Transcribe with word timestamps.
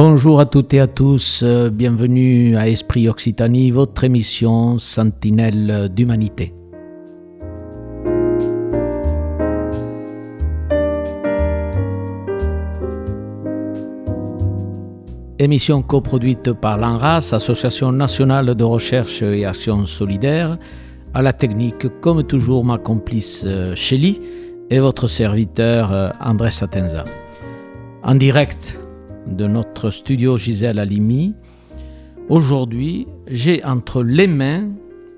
Bonjour 0.00 0.38
à 0.38 0.46
toutes 0.46 0.74
et 0.74 0.78
à 0.78 0.86
tous, 0.86 1.40
euh, 1.42 1.70
bienvenue 1.70 2.56
à 2.56 2.68
Esprit 2.68 3.08
Occitanie, 3.08 3.72
votre 3.72 4.04
émission 4.04 4.78
Sentinelle 4.78 5.88
d'Humanité. 5.92 6.54
Émission 15.40 15.82
coproduite 15.82 16.52
par 16.52 16.78
l'ANRAS, 16.78 17.32
Association 17.32 17.90
nationale 17.90 18.54
de 18.54 18.62
recherche 18.62 19.22
et 19.22 19.44
action 19.44 19.84
solidaire, 19.84 20.58
à 21.12 21.22
la 21.22 21.32
technique, 21.32 21.88
comme 22.00 22.22
toujours, 22.22 22.64
ma 22.64 22.78
complice 22.78 23.42
euh, 23.44 23.74
Shelly 23.74 24.20
et 24.70 24.78
votre 24.78 25.08
serviteur 25.08 25.92
euh, 25.92 26.10
André 26.20 26.52
Satenza. 26.52 27.02
En 28.04 28.14
direct 28.14 28.78
de 29.28 29.46
notre 29.46 29.90
studio 29.90 30.36
Gisèle 30.36 30.78
Halimi, 30.78 31.34
aujourd'hui, 32.28 33.06
j'ai 33.26 33.64
entre 33.64 34.02
les 34.02 34.26
mains 34.26 34.70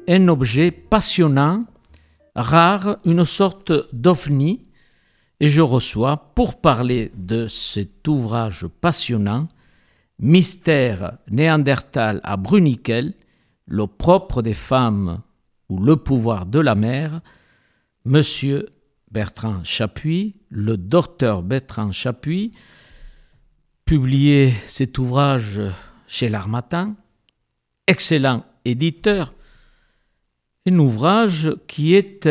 un 0.09 0.28
objet 0.28 0.70
passionnant, 0.70 1.60
rare, 2.34 2.98
une 3.04 3.24
sorte 3.24 3.73
d'ovni, 3.95 4.66
et 5.41 5.48
je 5.48 5.60
reçois, 5.60 6.32
pour 6.34 6.60
parler 6.60 7.12
de 7.16 7.46
cet 7.48 8.06
ouvrage 8.09 8.66
passionnant, 8.80 9.48
Mystère 10.18 11.18
néandertal 11.30 12.20
à 12.24 12.37
Bruniquel, 12.37 13.15
le 13.66 13.87
propre 13.87 14.42
des 14.42 14.54
femmes 14.54 15.23
ou 15.70 15.82
le 15.82 15.96
pouvoir 15.96 16.45
de 16.45 16.59
la 16.59 16.74
mer, 16.74 17.21
Monsieur 18.04 18.66
Bertrand 19.10 19.65
Chapuis, 19.65 20.34
le 20.51 20.77
docteur 20.77 21.43
Bertrand 21.43 21.93
Chapuis, 21.93 22.51
publié 23.91 24.55
cet 24.69 24.99
ouvrage 24.99 25.60
chez 26.07 26.29
l'Armatan, 26.29 26.95
excellent 27.88 28.46
éditeur, 28.65 29.35
un 30.65 30.79
ouvrage 30.79 31.57
qui 31.66 31.96
est 31.96 32.29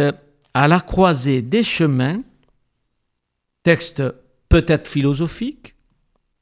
à 0.53 0.69
la 0.69 0.79
croisée 0.79 1.41
des 1.41 1.63
chemins, 1.63 2.21
texte 3.63 4.01
peut-être 4.47 4.87
philosophique, 4.87 5.75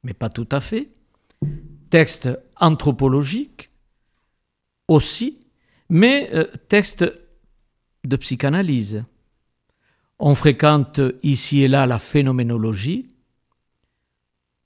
mais 0.04 0.14
pas 0.14 0.28
tout 0.28 0.46
à 0.52 0.60
fait, 0.60 0.86
texte 1.90 2.28
anthropologique 2.54 3.70
aussi, 4.86 5.40
mais 5.88 6.30
euh, 6.32 6.44
texte 6.68 7.04
de 8.04 8.14
psychanalyse. 8.14 9.02
On 10.20 10.36
fréquente 10.36 11.00
ici 11.24 11.62
et 11.62 11.68
là 11.68 11.86
la 11.86 11.98
phénoménologie. 11.98 13.17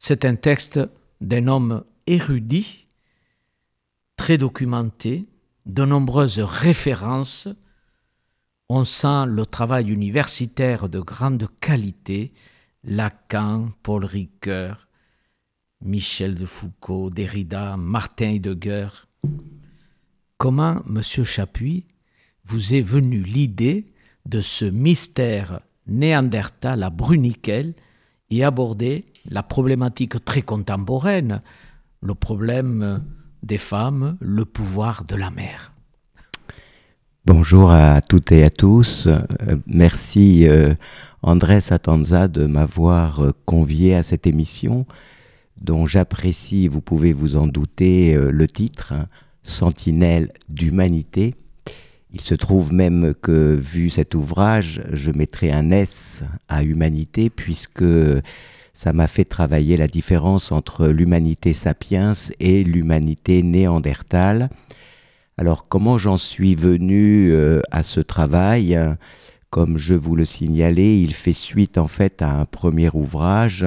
C'est 0.05 0.25
un 0.25 0.34
texte 0.34 0.81
d'un 1.20 1.47
homme 1.47 1.84
érudit, 2.08 2.89
très 4.17 4.36
documenté, 4.36 5.28
de 5.64 5.84
nombreuses 5.84 6.41
références. 6.41 7.47
On 8.69 8.83
sent 8.83 9.27
le 9.28 9.47
travail 9.47 9.92
universitaire 9.92 10.89
de 10.89 10.98
grande 10.98 11.47
qualité, 11.61 12.33
Lacan, 12.83 13.69
Paul 13.84 14.05
Ricoeur, 14.05 14.89
Michel 15.83 16.34
de 16.34 16.47
Foucault, 16.47 17.08
Derrida, 17.08 17.77
Martin 17.77 18.30
Heidegger. 18.30 18.89
Comment, 20.36 20.83
monsieur 20.84 21.23
Chapuis, 21.23 21.86
vous 22.45 22.75
est 22.75 22.83
venue 22.83 23.23
l'idée 23.23 23.84
de 24.27 24.41
ce 24.41 24.64
mystère 24.64 25.61
néandertal 25.86 26.83
à 26.83 26.91
Bruniquel 26.91 27.74
et 28.32 28.44
aborder 28.44 29.04
la 29.28 29.42
problématique 29.42 30.24
très 30.24 30.42
contemporaine, 30.42 31.40
le 32.00 32.14
problème 32.14 33.02
des 33.42 33.58
femmes, 33.58 34.16
le 34.20 34.44
pouvoir 34.44 35.04
de 35.04 35.16
la 35.16 35.30
mer 35.30 35.72
Bonjour 37.24 37.70
à 37.70 38.00
toutes 38.00 38.32
et 38.32 38.42
à 38.42 38.50
tous. 38.50 39.06
Euh, 39.06 39.20
merci 39.68 40.48
euh, 40.48 40.74
André 41.22 41.60
Satanza 41.60 42.26
de 42.26 42.46
m'avoir 42.46 43.20
euh, 43.20 43.30
convié 43.44 43.94
à 43.94 44.02
cette 44.02 44.26
émission 44.26 44.86
dont 45.60 45.86
j'apprécie, 45.86 46.66
vous 46.66 46.80
pouvez 46.80 47.12
vous 47.12 47.36
en 47.36 47.46
douter, 47.46 48.16
le 48.16 48.48
titre, 48.48 48.92
hein, 48.92 49.06
Sentinelle 49.44 50.30
d'humanité. 50.48 51.36
Il 52.14 52.20
se 52.20 52.34
trouve 52.34 52.74
même 52.74 53.14
que, 53.23 53.55
vu 53.55 53.89
cet 53.89 54.14
ouvrage, 54.14 54.83
je 54.92 55.11
mettrai 55.11 55.50
un 55.50 55.70
S 55.70 56.24
à 56.48 56.62
humanité, 56.62 57.30
puisque 57.30 57.84
ça 58.74 58.92
m'a 58.92 59.06
fait 59.06 59.24
travailler 59.24 59.77
la 59.77 59.89
différence 59.89 60.52
entre 60.52 60.89
l'humanité 60.89 61.55
sapiens 61.55 62.12
et 62.39 62.64
l'humanité 62.64 63.42
néandertale. 63.42 64.50
Alors 65.39 65.68
comment 65.68 65.96
j'en 65.96 66.18
suis 66.18 66.55
venu 66.55 67.33
euh, 67.33 67.61
à 67.70 67.83
ce 67.83 68.00
travail? 68.00 68.79
Comme 69.50 69.79
je 69.79 69.94
vous 69.94 70.17
le 70.17 70.24
signalais, 70.24 71.00
il 71.00 71.14
fait 71.14 71.33
suite 71.33 71.79
en 71.79 71.89
fait 71.89 72.23
à 72.23 72.40
un 72.40 72.44
premier 72.44 72.90
ouvrage 72.92 73.64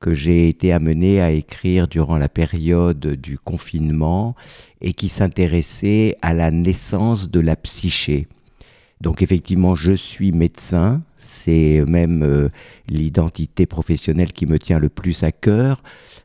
que 0.00 0.14
j'ai 0.14 0.48
été 0.48 0.72
amené 0.72 1.20
à 1.20 1.30
écrire 1.30 1.88
durant 1.88 2.18
la 2.18 2.28
période 2.28 3.06
du 3.06 3.38
confinement 3.38 4.34
et 4.80 4.92
qui 4.92 5.08
s'intéressait 5.08 6.16
à 6.22 6.34
la 6.34 6.50
naissance 6.50 7.30
de 7.30 7.40
la 7.40 7.56
psyché. 7.56 8.28
Donc 9.00 9.22
effectivement, 9.22 9.74
je 9.74 9.92
suis 9.92 10.32
médecin, 10.32 11.02
c'est 11.18 11.84
même 11.86 12.22
euh, 12.22 12.48
l'identité 12.88 13.66
professionnelle 13.66 14.32
qui 14.32 14.46
me 14.46 14.58
tient 14.58 14.78
le 14.78 14.88
plus 14.88 15.22
à 15.22 15.32
cœur, 15.32 15.82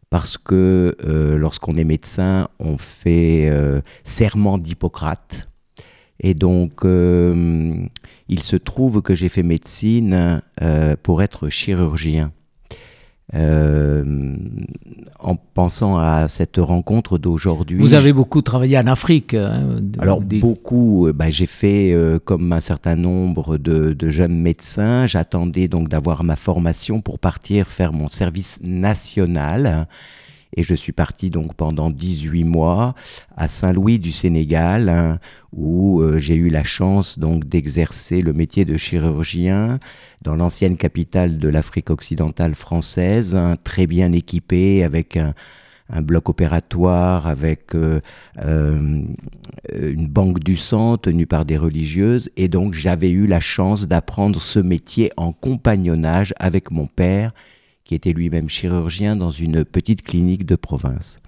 parce 0.09 0.37
que 0.37 0.95
euh, 1.05 1.37
lorsqu'on 1.37 1.75
est 1.75 1.83
médecin, 1.83 2.47
on 2.59 2.77
fait 2.77 3.49
euh, 3.49 3.81
serment 4.03 4.57
d'Hippocrate. 4.57 5.47
Et 6.23 6.33
donc, 6.35 6.81
il 6.83 8.43
se 8.43 8.55
trouve 8.55 9.01
que 9.01 9.15
j'ai 9.15 9.27
fait 9.27 9.41
médecine 9.41 10.39
pour 11.01 11.23
être 11.23 11.49
chirurgien. 11.49 12.31
Euh, 13.33 14.35
en 15.19 15.35
pensant 15.35 15.97
à 15.97 16.27
cette 16.27 16.57
rencontre 16.57 17.17
d'aujourd'hui. 17.17 17.77
Vous 17.77 17.93
avez 17.93 18.11
beaucoup 18.11 18.41
travaillé 18.41 18.77
en 18.77 18.87
Afrique. 18.87 19.35
Hein, 19.35 19.79
alors 19.99 20.19
beaucoup, 20.19 21.07
euh, 21.07 21.13
bah, 21.13 21.29
j'ai 21.29 21.45
fait 21.45 21.93
euh, 21.93 22.19
comme 22.19 22.51
un 22.51 22.59
certain 22.59 22.97
nombre 22.97 23.57
de, 23.57 23.93
de 23.93 24.09
jeunes 24.09 24.35
médecins. 24.35 25.07
J'attendais 25.07 25.69
donc 25.69 25.87
d'avoir 25.87 26.25
ma 26.25 26.35
formation 26.35 26.99
pour 26.99 27.19
partir 27.19 27.67
faire 27.67 27.93
mon 27.93 28.09
service 28.09 28.59
national. 28.63 29.87
Et 30.55 30.63
je 30.63 30.75
suis 30.75 30.91
parti 30.91 31.29
donc 31.29 31.53
pendant 31.55 31.89
18 31.89 32.43
mois 32.43 32.93
à 33.35 33.47
Saint-Louis 33.47 33.99
du 33.99 34.11
Sénégal, 34.11 34.89
hein, 34.89 35.19
où 35.53 36.01
euh, 36.01 36.19
j'ai 36.19 36.35
eu 36.35 36.49
la 36.49 36.63
chance 36.63 37.19
donc 37.19 37.45
d'exercer 37.45 38.21
le 38.21 38.33
métier 38.33 38.65
de 38.65 38.77
chirurgien 38.77 39.79
dans 40.21 40.35
l'ancienne 40.35 40.77
capitale 40.77 41.37
de 41.37 41.47
l'Afrique 41.47 41.89
occidentale 41.89 42.53
française, 42.53 43.35
hein, 43.35 43.55
très 43.63 43.87
bien 43.87 44.11
équipé 44.11 44.83
avec 44.83 45.17
un, 45.17 45.33
bloc 46.03 46.29
opératoire 46.29 47.27
avec 47.27 47.75
euh, 47.75 47.99
euh, 48.39 49.03
une 49.73 50.07
banque 50.07 50.39
du 50.39 50.55
sang 50.55 50.95
tenue 50.97 51.27
par 51.27 51.43
des 51.43 51.57
religieuses. 51.57 52.29
Et 52.37 52.47
donc 52.47 52.75
j'avais 52.75 53.09
eu 53.09 53.27
la 53.27 53.41
chance 53.41 53.89
d'apprendre 53.89 54.41
ce 54.41 54.59
métier 54.59 55.11
en 55.17 55.33
compagnonnage 55.33 56.33
avec 56.39 56.71
mon 56.71 56.87
père 56.87 57.33
qui 57.83 57.95
était 57.95 58.13
lui-même 58.13 58.49
chirurgien 58.49 59.15
dans 59.15 59.31
une 59.31 59.65
petite 59.65 60.01
clinique 60.03 60.45
de 60.45 60.55
province. 60.55 61.19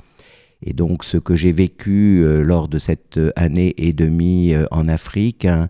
Et 0.66 0.74
donc 0.74 1.03
ce 1.03 1.18
que 1.18 1.36
j'ai 1.36 1.52
vécu 1.52 2.22
euh, 2.24 2.41
lors 2.41 2.69
de 2.69 2.80
cette 2.80 3.19
année 3.36 3.74
et 3.77 3.92
demie 3.92 4.54
euh, 4.54 4.66
en 4.72 4.88
Afrique 4.88 5.44
hein, 5.44 5.68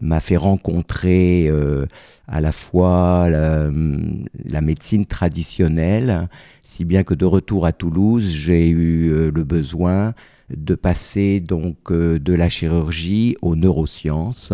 m'a 0.00 0.20
fait 0.20 0.36
rencontrer 0.36 1.48
euh, 1.48 1.86
à 2.28 2.40
la 2.40 2.52
fois 2.52 3.28
la, 3.28 4.60
médecine 4.60 5.04
traditionnelle, 5.04 6.28
si 6.62 6.84
bien 6.84 7.02
que 7.02 7.14
de 7.14 7.24
retour 7.24 7.66
à 7.66 7.72
Toulouse, 7.72 8.28
j'ai 8.28 8.68
eu 8.68 9.30
le 9.30 9.44
besoin 9.44 10.12
de 10.50 10.74
passer 10.74 11.40
donc 11.40 11.92
de 11.92 12.32
la 12.32 12.48
chirurgie 12.48 13.36
aux 13.42 13.54
neurosciences. 13.54 14.52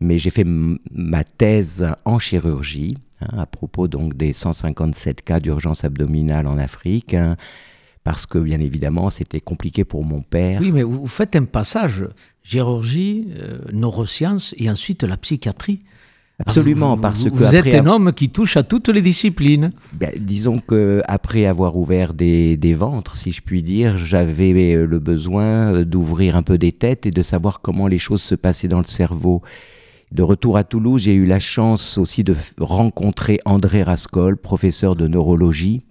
Mais 0.00 0.16
j'ai 0.16 0.30
fait 0.30 0.46
ma 0.46 1.24
thèse 1.24 1.86
en 2.06 2.18
chirurgie 2.18 2.96
Hein, 3.20 3.38
à 3.38 3.46
propos 3.46 3.86
donc 3.86 4.16
des 4.16 4.32
157 4.32 5.22
cas 5.22 5.40
d'urgence 5.40 5.84
abdominale 5.84 6.46
en 6.46 6.56
Afrique, 6.56 7.12
hein, 7.12 7.36
parce 8.02 8.24
que 8.24 8.38
bien 8.38 8.60
évidemment 8.60 9.10
c'était 9.10 9.40
compliqué 9.40 9.84
pour 9.84 10.04
mon 10.04 10.22
père. 10.22 10.60
Oui, 10.60 10.72
mais 10.72 10.82
vous 10.82 11.06
faites 11.06 11.36
un 11.36 11.44
passage 11.44 12.06
chirurgie, 12.42 13.28
euh, 13.36 13.58
neurosciences 13.72 14.54
et 14.58 14.70
ensuite 14.70 15.02
la 15.02 15.18
psychiatrie. 15.18 15.80
Absolument, 16.46 16.96
parce 16.96 17.24
que 17.24 17.28
vous 17.28 17.54
êtes 17.54 17.66
un 17.66 17.86
homme 17.86 18.14
qui 18.14 18.30
touche 18.30 18.56
à 18.56 18.62
toutes 18.62 18.88
les 18.88 19.02
disciplines. 19.02 19.72
Ben, 19.92 20.10
disons 20.18 20.58
que 20.58 21.02
après 21.06 21.44
avoir 21.44 21.76
ouvert 21.76 22.14
des, 22.14 22.56
des, 22.56 22.72
ventres, 22.72 23.14
si 23.14 23.30
je 23.30 23.42
puis 23.42 23.62
dire, 23.62 23.98
j'avais 23.98 24.74
le 24.74 24.98
besoin 24.98 25.82
d'ouvrir 25.82 26.36
un 26.36 26.42
peu 26.42 26.56
des 26.56 26.72
têtes 26.72 27.04
et 27.04 27.10
de 27.10 27.20
savoir 27.20 27.60
comment 27.60 27.88
les 27.88 27.98
choses 27.98 28.22
se 28.22 28.34
passaient 28.34 28.68
dans 28.68 28.78
le 28.78 28.84
cerveau. 28.84 29.42
De 30.12 30.24
retour 30.24 30.56
à 30.56 30.64
Toulouse, 30.64 31.02
j'ai 31.02 31.14
eu 31.14 31.24
la 31.24 31.38
chance 31.38 31.96
aussi 31.96 32.24
de 32.24 32.34
rencontrer 32.58 33.38
André 33.44 33.84
Rascol, 33.84 34.36
professeur 34.36 34.96
de 34.96 35.06
neurologie, 35.06 35.82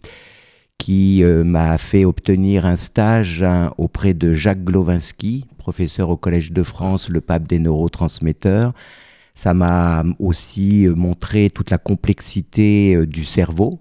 qui 0.77 1.23
euh, 1.23 1.45
m'a 1.45 1.77
fait 1.77 2.03
obtenir 2.03 2.65
un 2.65 2.75
stage 2.75 3.43
hein, 3.43 3.73
auprès 3.77 4.13
de 4.13 4.33
Jacques 4.33 4.65
Glowinski, 4.65 5.45
professeur 5.57 6.09
au 6.09 6.17
Collège 6.17 6.51
de 6.51 6.63
France, 6.63 7.07
le 7.07 7.21
pape 7.21 7.47
des 7.47 7.59
neurotransmetteurs. 7.59 8.73
Ça 9.35 9.53
m'a 9.53 10.03
aussi 10.19 10.85
euh, 10.85 10.95
montré 10.95 11.49
toute 11.49 11.69
la 11.69 11.77
complexité 11.77 12.95
euh, 12.95 13.07
du 13.07 13.23
cerveau. 13.23 13.79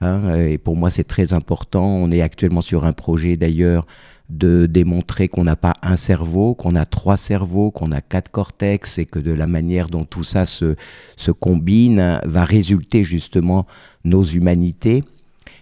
Hein, 0.00 0.36
et 0.36 0.56
pour 0.56 0.76
moi, 0.76 0.88
c'est 0.88 1.04
très 1.04 1.34
important. 1.34 1.84
On 1.84 2.10
est 2.10 2.22
actuellement 2.22 2.62
sur 2.62 2.86
un 2.86 2.94
projet 2.94 3.36
d'ailleurs 3.36 3.86
de 4.28 4.66
démontrer 4.66 5.28
qu'on 5.28 5.44
n'a 5.44 5.56
pas 5.56 5.74
un 5.82 5.96
cerveau, 5.96 6.54
qu'on 6.54 6.74
a 6.74 6.84
trois 6.84 7.16
cerveaux, 7.16 7.70
qu'on 7.70 7.92
a 7.92 8.00
quatre 8.00 8.30
cortex 8.30 8.98
et 8.98 9.06
que 9.06 9.18
de 9.18 9.32
la 9.32 9.46
manière 9.46 9.88
dont 9.88 10.04
tout 10.04 10.24
ça 10.24 10.46
se, 10.46 10.74
se 11.16 11.30
combine 11.30 12.20
va 12.24 12.44
résulter 12.44 13.04
justement 13.04 13.66
nos 14.04 14.24
humanités. 14.24 15.04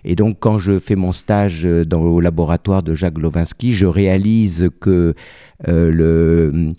Et 0.05 0.17
donc, 0.17 0.37
quand 0.39 0.59
je 0.59 0.79
fais 0.79 0.97
mon 0.97 1.13
stage 1.13 1.65
dans 1.65 2.05
le 2.05 2.21
laboratoire 2.21 2.83
de 2.83 2.95
Jacques 2.95 3.19
Lovinsky, 3.19 3.73
je 3.73 3.87
réalise 3.87 4.69
que 4.81 5.15
euh, 5.69 5.91
le, 5.91 6.73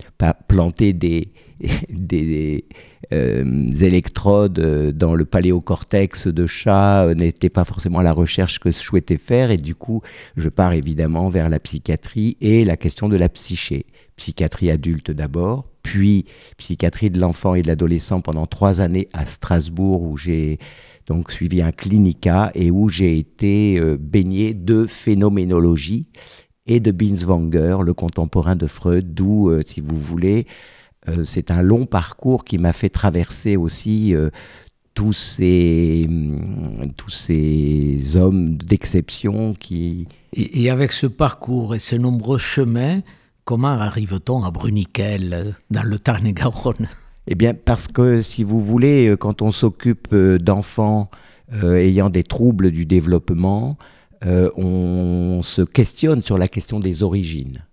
planter 0.48 0.94
des, 0.94 1.32
euh, 3.14 3.72
électrodes 3.82 4.60
dans 4.96 5.16
le 5.16 5.26
paléocortex 5.26 6.28
de 6.28 6.48
chat 6.48 7.14
n'était 7.16 7.50
pas 7.50 7.66
forcément 7.66 8.02
la 8.02 8.12
recherche 8.12 8.60
que 8.60 8.72
je 8.72 8.78
souhaitais 8.78 9.18
faire. 9.18 9.52
Et 9.52 9.58
du 9.58 9.76
coup, 9.76 10.02
je 10.38 10.50
pars 10.50 10.74
évidemment 10.74 11.30
vers 11.30 11.50
la 11.50 11.60
psychiatrie 11.60 12.38
et 12.42 12.66
la 12.66 12.78
question 12.78 13.10
de 13.10 13.18
la 13.18 13.30
psyché. 13.30 13.86
Psychiatrie 14.18 14.72
adulte 14.72 15.12
d'abord, 15.12 15.66
puis 15.84 16.26
psychiatrie 16.58 17.10
de 17.10 17.20
l'enfant 17.20 17.54
et 17.54 17.62
de 17.62 17.68
l'adolescent 17.68 18.22
pendant 18.22 18.48
trois 18.48 18.80
années 18.80 19.10
à 19.14 19.26
Strasbourg 19.26 20.02
où 20.02 20.16
j'ai 20.16 20.58
donc 21.08 21.32
suivi 21.32 21.62
un 21.62 21.72
clinica 21.72 22.52
et 22.56 22.72
où 22.72 22.90
j'ai 22.90 23.18
été 23.18 23.78
euh, 23.78 23.98
baigné 24.00 24.54
de 24.54 24.86
phénoménologie 24.86 26.08
et 26.68 26.80
de 26.80 26.92
Binswanger, 26.92 27.78
le 27.84 27.94
contemporain 27.94 28.56
de 28.56 28.68
Freud, 28.68 29.14
d'où, 29.14 29.50
euh, 29.50 29.62
si 29.66 29.82
vous 29.82 30.00
voulez, 30.00 30.48
euh, 30.48 30.75
c'est 31.24 31.52
un 31.52 31.62
long 31.62 31.86
parcours 31.86 32.44
qui 32.44 32.58
m'a 32.58 32.74
fait 32.74 32.90
traverser 32.90 33.58
aussi 33.58 34.16
tous 34.96 35.14
ces, 35.14 36.06
hum, 36.08 36.92
tous 36.98 37.12
ces 37.12 38.18
hommes 38.18 38.58
d'exception 38.58 39.54
qui... 39.54 40.08
Et, 40.34 40.70
avec 40.70 40.92
ce 40.92 41.06
parcours 41.06 41.76
et 41.76 41.80
ces 41.80 42.00
nombreux 42.00 42.40
chemins, 42.40 43.02
comment 43.44 43.68
arrive-t-on 43.68 44.44
à 44.44 44.52
Bruniquel, 44.52 45.56
dans 45.70 45.84
le 45.84 46.00
Tarn-et-Garonne? 46.00 46.90
Eh 47.28 47.36
bien, 47.36 47.54
parce 47.54 47.88
que 47.88 48.22
si 48.22 48.44
vous 48.44 48.64
voulez, 48.64 49.08
euh, 49.08 49.18
quand 49.18 49.42
on 49.42 49.52
s'occupe 49.52 50.10
euh, 50.14 50.38
d'enfants 50.38 51.10
euh, 51.54 51.76
ayant 51.76 52.10
des 52.10 52.24
troubles 52.24 52.72
du 52.72 52.86
développement, 52.86 53.78
on 54.58 55.42
se 55.44 55.62
questionne 55.62 56.24
sur 56.24 56.40
la 56.40 56.48
question 56.48 56.80
des 56.80 57.04
origines. 57.04 57.64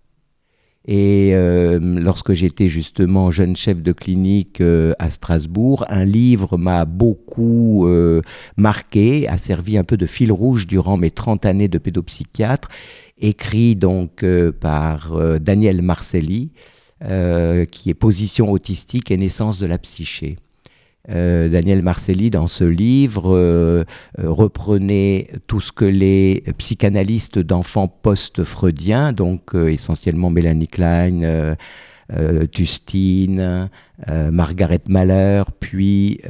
Et 0.87 1.33
lorsque 1.81 2.33
j'étais 2.33 2.67
justement 2.67 3.31
jeune 3.31 3.55
chef 3.55 3.81
de 3.81 3.93
clinique 3.93 4.61
à 4.99 5.11
Strasbourg, 5.11 5.85
un 5.89 6.05
livre 6.05 6.59
m'a 6.59 6.85
beaucoup 6.87 7.87
marqué, 8.57 9.29
a 9.29 9.37
servi 9.37 9.79
un 9.79 9.85
peu 9.85 9.97
de 9.97 10.07
fil 10.07 10.33
rouge 10.33 10.67
durant 10.67 10.97
mes 10.97 11.13
30 11.13 11.47
années 11.47 11.69
de 11.69 11.79
pédopsychiatre, 11.79 12.69
écrit 13.17 13.77
donc 13.77 14.25
par 14.61 15.17
Daniel 15.39 15.83
Marcelli, 15.83 16.51
euh, 17.05 17.65
qui 17.65 17.91
est 17.91 17.95
Position 17.95 18.53
autistique 18.53 19.11
et 19.11 19.17
naissance 19.17 19.59
de 19.59 19.67
la 19.67 19.77
psyché. 19.79 20.37
Euh, 21.11 21.49
Daniel 21.49 21.83
Marcelli, 21.83 22.31
dans 22.31 22.47
ce 22.47 22.65
livre, 22.65 23.35
euh, 23.35 23.85
reprenait 24.19 25.31
tout 25.47 25.61
ce 25.61 25.73
que 25.73 25.85
les 25.85 26.45
psychanalystes 26.59 27.39
d'enfants 27.39 27.89
post-freudiens, 27.89 29.13
donc 29.13 29.55
essentiellement 29.55 30.31
Mélanie 30.31 30.69
Klein, 30.69 31.57
Tustine, 32.53 33.71
Margaret 34.09 34.83
Mahler, 34.89 35.43
puis 35.61 36.21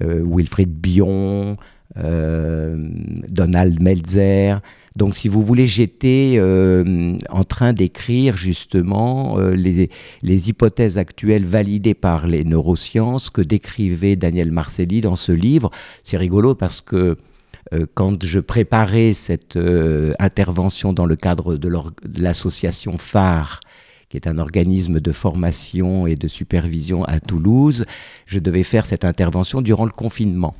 Wilfried 0.00 0.72
Bion, 0.72 1.56
Donald 1.96 3.82
Melzer, 3.82 4.60
donc, 4.96 5.16
si 5.16 5.28
vous 5.28 5.42
voulez, 5.42 5.66
j'étais 5.66 6.34
euh, 6.36 7.16
en 7.30 7.44
train 7.44 7.72
d'écrire 7.72 8.36
justement 8.36 9.38
euh, 9.38 9.54
les, 9.54 9.90
les, 10.22 10.48
hypothèses 10.50 10.98
actuelles 10.98 11.46
validées 11.46 11.94
par 11.94 12.26
les 12.26 12.44
neurosciences 12.44 13.30
que 13.30 13.40
décrivait 13.40 14.16
Daniel 14.16 14.52
Marcelli 14.52 15.00
dans 15.00 15.16
ce 15.16 15.32
livre. 15.32 15.70
C'est 16.02 16.18
rigolo 16.18 16.54
parce 16.54 16.80
que 16.82 17.16
euh, 17.72 17.86
quand 17.94 18.22
je 18.24 18.38
préparais 18.38 19.14
cette 19.14 19.58
intervention 20.18 20.92
dans 20.92 21.06
le 21.06 21.16
cadre 21.16 21.56
de 21.56 21.70
l'association 22.18 22.98
phare, 22.98 23.60
qui 24.10 24.18
est 24.18 24.26
un 24.26 24.36
organisme 24.36 25.00
de 25.00 25.12
formation 25.12 26.06
et 26.06 26.16
de 26.16 26.28
supervision 26.28 27.02
à 27.04 27.18
Toulouse, 27.18 27.86
je 28.26 28.40
devais 28.40 28.62
faire 28.62 28.84
cette 28.84 29.06
intervention 29.06 29.62
durant 29.62 29.86
le 29.86 29.90
confinement. 29.90 30.54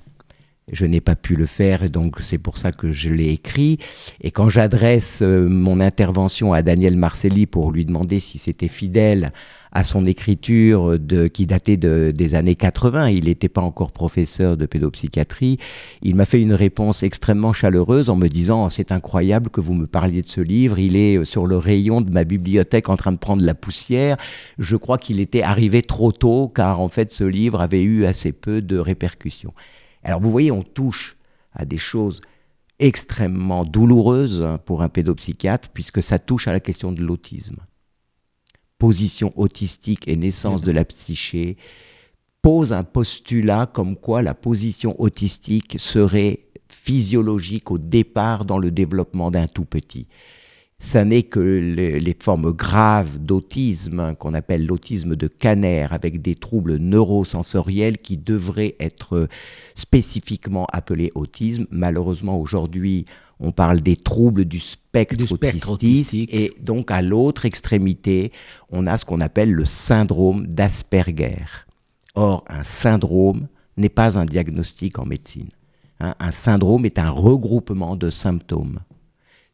Je 0.72 0.86
n'ai 0.86 1.00
pas 1.00 1.14
pu 1.14 1.36
le 1.36 1.46
faire 1.46 1.82
et 1.82 1.88
donc 1.88 2.20
c'est 2.20 2.38
pour 2.38 2.56
ça 2.56 2.72
que 2.72 2.92
je 2.92 3.10
l'ai 3.10 3.28
écrit. 3.28 3.78
Et 4.22 4.30
quand 4.30 4.48
j'adresse 4.48 5.20
euh, 5.22 5.46
mon 5.48 5.80
intervention 5.80 6.52
à 6.52 6.62
Daniel 6.62 6.96
Marcelli 6.96 7.46
pour 7.46 7.70
lui 7.70 7.84
demander 7.84 8.20
si 8.20 8.38
c'était 8.38 8.69
fidèle 8.69 9.32
à 9.72 9.84
son 9.84 10.06
écriture 10.06 10.98
de, 10.98 11.26
qui 11.28 11.46
datait 11.46 11.78
de, 11.78 12.12
des 12.14 12.34
années 12.34 12.54
80, 12.54 13.08
il 13.08 13.24
n'était 13.24 13.48
pas 13.48 13.62
encore 13.62 13.90
professeur 13.90 14.56
de 14.56 14.66
pédopsychiatrie, 14.66 15.58
il 16.02 16.14
m'a 16.14 16.26
fait 16.26 16.42
une 16.42 16.52
réponse 16.52 17.02
extrêmement 17.02 17.54
chaleureuse 17.54 18.10
en 18.10 18.16
me 18.16 18.28
disant 18.28 18.69
c'est 18.69 18.92
incroyable 18.92 19.48
que 19.48 19.62
vous 19.62 19.72
me 19.72 19.86
parliez 19.86 20.20
de 20.20 20.28
ce 20.28 20.42
livre, 20.42 20.78
il 20.78 20.96
est 20.96 21.24
sur 21.24 21.46
le 21.46 21.56
rayon 21.56 22.02
de 22.02 22.10
ma 22.10 22.24
bibliothèque 22.24 22.90
en 22.90 22.96
train 22.96 23.12
de 23.12 23.19
prendre 23.19 23.44
la 23.44 23.54
poussière. 23.54 24.19
Je 24.58 24.76
crois 24.76 24.98
qu'il 24.98 25.20
était 25.20 25.42
arrivé 25.42 25.80
trop 25.80 26.12
tôt 26.12 26.52
car 26.54 26.80
en 26.80 26.88
fait 26.88 27.10
ce 27.10 27.24
livre 27.24 27.60
avait 27.62 27.82
eu 27.82 28.04
assez 28.04 28.32
peu 28.32 28.60
de 28.60 28.76
répercussions. 28.76 29.54
Alors 30.02 30.20
vous 30.20 30.31
voyez, 30.31 30.50
on 30.50 30.62
touche 30.62 31.16
à 31.52 31.64
des 31.64 31.78
choses 31.78 32.20
extrêmement 32.78 33.64
douloureuses 33.64 34.44
pour 34.64 34.82
un 34.82 34.88
pédopsychiatre, 34.88 35.69
puisque 35.69 36.02
ça 36.02 36.19
touche 36.19 36.49
à 36.49 36.52
la 36.52 36.60
question 36.60 36.93
de 36.93 37.02
l'autisme. 37.02 37.58
Position 38.78 39.32
autistique 39.36 40.08
et 40.08 40.17
naissance 40.17 40.62
de 40.62 40.72
la 40.72 40.84
psyché 40.84 41.56
pose 42.43 42.72
un 42.72 42.82
postulat 42.82 43.67
comme 43.67 43.96
quoi 43.96 44.22
la 44.22 44.34
position 44.34 45.00
autistique 45.00 45.79
serait 45.79 46.46
physiologique 46.69 47.70
au 47.70 47.79
départ 47.79 48.44
dans 48.44 48.58
le 48.58 48.72
développement 48.72 49.31
d'un 49.31 49.46
tout 49.46 49.65
petit 49.65 50.08
ça 50.82 51.05
n'est 51.05 51.22
que 51.22 51.39
les, 51.39 52.17
formes 52.20 52.51
graves 52.51 53.20
d'autisme, 53.20 54.15
qu'on 54.17 54.34
appelle 54.34 54.67
l'autisme 54.67 55.15
de 55.15 55.29
Kanner, 55.29 55.86
avec 55.91 56.20
des 56.20 56.34
troubles 56.34 56.77
neurosensoriels 56.77 57.98
qui 57.98 58.17
devraient 58.17 58.74
être 58.81 59.29
spécifiquement 59.77 60.67
appelés 60.72 61.12
autisme. 61.15 61.67
Malheureusement, 61.70 62.39
aujourd'hui, 62.39 63.05
on 63.39 63.53
parle 63.53 63.81
des 63.81 63.94
troubles 63.94 64.44
du 64.44 64.58
spectre, 64.58 65.24
autistique, 65.70 66.34
et 66.34 66.51
donc 66.60 66.91
à 66.91 67.01
l'autre 67.01 67.46
extrémité, 67.46 68.32
on 68.69 68.84
a 68.86 68.96
ce 68.96 69.05
qu'on 69.05 69.20
appelle 69.20 69.53
le 69.53 69.65
syndrome 69.65 70.48
d'Asperger. 70.48 71.44
Or, 72.17 72.44
un 72.48 72.65
syndrome 72.65 73.46
n'est 73.77 73.89
pas 73.89 74.19
un 74.19 74.24
diagnostic 74.24 74.98
en 74.98 75.06
médecine. 75.06 75.48
Hein. 76.01 76.17
un 76.19 76.32
syndrome 76.32 76.84
est 76.84 76.98
un 76.98 77.10
regroupement 77.10 77.94
de 77.94 78.10
symptômes. 78.10 78.81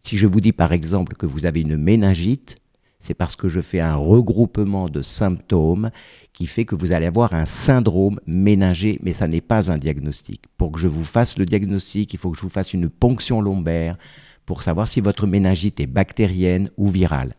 Si 0.00 0.16
je 0.16 0.26
vous 0.26 0.40
dis 0.40 0.52
par 0.52 0.72
exemple 0.72 1.14
que 1.14 1.26
vous 1.26 1.46
avez 1.46 1.60
une 1.60 1.76
méningite, 1.76 2.56
c'est 3.00 3.14
parce 3.14 3.36
que 3.36 3.48
je 3.48 3.60
fais 3.60 3.80
un 3.80 3.94
regroupement 3.94 4.88
de 4.88 5.02
symptômes 5.02 5.90
qui 6.32 6.46
fait 6.46 6.64
que 6.64 6.74
vous 6.74 6.92
allez 6.92 7.06
avoir 7.06 7.32
un 7.32 7.46
syndrome 7.46 8.20
méningé, 8.26 8.98
mais 9.02 9.14
ça 9.14 9.28
n'est 9.28 9.40
pas 9.40 9.70
un 9.70 9.76
diagnostic. 9.76 10.44
Pour 10.56 10.72
que 10.72 10.80
je 10.80 10.88
vous 10.88 11.04
fasse 11.04 11.38
le 11.38 11.44
diagnostic, 11.44 12.12
il 12.12 12.18
faut 12.18 12.30
que 12.30 12.36
je 12.36 12.42
vous 12.42 12.48
fasse 12.48 12.74
une 12.74 12.88
ponction 12.88 13.40
lombaire 13.40 13.96
pour 14.46 14.62
savoir 14.62 14.88
si 14.88 15.00
votre 15.00 15.26
méningite 15.26 15.78
est 15.80 15.86
bactérienne 15.86 16.70
ou 16.76 16.88
virale. 16.88 17.34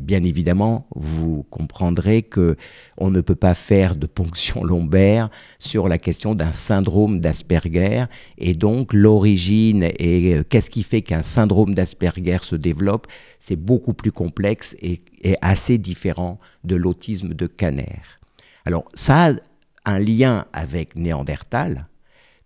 Bien 0.00 0.24
évidemment, 0.24 0.86
vous 0.94 1.44
comprendrez 1.50 2.22
que 2.22 2.56
on 2.96 3.10
ne 3.10 3.20
peut 3.20 3.34
pas 3.34 3.54
faire 3.54 3.96
de 3.96 4.06
ponction 4.06 4.64
lombaire 4.64 5.28
sur 5.58 5.88
la 5.88 5.98
question 5.98 6.34
d'un 6.34 6.54
syndrome 6.54 7.20
d'Asperger 7.20 8.04
et 8.38 8.54
donc 8.54 8.94
l'origine 8.94 9.84
et 9.98 10.34
euh, 10.34 10.42
qu'est-ce 10.42 10.70
qui 10.70 10.82
fait 10.82 11.02
qu'un 11.02 11.22
syndrome 11.22 11.74
d'Asperger 11.74 12.38
se 12.42 12.56
développe, 12.56 13.06
c'est 13.38 13.56
beaucoup 13.56 13.92
plus 13.92 14.10
complexe 14.10 14.74
et, 14.80 15.02
assez 15.42 15.76
différent 15.76 16.40
de 16.64 16.76
l'autisme 16.76 17.34
de 17.34 17.46
Kanner. 17.46 18.00
Alors 18.64 18.86
ça 18.94 19.26
a 19.26 19.32
un 19.84 19.98
lien 19.98 20.46
avec 20.54 20.96
Néandertal 20.96 21.88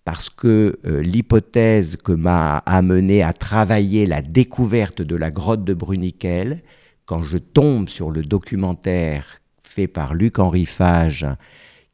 parce 0.05 0.29
que 0.29 0.79
euh, 0.85 1.03
l'hypothèse 1.03 1.97
que 1.97 2.13
m'a 2.13 2.59
amené 2.59 3.23
à 3.23 3.33
travailler 3.33 4.07
la 4.07 4.23
découverte 4.23 5.03
de 5.03 5.17
la 5.17 5.31
grotte 5.31 5.65
de 5.65 5.73
Bruniquel, 5.73 6.63
quand 7.07 7.23
je 7.23 7.39
tombe 7.39 7.89
sur 7.89 8.11
le 8.11 8.23
documentaire 8.23 9.41
fait 9.63 9.87
par 9.87 10.15
Luc-Henri 10.15 10.67
Fage, 10.67 11.27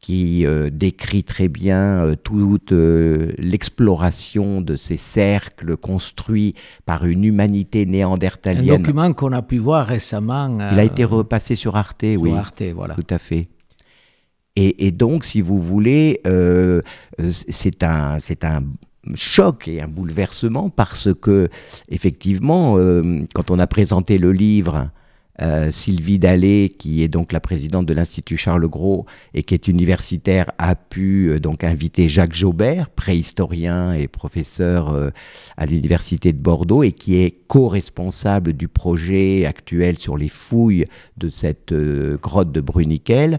qui 0.01 0.47
euh, 0.47 0.71
décrit 0.71 1.25
très 1.25 1.49
bien 1.49 2.05
euh, 2.05 2.15
toute 2.15 2.73
euh, 2.73 3.33
l'exploration 3.37 4.63
de 4.63 4.77
ces 4.77 4.97
cercles 4.97 5.77
construits 5.77 6.55
par 6.87 7.05
une 7.05 7.25
humanité 7.25 7.85
néandertalienne. 7.85 8.71
Un 8.71 8.79
document 8.79 9.13
qu'on 9.13 9.33
a 9.33 9.43
pu 9.43 9.59
voir 9.59 9.87
récemment. 9.87 10.59
Il 10.73 10.79
a 10.79 10.85
été 10.85 11.05
repassé 11.05 11.55
sur 11.55 11.77
Arte, 11.77 12.01
sur 12.01 12.21
oui. 12.21 12.33
Arte, 12.33 12.63
voilà. 12.75 12.95
Tout 12.95 13.07
à 13.11 13.19
fait. 13.19 13.49
Et, 14.57 14.87
et 14.87 14.91
donc, 14.91 15.25
si 15.25 15.43
vous 15.43 15.61
voulez, 15.61 16.21
c'est 17.29 17.83
un, 17.83 18.19
c'est 18.21 18.45
un 18.45 18.61
choc 19.15 19.69
et 19.69 19.81
un 19.81 19.89
bouleversement 19.89 20.71
parce 20.71 21.15
que, 21.15 21.49
effectivement, 21.89 22.77
quand 23.35 23.51
on 23.51 23.59
a 23.59 23.67
présenté 23.67 24.19
le 24.19 24.33
livre 24.33 24.91
euh, 25.43 25.71
Sylvie 25.71 26.19
Dallet, 26.19 26.69
qui 26.69 27.03
est 27.03 27.09
donc 27.09 27.33
la 27.33 27.41
présidente 27.41 27.87
de 27.87 27.95
l'Institut 27.95 28.37
Charles 28.37 28.67
Gros 28.69 29.07
et 29.33 29.43
qui 29.43 29.55
est 29.55 29.69
universitaire, 29.69 30.51
a 30.59 30.75
pu 30.75 31.29
euh, 31.29 31.41
donc 31.41 31.65
inviter 31.65 32.09
Jacques 32.09 32.35
Jaubert, 32.35 32.91
préhistorien 32.91 33.95
et 33.95 34.07
professeur 34.07 34.91
euh, 34.91 35.11
à 35.57 35.67
l'Université 35.67 36.33
de 36.33 36.39
Bordeaux 36.39 36.83
et 36.83 36.93
qui 36.93 37.23
est 37.23 37.39
co-responsable 37.47 38.53
du 38.53 38.69
projet 38.69 39.47
actuel 39.47 39.99
sur 39.99 40.17
les 40.17 40.29
fouilles 40.29 40.85
de 41.17 41.29
cette 41.29 41.73
grotte 42.21 42.53
de 42.53 42.61
Bruniquel. 42.61 43.39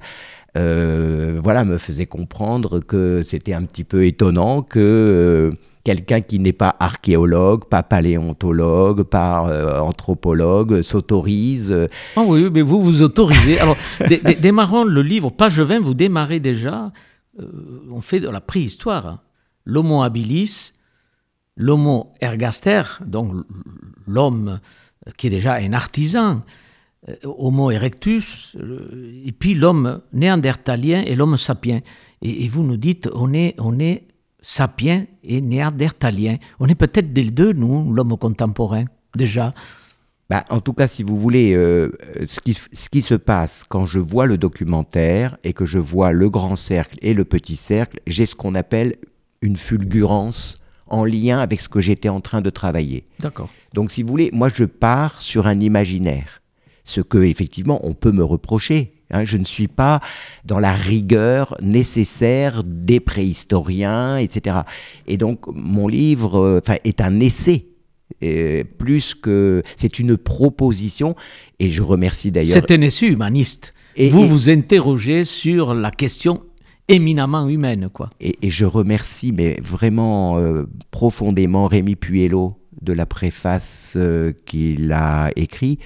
voilà, 0.56 1.64
me 1.66 1.78
faisait 1.78 2.08
comprendre 2.08 2.80
que 2.80 3.22
c'était 3.24 3.54
un 3.54 3.64
petit 3.64 3.84
peu 3.84 4.06
étonnant 4.06 4.64
que 4.64 5.52
quelqu'un 5.84 6.22
qui 6.22 6.40
n'est 6.40 6.54
pas 6.54 6.76
archéologue, 6.80 7.66
pas 7.66 7.84
paléontologue, 7.84 9.04
pas 9.04 9.50
euh, 9.50 9.80
anthropologue, 9.80 10.82
s'autorise. 10.82 11.72
Euh, 11.72 11.88
ah 12.16 12.22
oui, 12.26 12.50
mais 12.52 12.62
vous 12.62 12.82
vous 12.82 13.02
autorisez. 13.02 13.60
Alors, 13.60 13.78
démarrons 14.42 14.84
le 14.84 15.02
livre, 15.02 15.32
page 15.32 15.60
20, 15.60 15.80
vous 15.80 15.94
démarrez 15.94 16.40
déjà, 16.40 16.92
euh, 17.40 17.46
on 17.90 18.02
fait 18.02 18.20
de 18.20 18.30
la 18.30 18.42
préhistoire. 18.42 19.06
Hein. 19.08 19.20
L'homo 19.66 20.04
habilis, 20.04 20.74
l'homo 21.56 22.12
ergaster, 22.22 22.84
donc 23.06 23.34
l'homme 24.08 24.60
qui 25.18 25.28
est 25.28 25.32
déjà 25.32 25.56
un 25.56 25.74
artisan, 25.74 26.42
Homo 27.24 27.72
erectus, 27.72 28.56
et 29.26 29.32
puis 29.32 29.56
l'homme 29.56 30.02
néandertalien 30.14 31.02
et 31.02 31.16
l'homme 31.16 31.36
sapien. 31.36 31.80
Et, 32.22 32.46
et, 32.46 32.48
vous 32.48 32.62
nous 32.64 32.78
dites, 32.78 33.10
on 33.16 33.34
est, 33.34 33.56
on 33.58 33.80
est 33.80 34.04
sapiens 34.42 35.06
et 35.24 35.42
néandertalien. 35.42 36.38
On 36.60 36.68
est 36.68 36.76
peut-être 36.76 37.14
des 37.14 37.24
deux, 37.24 37.54
nous, 37.54 37.94
l'homme 37.94 38.18
contemporain, 38.18 38.86
déjà. 39.16 39.54
Bah, 40.30 40.46
en 40.50 40.62
tout 40.62 40.74
cas, 40.74 40.88
si 40.88 41.04
vous 41.04 41.20
voulez, 41.20 41.54
euh, 41.54 41.92
ce, 42.26 42.40
qui, 42.40 42.54
ce, 42.54 42.90
qui, 42.90 43.02
se 43.02 43.16
passe 43.16 43.66
quand 43.68 43.86
je 43.86 44.00
vois 44.00 44.26
le 44.26 44.38
documentaire 44.38 45.38
et 45.44 45.52
que 45.52 45.66
je 45.66 45.78
vois 45.78 46.14
le 46.14 46.30
grand 46.30 46.56
cercle 46.56 46.98
et 47.02 47.14
le 47.14 47.26
petit 47.26 47.58
cercle, 47.58 48.00
j'ai 48.08 48.26
ce 48.26 48.36
qu'on 48.36 48.56
appelle 48.56 48.96
une 49.42 49.58
fulgurance 49.58 50.64
en 50.88 51.04
lien 51.04 51.40
avec 51.40 51.60
ce 51.60 51.68
que 51.68 51.82
j'étais 51.82 52.10
en 52.10 52.22
train 52.22 52.42
de 52.42 52.50
travailler. 52.50 53.06
D'accord. 53.20 53.50
Donc, 53.74 53.92
si 53.92 54.04
vous 54.04 54.10
voulez, 54.10 54.30
moi, 54.32 54.50
je 54.54 54.64
pars 54.64 55.22
sur 55.22 55.48
un 55.48 55.60
imaginaire. 55.60 56.42
Ce 56.86 57.02
que, 57.02 57.18
effectivement, 57.18 57.86
on 57.86 57.94
peut 57.94 58.12
me 58.12 58.24
reprocher. 58.24 59.01
Hein, 59.12 59.26
je 59.26 59.38
ne 59.38 59.44
suis 59.44 59.68
pas 59.68 60.00
dans 60.46 60.60
la 60.60 60.74
rigueur 60.74 61.56
nécessaire 61.62 62.64
des 62.64 63.00
préhistoriens, 63.00 64.18
etc. 64.18 64.58
Et 65.08 65.18
donc 65.18 65.48
mon 65.48 65.88
livre 65.88 66.40
euh, 66.40 66.62
est 66.84 67.02
un 67.02 67.20
essai. 67.20 67.68
Euh, 68.24 68.64
plus 68.78 69.16
que 69.16 69.64
c'est 69.78 69.98
une 69.98 70.18
proposition 70.18 71.16
et 71.60 71.70
je 71.70 71.82
remercie 71.82 72.32
d'ailleurs. 72.32 72.54
C'est 72.54 72.72
un 72.72 72.82
essai 72.82 73.08
humaniste. 73.08 73.74
Et, 73.96 74.10
vous 74.10 74.28
vous 74.28 74.50
interrogez 74.50 75.24
sur 75.24 75.74
la 75.74 75.92
question 75.92 76.44
éminemment 76.88 77.48
humaine, 77.48 77.90
quoi. 77.92 78.10
Et, 78.20 78.36
je 78.50 78.66
remercie, 78.66 79.32
mais 79.32 79.58
vraiment 79.62 80.38
euh, 80.38 80.66
profondément, 80.92 81.68
Rémi 81.68 81.96
Puello 81.96 82.58
de 82.82 82.94
la 82.94 83.06
préface 83.06 83.98
qu'il 84.46 84.92
a 84.92 85.30
écrit 85.36 85.80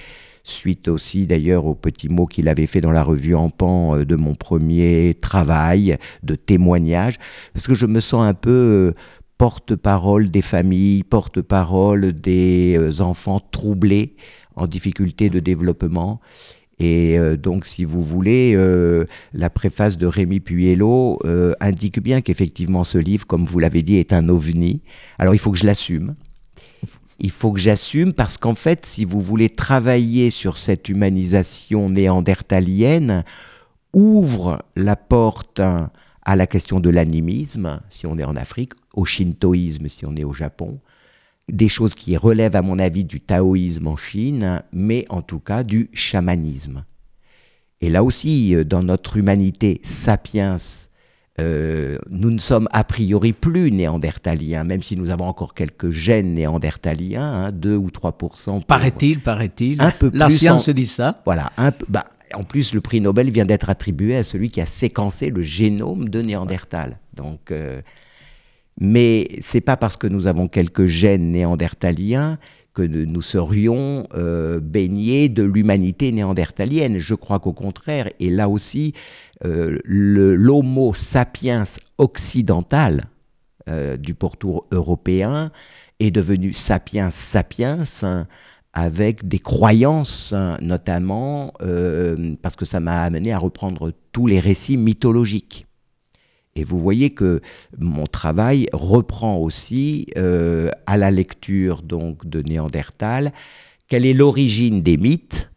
suite 0.48 0.88
aussi 0.88 1.26
d'ailleurs 1.26 1.66
aux 1.66 1.74
petits 1.74 2.08
mots 2.08 2.26
qu'il 2.26 2.48
avait 2.48 2.66
fait 2.66 2.80
dans 2.80 2.92
la 2.92 3.02
revue 3.02 3.34
en 3.34 3.50
pan 3.50 3.96
euh, 3.96 4.04
de 4.04 4.16
mon 4.16 4.34
premier 4.34 5.16
travail, 5.20 5.98
de 6.22 6.34
témoignage, 6.34 7.16
parce 7.52 7.66
que 7.66 7.74
je 7.74 7.86
me 7.86 8.00
sens 8.00 8.26
un 8.26 8.34
peu 8.34 8.50
euh, 8.50 8.94
porte-parole 9.38 10.30
des 10.30 10.42
familles, 10.42 11.02
porte-parole 11.02 12.12
des 12.12 12.76
euh, 12.78 13.02
enfants 13.02 13.40
troublés 13.50 14.16
en 14.54 14.66
difficulté 14.66 15.28
de 15.28 15.40
développement. 15.40 16.20
Et 16.78 17.18
donc, 17.38 17.64
si 17.64 17.86
vous 17.86 18.02
voulez, 18.02 18.54
la 19.32 19.48
préface 19.48 19.96
de 19.96 20.06
Rémi 20.06 20.40
Puello 20.40 21.18
indique 21.58 22.00
bien 22.00 22.20
qu'effectivement 22.20 22.84
ce 22.84 22.98
livre, 22.98 23.26
comme 23.26 23.44
vous 23.44 23.58
l'avez 23.58 23.82
dit, 23.82 23.96
est 23.96 24.12
un 24.12 24.28
ovni. 24.28 24.82
Alors, 25.18 25.34
il 25.34 25.38
faut 25.38 25.50
que 25.50 25.56
je 25.56 25.64
l'assume 25.64 26.16
il 27.18 27.30
faut 27.30 27.52
que 27.52 27.60
j'assume 27.60 28.12
parce 28.12 28.36
qu'en 28.38 28.54
fait, 28.54 28.84
si 28.84 29.04
vous 29.04 29.20
voulez 29.20 29.48
travailler 29.48 30.30
sur 30.30 30.58
cette 30.58 30.88
humanisation 30.88 31.88
néandertalienne, 31.88 33.24
ouvre 33.92 34.62
la 34.76 34.96
porte 34.96 35.60
à 35.60 36.36
la 36.36 36.46
question 36.46 36.80
de 36.80 36.90
l'animisme, 36.90 37.80
si 37.88 38.06
on 38.06 38.18
est 38.18 38.24
en 38.24 38.36
Afrique, 38.36 38.72
au 38.94 39.04
shintoïsme, 39.04 39.88
si 39.88 40.04
on 40.04 40.16
est 40.16 40.24
au 40.24 40.32
Japon, 40.32 40.80
des 41.48 41.68
choses 41.68 41.94
qui 41.94 42.16
relèvent 42.16 42.56
à 42.56 42.62
mon 42.62 42.78
avis 42.78 43.04
du 43.04 43.20
taoïsme 43.20 43.86
en 43.86 43.96
Chine, 43.96 44.62
mais 44.72 45.04
en 45.08 45.22
tout 45.22 45.38
cas 45.38 45.62
du 45.62 45.88
chamanisme. 45.92 46.84
Et 47.80 47.88
là 47.88 48.02
aussi, 48.02 48.54
euh, 48.54 48.64
dans 48.64 48.82
notre 48.82 49.16
humanité 49.16 49.80
sapiens, 49.82 50.56
euh, 51.38 51.98
nous 52.10 52.30
ne 52.30 52.38
sommes 52.38 52.68
a 52.72 52.82
priori 52.84 53.32
plus 53.32 53.70
néandertaliens, 53.70 54.64
même 54.64 54.82
si 54.82 54.96
nous 54.96 55.10
avons 55.10 55.26
encore 55.26 55.54
quelques 55.54 55.90
gènes 55.90 56.34
néandertaliens, 56.34 57.50
2 57.52 57.74
hein, 57.74 57.76
ou 57.76 57.88
3% 57.88 58.64
Paraît-il, 58.64 59.20
paraît-il. 59.20 59.80
Un 59.82 59.90
peu 59.90 60.10
La 60.14 60.30
science 60.30 60.68
dit 60.70 60.86
ça. 60.86 61.20
Voilà, 61.26 61.52
un 61.56 61.72
peu. 61.72 61.84
Bah, 61.88 62.04
en 62.34 62.44
plus, 62.44 62.74
le 62.74 62.80
prix 62.80 63.00
Nobel 63.00 63.30
vient 63.30 63.44
d'être 63.44 63.70
attribué 63.70 64.16
à 64.16 64.24
celui 64.24 64.50
qui 64.50 64.60
a 64.60 64.66
séquencé 64.66 65.30
le 65.30 65.42
génome 65.42 66.08
de 66.08 66.22
Néandertal. 66.22 66.98
Donc, 67.14 67.50
euh, 67.50 67.80
mais 68.80 69.28
c'est 69.40 69.60
pas 69.60 69.76
parce 69.76 69.96
que 69.96 70.06
nous 70.06 70.26
avons 70.26 70.48
quelques 70.48 70.86
gènes 70.86 71.30
néandertaliens 71.32 72.38
que 72.76 72.82
nous 72.82 73.22
serions 73.22 74.06
euh, 74.14 74.60
baignés 74.60 75.30
de 75.30 75.42
l'humanité 75.42 76.12
néandertalienne. 76.12 76.98
Je 76.98 77.14
crois 77.14 77.40
qu'au 77.40 77.54
contraire, 77.54 78.10
et 78.20 78.28
là 78.28 78.50
aussi, 78.50 78.92
euh, 79.44 79.78
l'homo 79.84 80.94
sapiens 80.94 81.64
occidental 81.98 83.04
euh, 83.68 83.96
du 83.96 84.14
pourtour 84.14 84.66
européen 84.72 85.50
est 86.00 86.10
devenu 86.10 86.52
sapiens 86.52 87.10
sapiens 87.10 87.84
hein, 88.02 88.26
avec 88.72 89.26
des 89.28 89.38
croyances 89.38 90.32
hein, 90.32 90.56
notamment, 90.60 91.52
parce 92.42 92.56
que 92.56 92.64
ça 92.64 92.80
m'a 92.80 93.02
amené 93.02 93.32
à 93.32 93.38
reprendre 93.38 93.92
tous 94.12 94.26
les 94.26 94.40
récits 94.40 94.76
mythologiques. 94.76 95.66
Et 96.56 96.64
vous 96.64 96.78
voyez 96.78 97.10
que 97.10 97.42
mon 97.78 98.06
travail 98.06 98.66
reprend 98.72 99.36
aussi 99.36 100.06
euh, 100.16 100.70
à 100.86 100.96
la 100.96 101.10
lecture 101.10 101.82
donc 101.82 102.26
de 102.26 102.42
Néandertal 102.42 103.32
quelle 103.88 104.06
est 104.06 104.14
l'origine 104.14 104.82
des 104.82 104.96
mythes. 104.96 105.50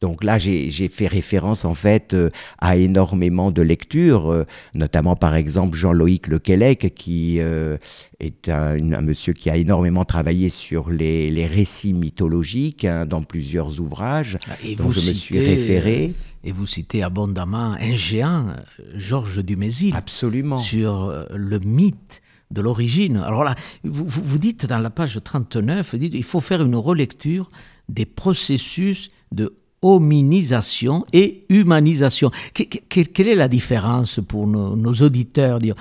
Donc 0.00 0.22
là, 0.22 0.38
j'ai 0.38 0.88
fait 0.88 1.06
référence 1.06 1.64
en 1.64 1.74
fait 1.74 2.14
euh, 2.14 2.30
à 2.58 2.76
énormément 2.76 3.50
de 3.50 3.62
lectures, 3.62 4.30
euh, 4.30 4.44
notamment 4.74 5.16
par 5.16 5.34
exemple 5.34 5.76
Jean-Loïc 5.76 6.28
Lequelec, 6.28 6.94
qui 6.94 7.38
est 7.38 8.48
un, 8.48 9.02
monsieur 9.02 9.32
qui 9.32 9.50
a 9.50 9.56
énormément 9.56 10.04
travaillé 10.04 10.48
sur 10.48 10.90
les, 10.90 11.46
récits 11.46 11.94
mythologiques 11.94 12.84
hein, 12.84 13.06
dans 13.06 13.22
plusieurs 13.22 13.80
ouvrages. 13.80 14.38
Ah, 14.48 14.54
et 14.64 14.74
vous 14.74 14.92
je 14.92 15.08
me 15.08 15.14
suis 15.14 15.38
référé. 15.38 16.14
Et 16.46 16.52
vous 16.52 16.66
citez 16.66 17.02
abondamment 17.02 17.72
un 17.72 17.96
géant, 17.96 18.54
Georges 18.94 19.42
Dumézil. 19.44 19.94
Absolument. 19.96 20.60
Sur 20.60 21.06
euh, 21.06 21.24
le 21.34 21.58
mythe 21.58 22.22
de 22.52 22.60
l'origine. 22.60 23.16
Alors 23.16 23.42
là, 23.42 23.56
vous, 23.82 24.04
vous, 24.06 24.38
dites 24.38 24.64
dans 24.64 24.78
la 24.78 24.90
page 24.90 25.18
39, 25.22 25.90
vous 25.90 25.98
dites, 25.98 26.14
il 26.14 26.22
faut 26.22 26.40
faire 26.40 26.62
une 26.62 26.76
relecture 26.76 27.48
des 27.88 28.06
processus 28.06 29.08
de 29.32 29.56
hominisation 29.86 31.04
et 31.12 31.44
humanisation. 31.48 32.30
quelle 32.54 33.28
est 33.28 33.34
la 33.34 33.48
différence 33.48 34.20
pour 34.26 34.46
nos, 34.46 34.94
auditeurs 34.94 35.60
dire 35.60 35.76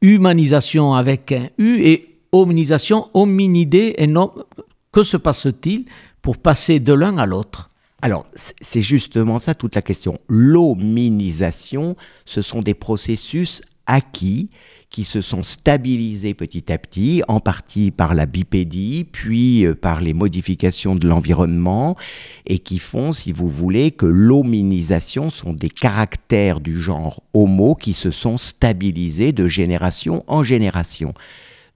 humanisation 0.00 0.94
avec 0.94 1.32
un 1.32 1.48
U 1.58 1.80
et 1.82 2.18
hominisation, 2.32 3.08
hominidé 3.14 3.94
et 3.98 4.06
non 4.06 4.32
Que 4.92 5.02
se 5.02 5.16
passe-t-il 5.16 5.84
pour 6.20 6.36
passer 6.36 6.80
de 6.80 6.92
l'un 6.92 7.16
à 7.16 7.26
l'autre? 7.26 7.70
Alors, 8.02 8.26
c'est 8.34 8.82
justement 8.82 9.38
ça 9.38 9.54
toute 9.54 9.76
la 9.76 9.82
question. 9.82 10.18
L'hominisation, 10.28 11.96
ce 12.24 12.42
sont 12.42 12.60
des 12.60 12.74
processus 12.74 13.62
acquis 13.86 14.50
qui 14.94 15.02
se 15.02 15.20
sont 15.20 15.42
stabilisés 15.42 16.34
petit 16.34 16.72
à 16.72 16.78
petit, 16.78 17.24
en 17.26 17.40
partie 17.40 17.90
par 17.90 18.14
la 18.14 18.26
bipédie, 18.26 19.04
puis 19.10 19.66
euh, 19.66 19.74
par 19.74 20.00
les 20.00 20.12
modifications 20.12 20.94
de 20.94 21.08
l'environnement, 21.08 21.96
et 22.46 22.60
qui 22.60 22.78
font, 22.78 23.12
si 23.12 23.32
vous 23.32 23.48
voulez, 23.48 23.90
que 23.90 24.06
l'hominisation 24.06 25.30
sont 25.30 25.52
des 25.52 25.68
caractères 25.68 26.60
du 26.60 26.78
genre 26.78 27.24
homo 27.32 27.74
qui 27.74 27.92
se 27.92 28.12
sont 28.12 28.36
stabilisés 28.36 29.32
de 29.32 29.48
génération 29.48 30.22
en 30.28 30.44
génération. 30.44 31.12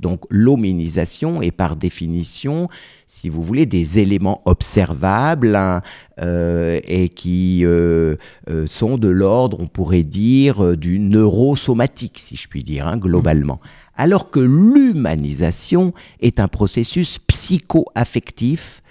Donc 0.01 0.23
l'hominisation 0.31 1.43
est 1.43 1.51
par 1.51 1.77
définition, 1.77 2.69
si 3.09 3.29
vous 3.29 3.43
voulez, 3.43 3.67
des 3.67 3.99
éléments 3.99 4.43
observables 4.45 5.57
hein, 5.57 5.83
euh, 6.21 6.79
et 6.85 7.09
qui 7.09 7.65
euh, 7.65 8.17
euh, 8.49 8.67
sont 8.67 8.97
de 8.97 9.09
l'ordre, 9.09 9.59
on 9.61 9.67
pourrait 9.67 10.05
dire, 10.05 10.77
du 10.77 10.99
neurosomatique, 11.01 12.19
si 12.19 12.37
je 12.37 12.47
puis 12.49 12.63
dire, 12.63 12.87
hein, 12.87 12.97
globalement. 12.97 13.61
Alors 13.97 14.31
que 14.31 14.41
l'humanisation 14.41 15.93
est 16.21 16.39
un 16.39 16.49
processus 16.49 17.19
psycho-affectif 17.27 18.83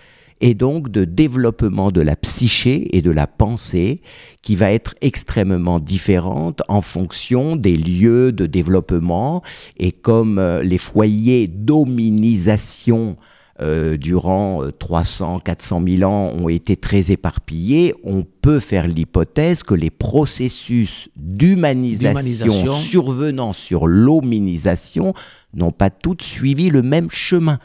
et 0.42 0.54
donc 0.54 0.90
de 0.90 1.06
développement 1.06 1.92
de 1.92 2.02
la 2.02 2.16
psyché 2.16 2.96
et 2.96 3.02
de 3.02 3.12
la 3.12 3.28
pensée 3.28 4.02
qui 4.42 4.56
va 4.56 4.72
être 4.72 4.96
extrêmement 5.02 5.80
différente 5.80 6.62
en 6.68 6.82
fonction 6.82 7.56
des 7.56 7.76
lieux 7.76 8.32
de 8.32 8.46
développement 8.46 9.42
et 9.78 9.92
comme 9.92 10.40
euh, 10.40 10.64
les 10.64 10.78
foyers 10.78 11.48
d'hominisation 11.48 13.18
euh, 13.60 13.98
durant 13.98 14.62
300, 14.78 15.40
400 15.40 15.82
000 15.98 16.12
ans 16.12 16.32
ont 16.32 16.48
été 16.48 16.76
très 16.76 17.10
éparpillés, 17.10 17.92
on 18.04 18.24
peut 18.24 18.60
faire 18.60 18.86
l'hypothèse 18.86 19.64
que 19.64 19.74
les 19.74 19.90
processus 19.90 21.10
d'humanisation 21.16 22.72
survenant 22.72 23.54
sur 23.54 23.88
l'hominisation 23.88 25.16
n'ont 25.56 25.72
pas 25.72 25.90
toutes 25.90 26.22
suivi 26.22 26.70
le 26.70 26.84
même 26.84 27.10
chemin. 27.10 27.58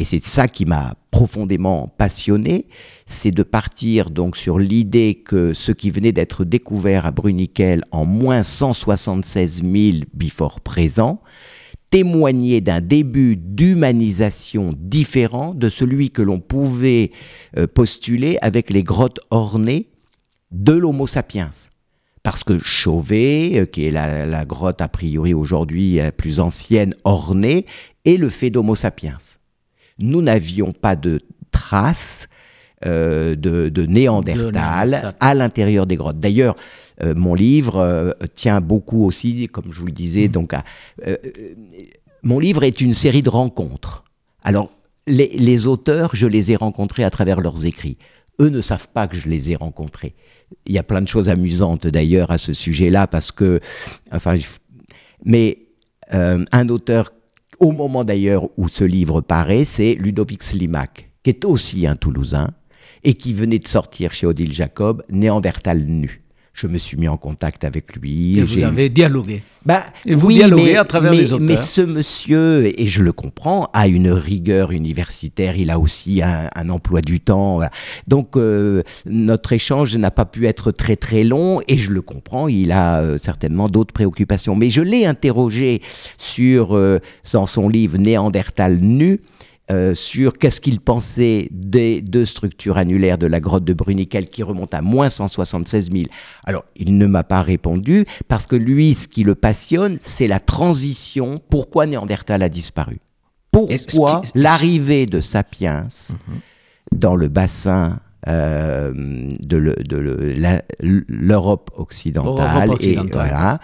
Et 0.00 0.04
c'est 0.04 0.22
ça 0.22 0.46
qui 0.46 0.64
m'a 0.64 0.94
profondément 1.10 1.92
passionné, 1.98 2.66
c'est 3.06 3.32
de 3.32 3.42
partir 3.42 4.10
donc 4.10 4.36
sur 4.36 4.60
l'idée 4.60 5.22
que 5.24 5.52
ce 5.52 5.72
qui 5.72 5.90
venait 5.90 6.12
d'être 6.12 6.44
découvert 6.44 7.06
à 7.06 7.10
Bruniquel 7.10 7.82
en 7.90 8.04
moins 8.04 8.44
176 8.44 9.62
000 9.64 10.04
before 10.14 10.60
présent 10.60 11.20
témoignait 11.90 12.60
d'un 12.60 12.80
début 12.80 13.36
d'humanisation 13.36 14.72
différent 14.78 15.54
de 15.54 15.68
celui 15.68 16.10
que 16.10 16.22
l'on 16.22 16.38
pouvait 16.38 17.10
euh, 17.56 17.66
postuler 17.66 18.38
avec 18.40 18.70
les 18.70 18.84
grottes 18.84 19.20
ornées 19.30 19.88
de 20.52 20.74
l'Homo 20.74 21.08
sapiens. 21.08 21.50
Parce 22.22 22.44
que 22.44 22.58
Chauvet, 22.58 23.52
euh, 23.60 23.66
qui 23.66 23.86
est 23.86 23.90
la, 23.90 24.26
la 24.26 24.44
grotte 24.44 24.82
a 24.82 24.88
priori 24.88 25.34
aujourd'hui 25.34 25.96
la 25.96 26.12
plus 26.12 26.38
ancienne 26.38 26.94
ornée, 27.04 27.66
est 28.04 28.18
le 28.18 28.28
fait 28.28 28.50
d'Homo 28.50 28.76
sapiens 28.76 29.16
nous 29.98 30.22
n'avions 30.22 30.72
pas 30.72 30.96
de 30.96 31.20
traces 31.50 32.28
euh, 32.86 33.34
de, 33.34 33.86
Néandertal 33.86 35.16
à 35.18 35.34
l'intérieur 35.34 35.86
des 35.86 35.96
grottes. 35.96 36.20
D'ailleurs, 36.20 36.54
euh, 37.02 37.12
mon 37.16 37.34
livre 37.34 37.76
euh, 37.78 38.12
tient 38.36 38.60
beaucoup 38.60 39.04
aussi, 39.04 39.48
comme 39.48 39.72
je 39.72 39.80
vous 39.80 39.86
le 39.86 39.92
disais, 39.92 40.28
mmh. 40.28 40.32
donc 40.32 40.54
mon 42.22 42.38
livre 42.38 42.62
est 42.62 42.80
une 42.80 42.92
série 42.92 43.22
de 43.22 43.30
rencontres. 43.30 44.04
Alors, 44.44 44.70
les, 45.08 45.28
les, 45.34 45.66
auteurs, 45.66 46.14
je 46.14 46.28
les 46.28 46.52
ai 46.52 46.56
rencontrés 46.56 47.02
à 47.02 47.10
travers 47.10 47.40
leurs 47.40 47.64
écrits. 47.64 47.98
Eux 48.40 48.48
ne 48.48 48.60
savent 48.60 48.88
pas 48.88 49.08
que 49.08 49.16
je 49.16 49.28
les 49.28 49.50
ai 49.50 49.56
rencontrés. 49.56 50.14
Il 50.66 50.72
y 50.72 50.78
a 50.78 50.84
plein 50.84 51.00
de 51.00 51.08
choses 51.08 51.28
amusantes 51.28 51.88
d'ailleurs 51.88 52.30
à 52.30 52.38
ce 52.38 52.52
sujet-là, 52.52 53.08
parce 53.08 53.32
que, 53.32 53.58
enfin, 54.12 54.38
mais 55.24 55.58
un 56.12 56.68
auteur 56.68 57.12
au 57.60 57.72
moment 57.72 58.04
d'ailleurs 58.04 58.48
où 58.56 58.68
ce 58.68 58.84
livre 58.84 59.20
paraît, 59.20 59.64
c'est 59.64 59.94
Ludovic 59.94 60.42
Slimak, 60.42 61.10
qui 61.22 61.30
est 61.30 61.44
aussi 61.44 61.86
un 61.86 61.96
Toulousain 61.96 62.50
et 63.04 63.14
qui 63.14 63.34
venait 63.34 63.58
de 63.58 63.68
sortir 63.68 64.12
chez 64.12 64.26
Odile 64.26 64.52
Jacob 64.52 65.04
Néandertal 65.10 65.84
nu 65.84 66.22
je 66.58 66.66
me 66.66 66.76
suis 66.76 66.96
mis 66.96 67.06
en 67.06 67.16
contact 67.16 67.62
avec 67.62 67.94
lui. 67.94 68.36
Et 68.36 68.42
vous 68.42 68.64
avez 68.64 68.88
dialogué. 68.88 69.44
Bah, 69.64 69.84
et 70.04 70.14
vous 70.16 70.32
dialoguez 70.32 70.76
à 70.76 70.84
travers 70.84 71.12
mais, 71.12 71.18
les 71.18 71.32
auteurs. 71.32 71.46
Mais 71.46 71.56
ce 71.56 71.80
monsieur, 71.80 72.66
et 72.80 72.86
je 72.86 73.02
le 73.04 73.12
comprends, 73.12 73.68
a 73.72 73.86
une 73.86 74.10
rigueur 74.10 74.72
universitaire. 74.72 75.56
Il 75.56 75.70
a 75.70 75.78
aussi 75.78 76.20
un, 76.20 76.68
emploi 76.68 77.00
du 77.00 77.20
temps. 77.20 77.60
Donc 78.08 78.36
euh, 78.36 78.82
notre 79.06 79.52
échange 79.52 79.96
n'a 79.96 80.10
pas 80.10 80.24
pu 80.24 80.48
être 80.48 80.72
très 80.72 80.96
très 80.96 81.22
long, 81.22 81.60
et 81.68 81.78
je 81.78 81.92
le 81.92 82.02
comprends. 82.02 82.48
Il 82.48 82.72
a 82.72 83.02
euh, 83.02 83.18
certainement 83.18 83.68
d'autres 83.68 83.92
préoccupations. 83.92 84.56
Mais 84.56 84.70
je 84.70 84.82
l'ai 84.82 85.06
interrogé 85.06 85.80
sur 86.16 86.76
euh, 86.76 86.98
dans 87.32 87.46
son 87.46 87.68
livre 87.68 87.98
Néandertal 87.98 88.78
nu. 88.80 89.20
Euh, 89.70 89.92
sur 89.92 90.32
qu'est-ce 90.32 90.62
qu'il 90.62 90.80
pensait 90.80 91.48
des 91.50 92.00
deux 92.00 92.24
structures 92.24 92.78
annulaires 92.78 93.18
de 93.18 93.26
la 93.26 93.38
grotte 93.38 93.64
de 93.64 93.74
Bruniquel 93.74 94.30
qui 94.30 94.42
remontent 94.42 94.74
à 94.74 94.80
moins 94.80 95.10
176 95.10 95.92
000. 95.92 96.04
Alors, 96.46 96.64
il 96.74 96.96
ne 96.96 97.06
m'a 97.06 97.22
pas 97.22 97.42
répondu 97.42 98.06
parce 98.28 98.46
que 98.46 98.56
lui, 98.56 98.94
ce 98.94 99.08
qui 99.08 99.24
le 99.24 99.34
passionne, 99.34 99.98
c'est 100.00 100.26
la 100.26 100.40
transition. 100.40 101.42
Pourquoi 101.50 101.84
Néandertal 101.84 102.42
a 102.42 102.48
disparu? 102.48 102.98
Pourquoi 103.50 104.22
l'arrivée 104.34 105.04
de 105.04 105.20
Sapiens 105.20 105.86
mhm. 106.10 106.40
dans 106.92 107.14
le 107.14 107.28
bassin 107.28 108.00
euh, 108.26 108.92
de 108.94 109.56
l'Europe 110.80 111.70
occidentale, 111.76 112.72
et 112.80 112.96
voilà 113.12 113.60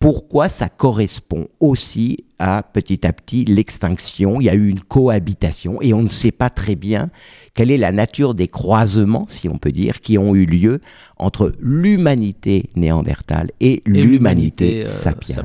pourquoi 0.00 0.48
ça 0.48 0.70
correspond 0.70 1.46
aussi 1.60 2.24
à 2.38 2.62
petit 2.62 3.06
à 3.06 3.12
petit 3.12 3.44
l'extinction? 3.44 4.40
Il 4.40 4.44
y 4.44 4.48
a 4.48 4.54
eu 4.54 4.68
une 4.68 4.80
cohabitation 4.80 5.80
et 5.82 5.92
on 5.92 6.02
ne 6.02 6.08
sait 6.08 6.32
pas 6.32 6.48
très 6.48 6.74
bien 6.74 7.10
quelle 7.54 7.70
est 7.70 7.76
la 7.76 7.92
nature 7.92 8.34
des 8.34 8.46
croisements, 8.46 9.26
si 9.28 9.48
on 9.48 9.58
peut 9.58 9.72
dire, 9.72 10.00
qui 10.00 10.16
ont 10.16 10.34
eu 10.34 10.46
lieu 10.46 10.80
entre 11.18 11.52
l'humanité 11.60 12.70
néandertale 12.76 13.50
et, 13.60 13.82
l'humanité 13.84 14.82
euh, 14.82 14.84
sapiens. 14.86 15.44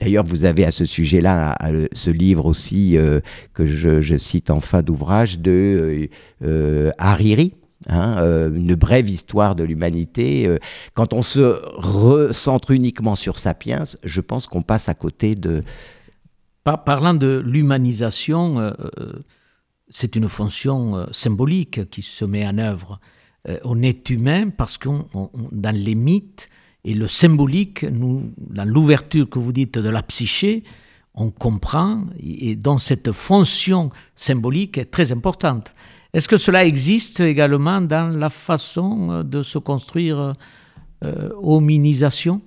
D'ailleurs, 0.00 0.24
vous 0.24 0.44
avez 0.44 0.64
à 0.64 0.70
ce 0.70 0.84
sujet-là 0.84 1.58
ce 1.92 2.10
livre 2.10 2.46
aussi 2.46 2.96
euh, 2.96 3.20
que 3.54 3.66
je, 3.66 4.16
cite 4.18 4.50
en 4.50 4.60
fin 4.60 4.82
d'ouvrage 4.82 5.40
de 5.40 6.08
euh, 6.44 6.90
Hariri, 6.98 7.54
Hein, 7.88 8.16
euh, 8.18 8.50
une 8.52 8.74
brève 8.74 9.08
histoire 9.08 9.54
de 9.54 9.62
l'humanité. 9.62 10.46
Euh, 10.46 10.58
quand 10.94 11.12
on 11.12 11.20
se 11.20 11.60
recentre 11.74 12.70
uniquement 12.70 13.14
sur 13.16 13.38
Sapiens, 13.38 13.84
je 14.02 14.20
pense 14.22 14.46
qu'on 14.46 14.62
passe 14.62 14.88
à 14.88 14.94
côté 14.94 15.34
de... 15.34 15.62
parlant 16.64 17.12
de 17.12 17.42
l'humanisation, 17.44 18.58
euh, 18.58 18.72
c'est 19.90 20.16
une 20.16 20.28
fonction 20.28 21.06
symbolique 21.12 21.88
qui 21.90 22.00
se 22.00 22.24
met 22.24 22.46
en 22.46 22.58
œuvre. 22.58 22.98
on 23.64 23.82
est 23.82 24.08
humain 24.10 24.48
parce 24.48 24.78
que 24.78 24.88
dans 25.52 25.74
les 25.74 25.94
mythes 25.94 26.48
et 26.82 26.94
le 26.94 27.06
symbolique, 27.06 27.84
dans 27.86 28.64
l'ouverture 28.64 29.28
que 29.28 29.38
vous 29.38 29.52
dites 29.52 29.78
de 29.78 29.90
la 29.90 30.02
psyché, 30.02 30.64
on 31.14 31.30
comprend, 31.30 32.04
et 32.18 32.56
donc 32.56 32.80
cette 32.80 33.12
fonction 33.12 33.90
symbolique 34.16 34.78
est 34.78 34.90
très 34.90 35.12
importante. 35.12 35.72
Est-ce 36.16 36.28
que 36.28 36.38
cela 36.38 36.64
existe 36.64 37.20
également 37.20 37.82
dans 37.82 38.08
la 38.08 38.30
façon 38.30 39.22
de 39.22 39.42
se 39.42 39.58
construire 39.58 40.32
euh, 41.04 41.28
hominisation? 41.42 42.40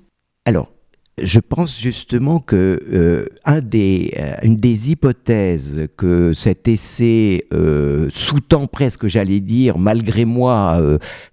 Je 1.22 1.40
pense 1.40 1.80
justement 1.80 2.40
que 2.40 2.80
euh, 2.92 3.26
un 3.46 3.62
des, 3.62 4.14
des 4.44 4.92
hypothèses 4.92 5.88
que 5.98 6.34
cet 6.34 6.68
essai 6.68 7.46
sous-tend 8.10 8.68
presque, 8.68 9.08
j'allais 9.08 9.40
dire, 9.40 9.78
malgré 9.78 10.26
moi, 10.26 10.82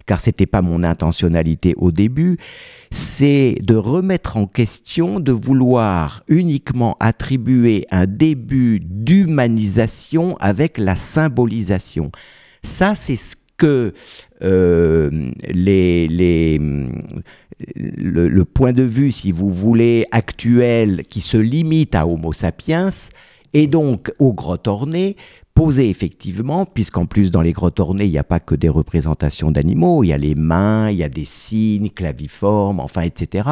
car 0.05 0.19
c'était 0.19 0.45
pas 0.45 0.61
mon 0.61 0.83
intentionnalité 0.83 1.73
au 1.77 1.91
début, 1.91 2.37
c'est 2.91 3.55
de 3.61 3.75
remettre 3.75 4.37
en 4.37 4.47
question, 4.47 5.19
de 5.19 5.31
vouloir 5.31 6.23
uniquement 6.27 6.95
attribuer 6.99 7.85
un 7.91 8.05
début 8.05 8.79
d'humanisation 8.79 10.37
avec 10.39 10.77
la 10.77 10.95
symbolisation. 10.95 12.11
Ça, 12.63 12.95
c'est 12.95 13.15
ce 13.15 13.35
que 13.57 13.93
euh, 14.43 15.09
les, 15.49 16.07
le, 17.75 18.43
point 18.43 18.73
de 18.73 18.83
vue, 18.83 19.11
si 19.11 19.31
vous 19.31 19.49
voulez, 19.49 20.05
actuel, 20.11 21.03
qui 21.09 21.21
se 21.21 21.37
limite 21.37 21.95
à 21.95 22.07
Homo 22.07 22.33
sapiens, 22.33 22.89
et 23.53 23.67
donc 23.67 24.11
aux 24.19 24.33
grottes 24.33 24.67
ornées, 24.67 25.15
posé 25.57 25.89
effectivement, 25.89 26.67
puisqu'en 26.67 27.07
plus 27.07 27.31
dans 27.31 27.41
les 27.41 27.51
grottes 27.51 27.79
ornées, 27.79 28.05
il 28.05 28.11
n'y 28.11 28.19
a 28.19 28.23
pas 28.23 28.39
que 28.39 28.53
des 28.53 28.69
représentations 28.69 29.49
d'animaux, 29.49 30.03
il 30.03 30.09
y 30.09 30.13
a 30.13 30.17
les 30.19 30.35
mains, 30.35 30.91
il 30.91 30.97
y 30.97 31.03
a 31.03 31.09
des 31.09 31.25
signes 31.25 31.89
claviformes, 31.89 32.79
enfin, 32.79 33.01
etc. 33.01 33.49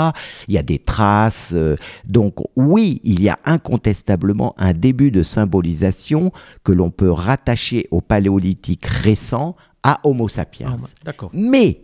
Il 0.48 0.54
y 0.54 0.60
a 0.60 0.62
des 0.62 0.78
traces. 0.78 1.54
Euh, 1.56 1.78
donc 2.08 2.36
oui, 2.56 3.02
il 3.04 3.24
y 3.24 3.30
a 3.30 3.40
incontestablement 3.44 4.54
un 4.60 4.74
début 4.74 5.10
de 5.10 5.24
symbolisation 5.24 6.32
que 6.64 6.72
l'on 6.72 6.92
peut 6.92 7.10
rattacher 7.10 7.88
au 7.90 8.02
paléolithique 8.02 8.86
récent 8.86 9.56
à 9.86 10.00
Homo 10.04 10.28
sapiens. 10.28 10.76
Ah, 11.06 11.12
Mais 11.32 11.82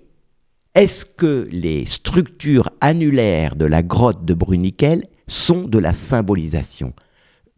est-ce 0.74 1.06
que 1.06 1.48
les 1.52 1.86
structures 1.86 2.72
annulaires 2.82 3.56
de 3.56 3.66
la 3.66 3.84
grotte 3.84 4.26
de 4.26 4.34
Bruniquel 4.34 5.06
sont 5.28 5.68
de 5.68 5.78
la 5.78 5.94
symbolisation? 5.94 6.94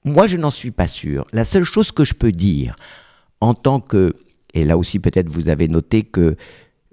Moi, 0.03 0.27
je 0.27 0.35
n'en 0.35 0.51
suis 0.51 0.71
pas 0.71 0.89
sûr. 0.89 1.25
La 1.31 1.45
seule 1.45 1.63
chose 1.63 1.93
que 1.93 2.03
je 2.03 2.13
peux 2.13 2.33
dire, 2.33 2.75
en 3.39 3.53
tant 3.53 3.79
que, 3.79 4.15
et 4.53 4.65
là 4.65 4.77
aussi 4.77 4.99
peut-être 4.99 5.29
vous 5.29 5.47
avez 5.47 5.69
noté 5.69 6.03
que 6.03 6.35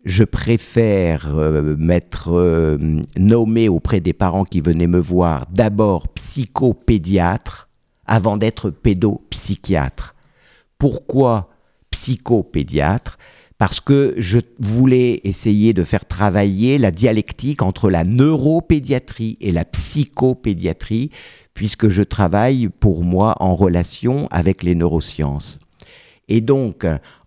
je 0.04 0.22
préfère 0.22 1.36
euh, 1.36 1.74
m'être 1.76 2.30
euh, 2.30 2.78
nommé 3.16 3.68
auprès 3.68 3.98
des 3.98 4.12
parents 4.12 4.44
qui 4.44 4.60
venaient 4.60 4.86
me 4.86 5.00
voir 5.00 5.46
d'abord 5.50 6.06
psychopédiatre 6.08 7.68
avant 8.06 8.36
d'être 8.36 8.70
pédopsychiatre. 8.70 10.14
Pourquoi 10.78 11.50
psychopédiatre? 11.90 13.18
Parce 13.60 13.78
que 13.78 14.14
je 14.16 14.38
voulais 14.58 15.20
essayer 15.24 15.74
de 15.74 15.84
faire 15.84 16.06
travailler 16.06 16.78
la 16.78 16.90
dialectique 16.90 17.60
entre 17.60 17.90
la 17.90 18.04
neuropédiatrie 18.04 19.36
et 19.42 19.52
la 19.52 19.66
psychopédiatrie, 19.66 21.10
puisque 21.52 21.90
je 21.90 22.02
travaille 22.02 22.70
pour 22.70 23.04
moi 23.04 23.34
en 23.38 23.54
relation 23.54 24.28
avec 24.30 24.62
les 24.62 24.74
neurosciences. 24.74 25.58
Et 26.28 26.40
donc, 26.40 26.86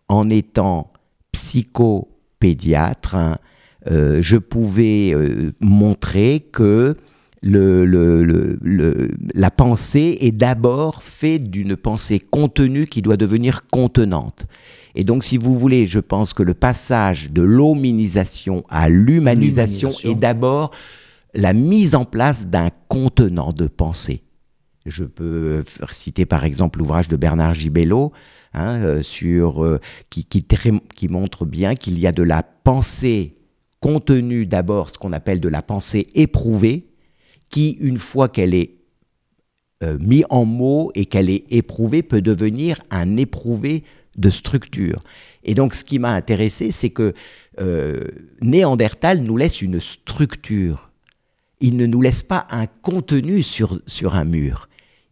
en 0.09 0.27
étant 0.31 0.91
psychopédiatre, 1.31 2.09
pédiatre, 2.43 3.15
hein, 3.15 3.37
euh, 3.89 4.17
je 4.21 4.35
pouvais 4.35 5.11
euh, 5.13 5.53
montrer 5.61 6.45
que 6.51 6.97
le, 7.43 8.57
la 9.33 9.51
pensée 9.51 10.17
est 10.21 10.31
d'abord 10.31 11.03
faite 11.03 11.49
d'une 11.49 11.75
pensée 11.75 12.19
contenue 12.19 12.87
qui 12.87 13.01
doit 13.01 13.17
devenir 13.17 13.67
contenante. 13.67 14.45
Et 14.95 15.03
donc, 15.03 15.23
si 15.23 15.37
vous 15.37 15.57
voulez, 15.57 15.85
je 15.85 15.99
pense 15.99 16.33
que 16.33 16.43
le 16.43 16.53
passage 16.53 17.31
de 17.31 17.41
l'hominisation 17.41 18.63
à 18.69 18.89
l'humanisation 18.89 19.91
est 20.03 20.15
d'abord 20.15 20.71
la 21.33 21.53
mise 21.53 21.95
en 21.95 22.05
place 22.05 22.47
d'un 22.47 22.69
contenant 22.87 23.51
de 23.51 23.67
pensée. 23.67 24.21
Je 24.85 25.03
peux 25.03 25.63
citer 25.91 26.25
par 26.25 26.45
exemple 26.45 26.79
l'ouvrage 26.79 27.07
de 27.07 27.15
Bernard 27.15 27.55
Gibello, 27.55 28.11
Hein, 28.55 28.83
euh, 28.83 29.01
sur, 29.01 29.63
euh, 29.63 29.79
qui, 30.11 30.25
qui, 30.25 31.07
montre 31.07 31.43
bien 31.43 31.73
qu'il 31.73 31.97
y 31.97 32.05
a 32.05 32.11
de 32.11 32.21
la 32.21 32.43
pensée 32.43 33.35
contenue 33.79 34.45
d'abord, 34.45 34.91
ce 34.91 34.99
qu'on 34.99 35.11
appelle 35.11 35.39
de 35.39 35.49
la 35.49 35.63
pensée 35.63 36.05
éprouvée, 36.13 36.85
qui, 37.53 37.77
une 37.79 37.99
fois 37.99 38.29
qu'elle 38.29 38.55
est 38.55 38.71
euh, 39.83 39.97
mise 39.99 40.25
en 40.29 40.43
mots 40.43 40.91
et 40.95 41.05
qu'elle 41.05 41.29
est 41.29 41.45
éprouvée, 41.51 42.01
peut 42.01 42.21
devenir 42.21 42.79
un 42.89 43.15
éprouvé 43.17 43.83
de 44.17 44.29
structure. 44.29 45.01
Et 45.43 45.53
donc, 45.53 45.75
ce 45.75 45.83
qui 45.83 45.99
m'a 45.99 46.13
intéressé, 46.13 46.71
c'est 46.71 46.89
que 46.89 47.13
Néandertal 48.41 49.21
nous 49.21 49.37
laisse 49.37 49.61
une 49.61 49.79
structure. 49.79 50.89
Il 51.59 51.77
ne 51.77 51.85
nous 51.85 52.01
laisse 52.01 52.23
pas 52.23 52.47
un 52.49 52.65
contenu 52.65 53.43
sur, 53.43 53.79
sur 53.85 54.15
un 54.15 54.25
mur 54.25 54.67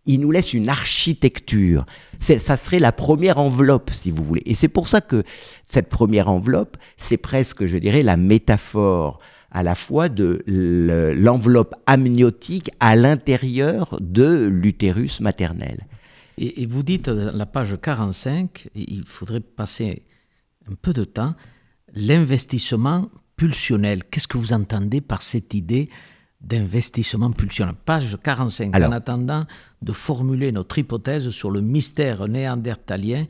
il 0.05 0.19
nous 0.19 0.31
laisse 0.31 0.53
une 0.53 0.69
architecture. 0.69 1.85
Ça 2.19 2.57
serait 2.57 2.79
la 2.79 2.91
première 2.91 3.39
enveloppe, 3.39 3.91
si 3.91 4.11
vous 4.11 4.23
voulez. 4.23 4.43
Et 4.45 4.53
c'est 4.53 4.67
pour 4.67 4.87
ça 4.87 5.01
que 5.01 5.23
cette 5.65 5.89
première 5.89 6.29
enveloppe, 6.29 6.77
c'est 6.97 7.17
presque, 7.17 7.65
je 7.65 7.77
dirais, 7.77 8.03
la 8.03 8.17
métaphore 8.17 9.19
à 9.51 9.63
la 9.63 9.75
fois 9.75 10.09
de 10.09 10.43
l'enveloppe 10.47 11.75
amniotique 11.85 12.71
à 12.79 12.95
l'intérieur 12.95 13.97
de 13.99 14.47
l'utérus 14.47 15.19
maternel. 15.19 15.79
Et, 16.37 16.65
vous 16.65 16.83
dites 16.83 17.09
dans 17.09 17.35
la 17.35 17.45
page 17.45 17.77
45, 17.79 18.69
il 18.73 19.03
faudrait 19.05 19.41
passer 19.41 20.03
un 20.69 20.75
peu 20.81 20.93
de 20.93 21.03
temps, 21.03 21.35
l'investissement 21.93 23.09
pulsionnel. 23.35 24.03
Qu'est-ce 24.05 24.27
que 24.27 24.37
vous 24.37 24.53
entendez 24.53 25.01
par 25.01 25.21
cette 25.21 25.53
idée 25.53 25.89
d'investissement 26.39 27.31
pulsionnel? 27.31 27.75
Page 27.85 28.17
45. 28.23 28.75
en 28.75 28.91
attendant 28.91 29.45
de 29.81 29.91
formuler 29.91 30.51
notre 30.51 30.77
hypothèse 30.77 31.29
sur 31.29 31.51
le 31.51 31.61
mystère 31.61 32.27
néandertalien, 32.27 33.25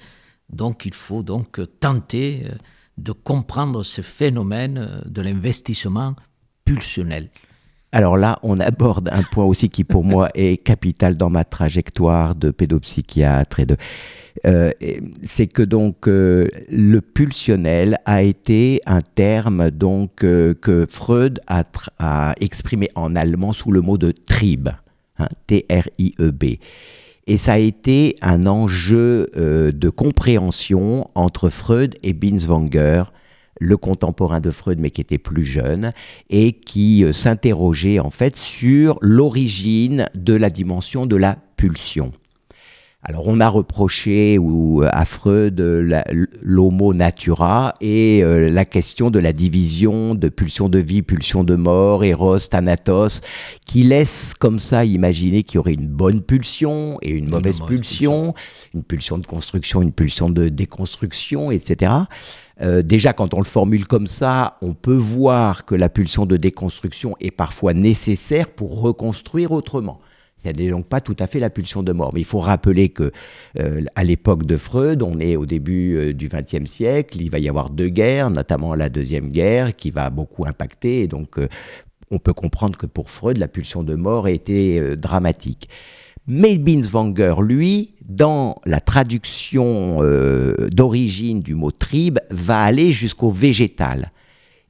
donc 0.50 0.86
il 0.86 0.94
faut 0.94 1.24
donc 1.24 1.60
tenter 1.80 2.44
euh, 2.46 2.56
de 3.02 3.12
comprendre 3.12 3.84
ce 3.84 4.02
phénomène 4.02 4.78
euh, 4.78 5.02
de 5.06 5.22
l'investissement 5.22 6.16
pulsionnel. 6.66 7.30
Alors 7.92 8.16
là, 8.16 8.40
on 8.42 8.60
aborde 8.60 9.10
un 9.12 9.24
point 9.24 9.44
aussi 9.44 9.70
qui 9.70 9.84
pour 9.84 10.04
moi 10.04 10.30
est 10.36 10.58
capital 10.58 11.18
dans 11.18 11.30
ma 11.30 11.44
trajectoire 11.44 12.36
de 12.36 12.52
pédopsychiatre 12.52 13.60
et 13.60 13.66
de 13.66 13.78
euh, 14.46 14.72
c'est 15.24 15.48
que 15.48 15.62
donc 15.62 16.08
euh, 16.08 16.48
le 16.70 17.02
pulsionnel 17.02 17.98
a 18.06 18.24
été 18.24 18.82
un 18.86 19.02
terme 19.02 19.72
donc 19.72 20.24
euh, 20.24 20.54
que 20.54 20.86
Freud 20.90 21.40
a, 21.48 22.34
exprimé 22.40 22.90
en 22.96 23.16
allemand 23.16 23.54
sous 23.54 23.72
le 23.72 23.82
mot 23.82 23.98
de 23.98 24.12
Trieb, 24.12 24.70
hein, 25.20 25.28
T-R-I-E-B. 25.48 26.44
Et 27.28 27.38
ça 27.38 27.54
a 27.54 27.58
été 27.58 28.16
un 28.22 28.48
enjeu 28.48 29.30
de 29.36 29.90
compréhension 29.90 31.10
entre 31.16 31.50
Freud 31.50 31.96
et 32.04 32.14
Binswanger, 32.14 33.04
le 33.60 33.78
contemporain 33.78 34.40
de 34.40 34.50
Freud 34.50 34.80
mais 34.80 34.90
qui 34.90 35.02
était 35.02 35.20
plus 35.20 35.46
jeune 35.46 35.92
et 36.30 36.54
qui 36.54 37.06
s'interrogeait 37.14 38.00
en 38.00 38.10
fait 38.10 38.36
sur 38.36 38.98
l'origine 39.02 40.08
de 40.16 40.34
la 40.34 40.50
dimension 40.50 41.06
de 41.06 41.16
la 41.16 41.38
pulsion. 41.58 42.12
Alors 43.04 43.28
on 43.28 43.40
a 43.40 43.50
reproché 43.50 44.38
ou, 44.38 44.84
à 44.88 45.06
Freud 45.06 45.60
l'homo 46.42 46.94
natura 46.94 47.74
et 47.82 48.24
euh, 48.24 48.52
la 48.52 48.64
question 48.64 49.10
de 49.10 49.18
la 49.18 49.34
division 49.34 50.14
de 50.14 50.30
pulsion 50.30 50.70
de 50.70 50.78
vie, 50.78 51.02
pulsion 51.02 51.44
de 51.44 51.56
mort, 51.56 52.04
Eros, 52.04 52.38
Thanatos, 52.38 53.22
qui 53.66 53.82
laisse 53.82 54.36
comme 54.36 54.60
ça 54.60 54.86
imaginer 54.86 55.42
qu'il 55.42 55.56
y 55.56 55.58
aurait 55.58 55.74
une 55.74 55.88
bonne 55.88 56.22
pulsion 56.22 57.00
et 57.02 57.10
une, 57.10 57.28
mauvaise, 57.28 57.62
pulsion, 57.62 58.36
une 58.76 58.84
pulsion 58.84 59.18
de 59.18 59.26
construction, 59.26 59.82
une 59.82 59.94
pulsion 59.94 60.30
de 60.30 60.50
déconstruction, 60.50 61.50
etc. 61.50 61.92
Euh, 62.62 62.84
déjà, 62.84 63.14
quand 63.14 63.34
on 63.34 63.40
le 63.40 63.46
formule 63.46 63.88
comme 63.88 64.06
ça, 64.06 64.58
on 64.62 64.76
peut 64.76 64.94
voir 64.94 65.66
que 65.66 65.74
la 65.74 65.90
pulsion 65.90 66.28
de 66.28 66.38
déconstruction 66.38 67.16
est 67.20 67.32
parfois 67.32 67.74
nécessaire 67.74 68.50
pour 68.50 68.80
reconstruire 68.82 69.52
autrement. 69.52 70.00
Ce 70.44 70.50
n'est 70.50 70.70
donc 70.70 70.88
pas 70.88 71.02
tout 71.02 71.16
à 71.20 71.28
fait 71.28 71.40
la 71.40 71.50
pulsion 71.50 71.84
de 71.84 71.92
mort. 71.92 72.12
Mais 72.14 72.22
il 72.22 72.26
faut 72.26 72.40
rappeler 72.40 72.90
que 72.90 73.12
euh, 73.60 73.84
à 73.96 74.04
l'époque 74.04 74.46
de 74.46 74.58
Freud, 74.58 75.04
on 75.04 75.20
est 75.20 75.36
au 75.36 75.46
début 75.46 75.96
euh, 75.96 76.14
du 76.14 76.30
XXe 76.30 76.70
siècle, 76.70 77.22
il 77.22 77.30
va 77.30 77.40
y 77.40 77.48
avoir 77.48 77.70
deux 77.70 77.90
guerres, 77.90 78.30
notamment 78.30 78.74
la 78.76 78.90
Deuxième 78.90 79.30
Guerre, 79.30 79.76
qui 79.76 79.92
va 79.92 80.10
beaucoup 80.10 80.46
impacter. 80.46 81.02
Et 81.02 81.08
donc, 81.08 81.38
euh, 81.38 81.48
on 82.10 82.18
peut 82.18 82.34
comprendre 82.34 82.78
que 82.78 82.86
pour 82.86 83.10
Freud, 83.10 83.38
la 83.38 83.48
pulsion 83.48 83.84
de 83.84 83.96
mort 83.96 84.26
a 84.26 84.32
été 84.32 84.96
dramatique. 84.98 85.70
Mais 86.28 86.58
Binswanger, 86.58 87.36
lui, 87.42 87.94
dans 88.06 88.58
la 88.66 88.82
traduction 88.82 90.02
d'origine 90.72 91.42
du 91.42 91.56
mot 91.56 91.72
tribe, 91.72 92.20
va 92.30 92.64
aller 92.64 92.92
jusqu'au 92.92 93.32
végétal. 93.32 94.12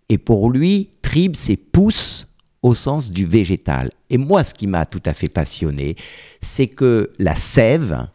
Et 0.08 0.20
pour 0.20 0.52
lui, 0.52 0.92
tribe, 1.02 1.36
c'est 1.36 1.58
pousse 1.58 2.28
au 2.62 2.74
sens 2.74 3.12
du 3.12 3.26
végétal. 3.26 3.90
Et 4.10 4.18
moi, 4.18 4.44
ce 4.44 4.54
qui 4.54 4.68
m'a 4.68 4.86
tout 4.86 5.02
à 5.06 5.14
fait 5.14 5.30
passionné, 5.30 5.96
c'est 6.42 6.68
que 6.68 7.12
la 7.18 7.36
sève, 7.36 8.08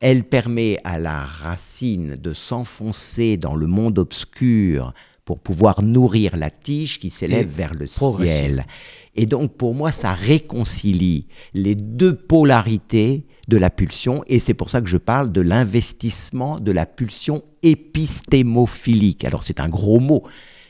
elle 0.00 0.24
permet 0.24 0.78
à 0.84 0.98
la 0.98 1.18
racine 1.18 2.16
de 2.16 2.32
s'enfoncer 2.32 3.36
dans 3.36 3.56
le 3.56 3.66
monde 3.66 3.98
obscur 3.98 4.92
pour 5.24 5.40
pouvoir 5.40 5.82
nourrir 5.82 6.36
la 6.36 6.50
tige 6.50 7.00
qui 7.00 7.10
s'élève 7.10 7.48
vers 7.48 7.74
le 7.74 7.86
ciel. 7.86 8.66
Et 9.14 9.26
donc, 9.26 9.56
pour 9.56 9.74
moi, 9.74 9.90
ça 9.90 10.12
réconcilie 10.14 11.26
les 11.52 11.74
deux 11.74 12.14
polarités 12.14 13.26
de 13.48 13.56
la 13.56 13.68
pulsion, 13.68 14.22
et 14.26 14.38
c'est 14.38 14.54
pour 14.54 14.70
ça 14.70 14.80
que 14.80 14.86
je 14.86 14.96
parle 14.96 15.32
de 15.32 15.40
l'investissement 15.40 16.60
de 16.60 16.70
la 16.70 16.86
pulsion 16.86 17.42
épistémophilique. 17.62 19.24
Alors, 19.24 19.42
c'est 19.42 19.60
un 19.60 19.68
gros 19.68 20.00
mot, 20.00 20.22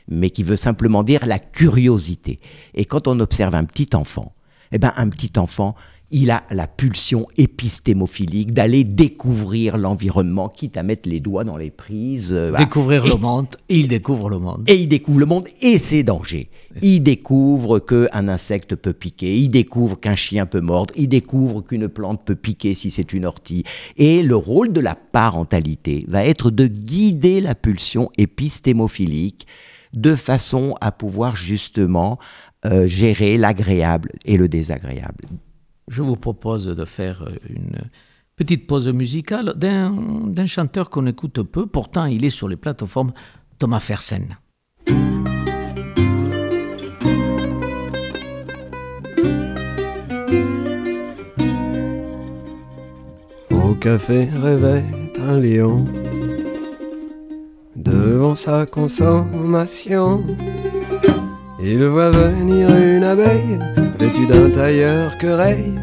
mais 0.09 0.29
qui 0.29 0.43
veut 0.43 0.57
simplement 0.57 1.03
dire 1.03 1.25
la 1.25 1.39
curiosité. 1.39 2.39
Et 2.73 2.85
quand 2.85 3.07
on 3.07 3.19
observe 3.19 3.55
un 3.55 3.65
petit 3.65 3.89
enfant, 3.95 4.33
eh 4.71 4.77
ben 4.77 4.93
un 4.97 5.09
petit 5.09 5.37
enfant, 5.37 5.75
il 6.11 6.31
a 6.31 6.43
la 6.49 6.65
pulsion 6.65 7.27
épistémophilique 7.37 8.51
d'aller 8.51 8.83
découvrir 8.83 9.77
l'environnement, 9.77 10.49
quitte 10.49 10.77
à 10.77 10.83
mettre 10.83 11.07
les 11.07 11.19
doigts 11.19 11.43
dans 11.43 11.57
les 11.57 11.69
prises. 11.69 12.33
Euh, 12.33 12.51
découvrir 12.57 13.05
le 13.05 13.15
monde, 13.15 13.47
et 13.69 13.77
il 13.77 13.87
découvre 13.87 14.29
le 14.29 14.39
monde. 14.39 14.63
Et 14.67 14.75
il 14.75 14.87
découvre 14.87 15.19
le 15.19 15.25
monde 15.27 15.47
et 15.61 15.77
ses 15.77 16.03
dangers. 16.03 16.49
Il 16.81 17.01
découvre 17.01 17.79
qu'un 17.79 18.27
insecte 18.27 18.75
peut 18.75 18.93
piquer, 18.93 19.37
il 19.37 19.49
découvre 19.49 19.99
qu'un 19.99 20.15
chien 20.15 20.45
peut 20.45 20.61
mordre, 20.61 20.93
il 20.97 21.09
découvre 21.09 21.61
qu'une 21.61 21.87
plante 21.87 22.21
peut 22.25 22.35
piquer 22.35 22.73
si 22.73 22.91
c'est 22.91 23.13
une 23.13 23.25
ortie. 23.25 23.63
Et 23.97 24.23
le 24.23 24.35
rôle 24.35 24.71
de 24.71 24.79
la 24.79 24.95
parentalité 24.95 26.05
va 26.07 26.25
être 26.25 26.51
de 26.51 26.67
guider 26.67 27.41
la 27.41 27.55
pulsion 27.55 28.09
épistémophilique 28.17 29.47
de 29.93 30.15
façon 30.15 30.75
à 30.81 30.91
pouvoir 30.91 31.35
justement 31.35 32.19
euh, 32.65 32.87
gérer 32.87 33.37
l'agréable 33.37 34.11
et 34.25 34.37
le 34.37 34.47
désagréable. 34.47 35.25
Je 35.87 36.01
vous 36.01 36.17
propose 36.17 36.65
de 36.67 36.85
faire 36.85 37.23
euh, 37.23 37.35
une 37.49 37.77
petite 38.35 38.67
pause 38.67 38.87
musicale 38.89 39.53
d'un 39.55 40.45
chanteur 40.45 40.89
qu'on 40.89 41.07
écoute 41.07 41.41
peu, 41.43 41.65
pourtant 41.65 42.05
il 42.05 42.23
est 42.25 42.29
sur 42.29 42.47
les 42.47 42.55
plateformes, 42.55 43.11
Thomas 43.57 43.79
Fersen. 43.79 44.37
Au 53.51 53.75
café 53.75 54.25
rêvait 54.25 54.83
un 55.19 55.39
lion 55.39 55.85
devant 57.79 58.35
sa 58.35 58.65
consommation. 58.65 60.23
Il 61.61 61.83
voit 61.85 62.11
venir 62.11 62.69
une 62.69 63.03
abeille 63.03 63.59
vêtue 63.97 64.27
d'un 64.27 64.49
tailleur 64.49 65.17
querelle, 65.17 65.79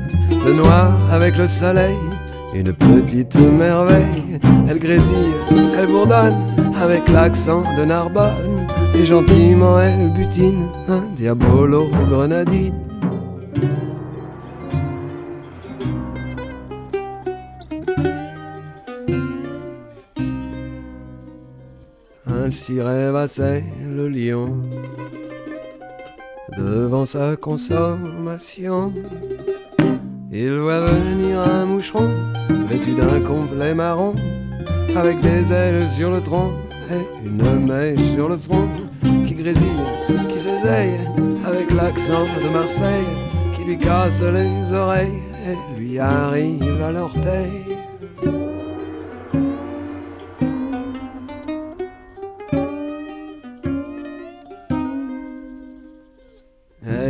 de 0.46 0.52
noir 0.52 0.96
avec 1.10 1.36
le 1.36 1.48
soleil, 1.48 1.96
une 2.54 2.72
petite 2.72 3.36
merveille. 3.36 4.38
Elle 4.68 4.78
grésille, 4.78 5.34
elle 5.78 5.86
bourdonne 5.86 6.36
avec 6.80 7.08
l'accent 7.08 7.62
de 7.78 7.84
Narbonne, 7.84 8.66
et 8.94 9.04
gentiment 9.04 9.78
elle 9.80 10.12
butine 10.14 10.68
un 10.88 11.02
diabolo 11.16 11.88
grenadine. 12.08 12.74
Ainsi 22.46 22.80
rêvassait 22.80 23.64
le 23.92 24.08
lion 24.08 24.54
devant 26.56 27.04
sa 27.04 27.34
consommation. 27.34 28.92
Il 30.30 30.52
voit 30.52 30.82
venir 30.82 31.40
un 31.40 31.66
moucheron 31.66 32.08
vêtu 32.68 32.94
d'un 32.94 33.18
complet 33.18 33.74
marron, 33.74 34.14
avec 34.94 35.20
des 35.22 35.52
ailes 35.52 35.90
sur 35.90 36.12
le 36.12 36.20
tronc 36.20 36.52
et 36.88 37.26
une 37.26 37.66
mèche 37.66 38.12
sur 38.14 38.28
le 38.28 38.36
front, 38.36 38.68
qui 39.26 39.34
grésille, 39.34 39.82
qui 40.28 40.38
s'éseille, 40.38 41.00
avec 41.44 41.72
l'accent 41.72 42.26
de 42.44 42.48
Marseille, 42.52 43.10
qui 43.56 43.64
lui 43.64 43.76
casse 43.76 44.22
les 44.22 44.72
oreilles 44.72 45.20
et 45.50 45.80
lui 45.80 45.98
arrive 45.98 46.80
à 46.80 46.92
l'orteil. 46.92 47.65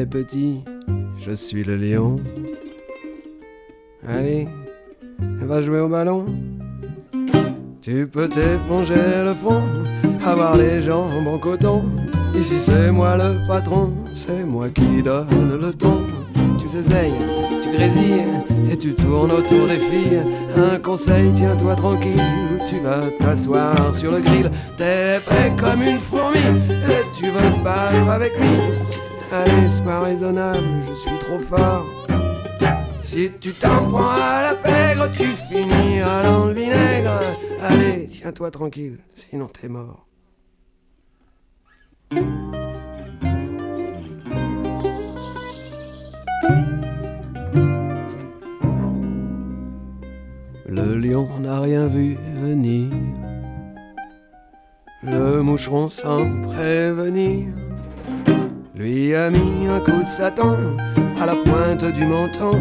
Petit, 0.07 0.64
je 1.19 1.33
suis 1.33 1.64
le 1.64 1.77
lion. 1.77 2.21
Allez, 4.07 4.49
va 5.19 5.61
jouer 5.61 5.81
au 5.81 5.88
ballon. 5.88 6.27
Tu 7.83 8.07
peux 8.07 8.29
t'éponger 8.29 9.23
le 9.25 9.35
front, 9.35 9.62
avoir 10.25 10.57
les 10.57 10.81
jambes 10.81 11.27
en 11.27 11.38
coton. 11.38 11.85
Ici 12.35 12.59
c'est 12.59 12.90
moi 12.90 13.16
le 13.16 13.47
patron, 13.47 13.92
c'est 14.14 14.45
moi 14.45 14.69
qui 14.69 15.03
donne 15.03 15.59
le 15.61 15.73
ton. 15.73 16.03
Tu 16.59 16.66
t'essayes, 16.66 17.12
tu 17.62 17.71
grésilles 17.71 18.25
et 18.71 18.77
tu 18.77 18.95
tournes 18.95 19.33
autour 19.33 19.66
des 19.69 19.79
filles. 19.79 20.23
Un 20.57 20.79
conseil, 20.79 21.33
tiens-toi 21.33 21.77
tranquille, 21.77 22.23
tu 22.69 22.81
vas 22.81 23.03
t'asseoir 23.21 23.95
sur 23.95 24.11
le 24.11 24.21
grill. 24.21 24.51
T'es 24.77 25.19
prêt 25.25 25.55
comme 25.57 25.83
une 25.83 25.99
fourmi 25.99 26.38
et 26.38 27.16
tu 27.16 27.31
veux 27.31 27.53
te 27.53 27.64
battre 27.64 28.09
avec 28.11 28.38
moi. 28.38 28.86
Allez, 29.33 29.69
sois 29.69 30.01
raisonnable, 30.01 30.83
je 30.89 30.95
suis 30.95 31.19
trop 31.19 31.39
fort. 31.41 31.87
Si 33.03 33.31
tu 33.41 33.51
t'en 33.53 33.89
prends 33.89 34.11
à 34.11 34.43
la 34.43 34.55
pègre, 34.55 35.11
tu 35.11 35.25
finiras 35.25 36.23
dans 36.23 36.47
le 36.47 36.53
vinaigre. 36.53 37.21
Allez, 37.61 38.09
tiens-toi 38.09 38.51
tranquille, 38.51 38.99
sinon 39.15 39.47
t'es 39.47 39.69
mort. 39.69 40.07
Le 50.69 50.99
lion 50.99 51.29
n'a 51.41 51.61
rien 51.61 51.87
vu 51.89 52.17
venir, 52.41 52.93
le 55.03 55.43
moucheron 55.43 55.91
sans 55.91 56.43
prévenir 56.43 57.47
lui 58.77 59.15
a 59.15 59.31
mis 59.31 59.67
un 59.67 59.81
coup 59.81 60.03
de 60.03 60.09
Satan 60.09 60.57
à 61.21 61.27
la 61.27 61.35
pointe 61.35 61.85
du 61.95 62.05
menton. 62.05 62.61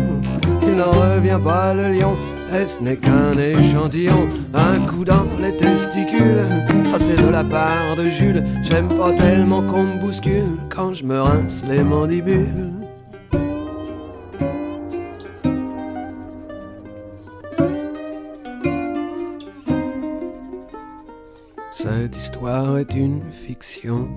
Il 0.63 0.75
n'en 0.75 0.91
revient 0.91 1.39
pas 1.43 1.73
le 1.73 1.89
lion, 1.89 2.15
et 2.53 2.65
ce 2.65 2.81
n'est 2.81 2.95
qu'un 2.95 3.37
échantillon. 3.37 4.29
Un 4.53 4.79
coup 4.85 5.03
dans 5.03 5.27
les 5.41 5.55
testicules, 5.55 6.41
ça 6.85 6.99
c'est 6.99 7.21
de 7.21 7.29
la 7.29 7.43
part 7.43 7.95
de 7.97 8.09
Jules. 8.09 8.43
J'aime 8.63 8.87
pas 8.87 9.11
tellement 9.11 9.61
qu'on 9.61 9.83
me 9.83 9.99
bouscule 9.99 10.57
quand 10.69 10.93
je 10.93 11.03
me 11.03 11.19
rince 11.19 11.63
les 11.67 11.83
mandibules. 11.83 12.71
Cette 21.71 22.15
histoire 22.15 22.77
est 22.77 22.93
une 22.93 23.21
fiction. 23.31 24.07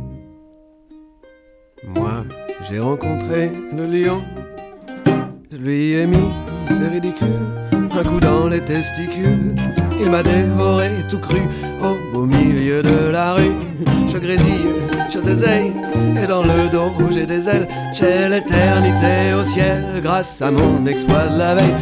Moi, 1.87 2.25
j'ai 2.69 2.81
rencontré 2.81 3.53
le 3.73 3.87
lion. 3.87 4.23
Je 5.51 5.57
lui 5.57 5.93
ai 5.93 6.07
mis, 6.07 6.31
c'est 6.67 6.89
ridicule, 6.89 7.47
un 7.73 8.05
coup 8.05 8.21
dans 8.21 8.49
les 8.49 8.61
testicules. 8.61 9.55
Il 10.01 10.11
m'a 10.11 10.23
dévoré 10.23 10.91
tout 11.09 11.19
cru 11.19 11.41
au 11.81 12.13
beau 12.13 12.27
milieu 12.27 12.83
de 12.83 13.11
la 13.11 13.35
rue. 13.35 13.53
Je 14.09 14.19
grésille, 14.19 14.75
je 15.09 15.21
zézeille, 15.21 15.73
et 16.21 16.27
dans 16.27 16.43
le 16.43 16.69
dos 16.71 16.93
j'ai 17.11 17.27
des 17.27 17.49
ailes. 17.49 17.69
J'ai 17.93 18.29
l'éternité 18.29 19.35
au 19.35 19.45
ciel 19.45 20.01
grâce 20.03 20.43
à 20.43 20.51
mon 20.51 20.85
exploit 20.87 21.29
de 21.29 21.39
la 21.39 21.55
veille. 21.55 21.75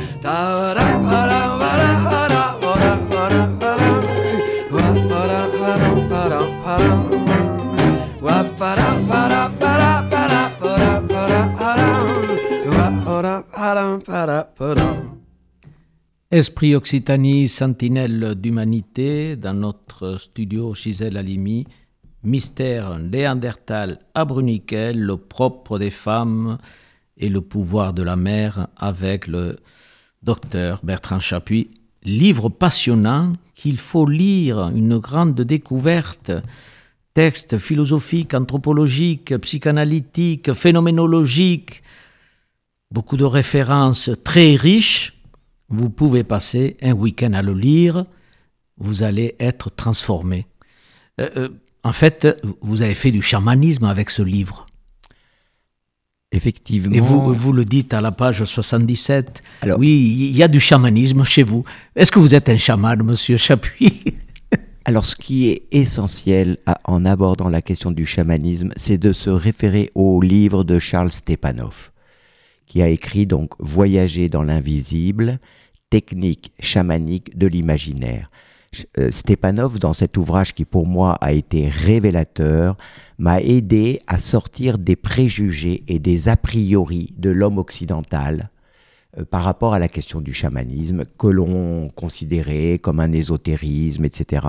Esprit 16.36 16.74
Occitanie, 16.74 17.48
sentinelle 17.48 18.34
d'humanité, 18.34 19.36
dans 19.36 19.54
notre 19.54 20.18
studio 20.18 20.74
Gisèle 20.74 21.16
Halimi, 21.16 21.66
Mystère 22.24 22.98
Néandertal 22.98 24.00
à 24.14 24.26
Bruniquel, 24.26 25.00
le 25.00 25.16
propre 25.16 25.78
des 25.78 25.88
femmes 25.88 26.58
et 27.16 27.30
le 27.30 27.40
pouvoir 27.40 27.94
de 27.94 28.02
la 28.02 28.16
mer 28.16 28.68
avec 28.76 29.26
le 29.26 29.56
docteur 30.22 30.80
Bertrand 30.82 31.20
Chapuis. 31.20 31.70
Livre 32.04 32.50
passionnant 32.50 33.32
qu'il 33.54 33.78
faut 33.78 34.06
lire, 34.06 34.70
une 34.74 34.98
grande 34.98 35.40
découverte. 35.40 36.32
Texte 37.14 37.56
philosophique, 37.56 38.34
anthropologique, 38.34 39.34
psychanalytique, 39.38 40.52
phénoménologique, 40.52 41.82
beaucoup 42.90 43.16
de 43.16 43.24
références 43.24 44.10
très 44.22 44.54
riches. 44.54 45.15
Vous 45.68 45.90
pouvez 45.90 46.24
passer 46.24 46.76
un 46.82 46.92
week-end 46.92 47.32
à 47.32 47.42
le 47.42 47.52
lire, 47.52 48.04
vous 48.78 49.02
allez 49.02 49.34
être 49.40 49.70
transformé. 49.70 50.46
Euh, 51.20 51.30
euh, 51.36 51.48
en 51.82 51.92
fait, 51.92 52.26
vous 52.60 52.82
avez 52.82 52.94
fait 52.94 53.10
du 53.10 53.22
chamanisme 53.22 53.84
avec 53.84 54.10
ce 54.10 54.22
livre. 54.22 54.66
Effectivement. 56.32 56.94
Et 56.94 57.00
vous, 57.00 57.32
vous 57.32 57.52
le 57.52 57.64
dites 57.64 57.94
à 57.94 58.00
la 58.00 58.12
page 58.12 58.44
77. 58.44 59.42
oui, 59.78 60.28
il 60.30 60.36
y 60.36 60.42
a 60.42 60.48
du 60.48 60.60
chamanisme 60.60 61.24
chez 61.24 61.42
vous. 61.42 61.64
Est-ce 61.94 62.12
que 62.12 62.18
vous 62.18 62.34
êtes 62.34 62.48
un 62.48 62.56
chaman, 62.56 63.02
monsieur 63.02 63.36
Chapuis 63.36 64.04
Alors, 64.84 65.04
ce 65.04 65.16
qui 65.16 65.48
est 65.48 65.62
essentiel 65.72 66.58
en 66.84 67.04
abordant 67.04 67.48
la 67.48 67.62
question 67.62 67.90
du 67.90 68.06
chamanisme, 68.06 68.70
c'est 68.76 68.98
de 68.98 69.12
se 69.12 69.30
référer 69.30 69.90
au 69.94 70.20
livre 70.20 70.62
de 70.62 70.78
Charles 70.78 71.12
Stepanov 71.12 71.90
qui 72.66 72.82
a 72.82 72.88
écrit 72.88 73.26
donc 73.26 73.54
Voyager 73.58 74.28
dans 74.28 74.42
l'invisible, 74.42 75.38
technique 75.90 76.52
chamanique 76.60 77.36
de 77.38 77.46
l'imaginaire. 77.46 78.30
Euh, 78.98 79.10
Stepanov, 79.10 79.78
dans 79.78 79.92
cet 79.92 80.16
ouvrage 80.16 80.54
qui 80.54 80.64
pour 80.64 80.86
moi 80.86 81.14
a 81.20 81.32
été 81.32 81.68
révélateur, 81.68 82.76
m'a 83.18 83.40
aidé 83.40 84.00
à 84.06 84.18
sortir 84.18 84.78
des 84.78 84.96
préjugés 84.96 85.84
et 85.88 85.98
des 85.98 86.28
a 86.28 86.36
priori 86.36 87.14
de 87.16 87.30
l'homme 87.30 87.58
occidental 87.58 88.50
euh, 89.18 89.24
par 89.24 89.44
rapport 89.44 89.74
à 89.74 89.78
la 89.78 89.88
question 89.88 90.20
du 90.20 90.32
chamanisme 90.32 91.04
que 91.18 91.26
l'on 91.26 91.88
considérait 91.90 92.78
comme 92.78 93.00
un 93.00 93.12
ésotérisme, 93.12 94.04
etc. 94.04 94.46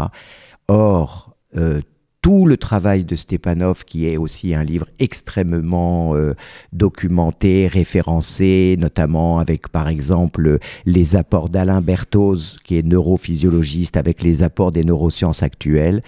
Or, 0.67 1.35
euh, 1.55 1.81
tout 2.27 2.45
le 2.45 2.57
travail 2.57 3.05
de 3.05 3.15
Stepanov, 3.15 3.85
qui 3.85 4.05
est 4.05 4.17
aussi 4.17 4.53
un 4.53 4.65
livre 4.65 4.85
extrêmement 4.99 6.13
euh, 6.13 6.33
documenté, 6.73 7.67
référencé, 7.67 8.75
notamment 8.77 9.39
avec 9.39 9.69
par 9.69 9.87
exemple 9.87 10.59
les 10.85 11.15
apports 11.15 11.47
d'Alain 11.47 11.79
Berthoz, 11.79 12.57
qui 12.65 12.77
est 12.77 12.85
neurophysiologiste, 12.85 13.95
avec 13.95 14.23
les 14.23 14.43
apports 14.43 14.73
des 14.73 14.83
neurosciences 14.83 15.41
actuelles, 15.41 16.03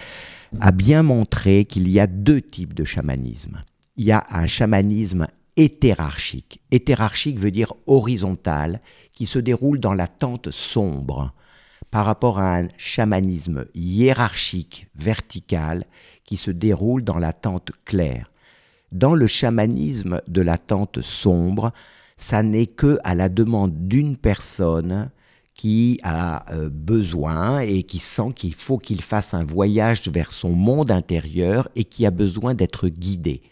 a 0.60 0.72
bien 0.72 1.02
montré 1.02 1.64
qu'il 1.64 1.88
y 1.88 1.98
a 1.98 2.06
deux 2.06 2.42
types 2.42 2.74
de 2.74 2.84
chamanisme. 2.84 3.62
Il 3.96 4.04
y 4.04 4.12
a 4.12 4.26
un 4.28 4.46
chamanisme 4.46 5.26
hétérarchique. 5.56 6.60
Hétérarchique 6.70 7.38
veut 7.38 7.50
dire 7.50 7.72
horizontal, 7.86 8.80
qui 9.14 9.24
se 9.24 9.38
déroule 9.38 9.80
dans 9.80 9.94
la 9.94 10.06
tente 10.06 10.50
sombre 10.50 11.32
par 11.90 12.06
rapport 12.06 12.38
à 12.38 12.58
un 12.58 12.68
chamanisme 12.76 13.64
hiérarchique, 13.74 14.88
vertical, 14.94 15.84
qui 16.24 16.36
se 16.36 16.50
déroule 16.50 17.02
dans 17.02 17.18
la 17.18 17.32
tente 17.32 17.72
claire. 17.84 18.30
Dans 18.92 19.14
le 19.14 19.26
chamanisme 19.26 20.20
de 20.28 20.40
la 20.40 20.58
tente 20.58 21.00
sombre, 21.00 21.72
ça 22.16 22.42
n'est 22.42 22.66
que 22.66 22.98
à 23.02 23.14
la 23.14 23.28
demande 23.28 23.88
d'une 23.88 24.16
personne 24.16 25.10
qui 25.54 26.00
a 26.02 26.50
euh, 26.52 26.70
besoin 26.70 27.60
et 27.60 27.82
qui 27.82 27.98
sent 27.98 28.32
qu'il 28.34 28.54
faut 28.54 28.78
qu'il 28.78 29.02
fasse 29.02 29.34
un 29.34 29.44
voyage 29.44 30.02
vers 30.08 30.32
son 30.32 30.50
monde 30.50 30.90
intérieur 30.90 31.68
et 31.74 31.84
qui 31.84 32.06
a 32.06 32.10
besoin 32.10 32.54
d'être 32.54 32.88
guidé. 32.88 33.42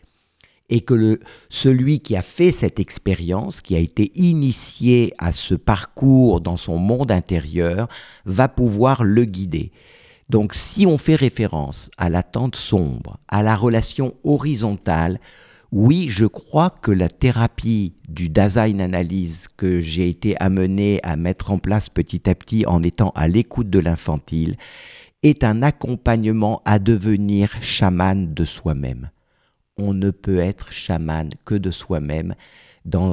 Et 0.70 0.80
que 0.80 0.94
le, 0.94 1.20
celui 1.48 2.00
qui 2.00 2.14
a 2.14 2.22
fait 2.22 2.52
cette 2.52 2.78
expérience, 2.78 3.60
qui 3.62 3.74
a 3.74 3.78
été 3.78 4.12
initié 4.14 5.14
à 5.18 5.32
ce 5.32 5.54
parcours 5.54 6.40
dans 6.40 6.58
son 6.58 6.76
monde 6.76 7.10
intérieur, 7.10 7.88
va 8.26 8.48
pouvoir 8.48 9.02
le 9.02 9.24
guider. 9.24 9.72
Donc 10.28 10.52
si 10.52 10.84
on 10.84 10.98
fait 10.98 11.14
référence 11.14 11.90
à 11.96 12.10
la 12.10 12.22
tente 12.22 12.56
sombre, 12.56 13.18
à 13.28 13.42
la 13.42 13.56
relation 13.56 14.14
horizontale, 14.24 15.20
oui, 15.70 16.06
je 16.08 16.24
crois 16.24 16.70
que 16.70 16.90
la 16.90 17.08
thérapie 17.08 17.94
du 18.08 18.30
Dasein 18.30 18.78
Analyse 18.78 19.48
que 19.56 19.80
j'ai 19.80 20.08
été 20.08 20.34
amené 20.40 20.98
à 21.02 21.16
mettre 21.16 21.50
en 21.50 21.58
place 21.58 21.90
petit 21.90 22.28
à 22.28 22.34
petit 22.34 22.64
en 22.66 22.82
étant 22.82 23.10
à 23.14 23.28
l'écoute 23.28 23.68
de 23.68 23.78
l'infantile 23.78 24.56
est 25.22 25.44
un 25.44 25.62
accompagnement 25.62 26.62
à 26.64 26.78
devenir 26.78 27.50
chaman 27.60 28.32
de 28.32 28.44
soi-même. 28.44 29.10
On 29.78 29.94
ne 29.94 30.10
peut 30.10 30.38
être 30.38 30.72
chaman 30.72 31.30
que 31.44 31.54
de 31.54 31.70
soi-même, 31.70 32.34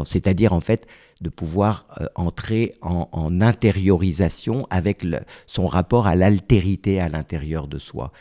c'est-à-dire 0.06 0.54
en 0.54 0.60
fait 0.60 0.88
de 1.22 1.30
pouvoir 1.30 1.88
euh, 2.02 2.06
entrer 2.16 2.74
en, 2.82 3.42
intériorisation 3.42 4.68
avec 4.70 5.06
son 5.48 5.68
rapport 5.68 6.08
à 6.08 6.16
l'altérité 6.16 7.00
à 7.00 7.10
l'intérieur 7.10 7.68
de 7.68 7.80
soi. 7.80 8.12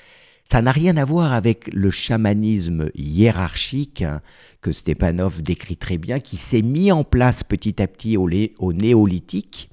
Ça 0.45 0.63
n'a 0.63 0.73
rien 0.73 0.97
à 0.97 1.05
voir 1.05 1.33
avec 1.33 1.73
le 1.73 1.91
chamanisme 1.91 2.91
hiérarchique 2.95 4.03
hein, 4.03 4.21
que 4.61 4.73
Stepanov 4.73 5.43
décrit 5.43 5.77
très 5.77 5.99
bien, 5.99 6.21
qui 6.21 6.37
s'est 6.37 6.63
mis 6.63 6.93
en 6.93 7.03
place 7.03 7.43
petit 7.43 7.83
à 7.83 7.87
petit 7.87 8.17
au, 8.17 8.29
néolithique, 8.73 9.71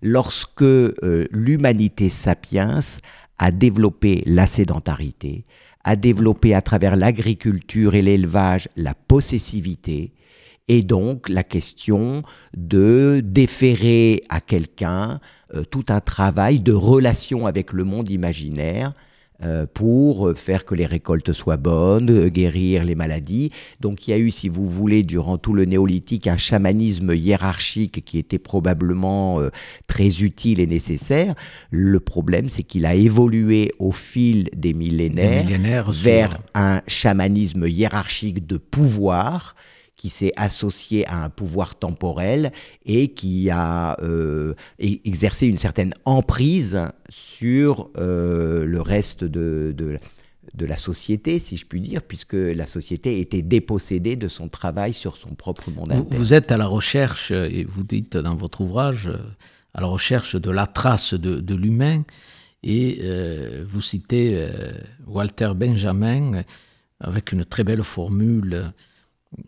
lorsque 0.00 0.62
euh, 0.62 1.26
l'humanité 1.30 2.08
sapiens 2.08 2.80
a 3.38 3.50
développé 3.50 4.22
la 4.26 4.46
sédentarité, 4.46 5.44
a 5.86 5.94
développé 5.94 6.52
à 6.52 6.60
travers 6.60 6.96
l'agriculture 6.96 7.94
et 7.94 8.02
l'élevage 8.02 8.68
la 8.76 8.92
possessivité, 8.92 10.12
et 10.66 10.82
donc 10.82 11.28
la 11.28 11.44
question 11.44 12.24
de 12.56 13.22
déférer 13.24 14.22
à 14.28 14.40
quelqu'un 14.40 15.20
euh, 15.54 15.62
tout 15.62 15.84
un 15.88 16.00
travail 16.00 16.58
de 16.58 16.72
relation 16.72 17.46
avec 17.46 17.72
le 17.72 17.84
monde 17.84 18.10
imaginaire 18.10 18.92
pour 19.74 20.32
faire 20.34 20.64
que 20.64 20.74
les 20.74 20.86
récoltes 20.86 21.32
soient 21.32 21.56
bonnes, 21.56 22.10
euh, 22.10 22.28
guérir 22.28 22.84
les 22.84 22.94
maladies. 22.94 23.50
Donc 23.80 24.06
il 24.06 24.10
y 24.10 24.14
a 24.14 24.18
eu, 24.18 24.30
si 24.30 24.48
vous 24.48 24.68
voulez, 24.68 25.02
durant 25.02 25.38
tout 25.38 25.52
le 25.52 25.64
néolithique, 25.64 26.26
un 26.26 26.36
chamanisme 26.36 27.14
hiérarchique 27.14 28.04
qui 28.04 28.18
était 28.18 28.38
probablement 28.38 29.40
très 29.86 30.22
utile 30.22 30.60
et 30.60 30.66
nécessaire. 30.66 31.34
Le 31.70 32.00
problème, 32.00 32.48
c'est 32.48 32.62
qu'il 32.62 32.86
a 32.86 32.94
évolué 32.94 33.72
au 33.78 33.92
fil 33.92 34.48
des 34.54 34.74
millénaires, 34.74 35.90
vers 35.90 36.38
un 36.54 36.80
chamanisme 36.86 37.66
hiérarchique 37.66 38.46
de 38.46 38.56
pouvoir 38.56 39.54
qui 39.96 40.10
s'est 40.10 40.32
associé 40.36 41.06
à 41.06 41.24
un 41.24 41.30
pouvoir 41.30 41.74
temporel 41.74 42.52
et 42.84 43.08
qui 43.08 43.50
a 43.50 43.96
euh, 44.02 44.54
e-, 44.80 45.00
exercé 45.04 45.46
une 45.46 45.58
certaine 45.58 45.94
emprise 46.04 46.80
sur 47.08 47.90
euh, 47.96 48.66
le 48.66 48.80
reste 48.80 49.24
de, 49.24 49.74
de, 49.76 49.98
la 50.64 50.76
société, 50.76 51.38
si 51.38 51.56
je 51.56 51.66
puis 51.66 51.80
dire, 51.80 52.02
puisque 52.02 52.34
la 52.34 52.66
société 52.66 53.20
était 53.20 53.42
dépossédée 53.42 54.16
de 54.16 54.26
son 54.26 54.48
travail 54.48 54.94
sur 54.94 55.18
son 55.18 55.34
propre 55.34 55.70
monde. 55.70 55.92
Vous, 56.10 56.32
êtes 56.32 56.50
à 56.50 56.56
la 56.56 56.66
recherche, 56.66 57.30
et 57.30 57.64
vous 57.64 57.84
dites 57.84 58.16
dans 58.16 58.34
votre 58.34 58.62
ouvrage, 58.62 59.10
à 59.74 59.82
la 59.82 59.86
recherche 59.86 60.34
de 60.34 60.50
la 60.50 60.66
trace 60.66 61.12
de, 61.12 61.40
de 61.40 61.54
l'humain, 61.54 62.04
et 62.62 63.00
euh, 63.02 63.64
vous 63.68 63.82
citez 63.82 64.48
Walter 65.06 65.52
Benjamin 65.54 66.42
avec 67.00 67.32
une 67.32 67.44
très 67.44 67.62
belle 67.62 67.82
formule 67.82 68.72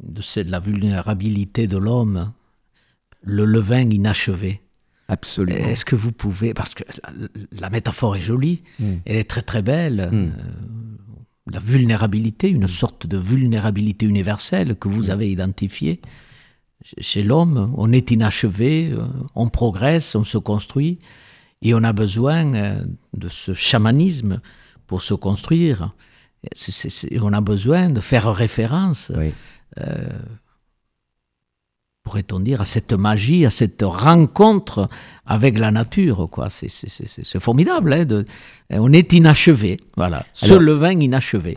de, 0.00 0.22
la 0.42 0.60
vulnérabilité 0.60 1.66
de 1.66 1.76
l'homme, 1.76 2.32
le 3.22 3.44
levain 3.44 3.90
inachevé. 3.90 4.62
Absolument. 5.08 5.66
Est-ce 5.66 5.84
que 5.84 5.96
vous 5.96 6.12
pouvez, 6.12 6.52
parce 6.52 6.74
que 6.74 6.84
la, 7.52 7.70
métaphore 7.70 8.16
est 8.16 8.20
jolie, 8.20 8.62
hmm. 8.78 8.96
elle 9.06 9.16
est 9.16 9.30
très 9.30 9.42
très 9.42 9.62
belle, 9.62 10.08
hmm. 10.12 10.14
euh, 10.14 10.32
la 11.50 11.60
vulnérabilité, 11.60 12.50
une 12.50 12.68
sorte 12.68 13.06
de 13.06 13.16
vulnérabilité 13.16 14.04
universelle 14.04 14.76
que 14.76 14.88
vous 14.88 15.06
hmm. 15.06 15.10
avez 15.10 15.30
identifiée 15.30 16.00
chez 16.98 17.22
l'homme, 17.22 17.72
on 17.76 17.92
est 17.92 18.10
inachevé, 18.10 18.90
euh, 18.92 19.02
on 19.34 19.48
progresse, 19.48 20.14
on 20.14 20.24
se 20.24 20.38
construit, 20.38 20.98
et 21.62 21.74
on 21.74 21.82
a 21.82 21.92
besoin 21.92 22.54
euh, 22.54 22.84
de 23.14 23.28
ce 23.28 23.54
chamanisme 23.54 24.40
pour 24.86 25.02
se 25.02 25.14
construire. 25.14 25.94
on 27.20 27.32
a 27.32 27.40
besoin 27.40 27.90
de 27.90 28.00
faire 28.00 28.32
référence 28.32 29.12
euh, 29.80 30.08
pourrait-on 32.02 32.40
dire, 32.40 32.60
à 32.60 32.64
cette 32.64 32.92
magie, 32.92 33.44
à 33.44 33.50
cette 33.50 33.82
rencontre 33.82 34.88
avec 35.26 35.58
la 35.58 35.70
nature. 35.70 36.28
Quoi. 36.30 36.48
C'est, 36.50 37.38
formidable. 37.38 37.92
Hein, 37.92 38.04
de, 38.04 38.24
on 38.70 38.92
est 38.92 39.12
inachevé. 39.12 39.78
Voilà. 39.96 40.24
Ce 40.32 40.54
levain 40.54 40.98
inachevé. 40.98 41.56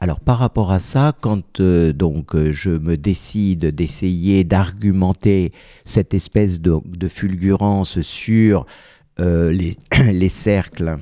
Alors 0.00 0.20
par 0.20 0.38
rapport 0.38 0.70
à 0.70 0.78
ça, 0.78 1.12
quand 1.20 1.58
euh, 1.58 1.92
donc 1.92 2.36
euh, 2.36 2.52
je 2.52 2.70
me 2.70 2.96
décide 2.96 3.66
d'essayer 3.66 4.44
d'argumenter 4.44 5.52
cette 5.84 6.14
espèce 6.14 6.60
de, 6.60 6.80
fulgurance 7.08 8.00
sur 8.00 8.64
les, 9.18 9.76
les 10.12 10.28
cercles 10.28 10.98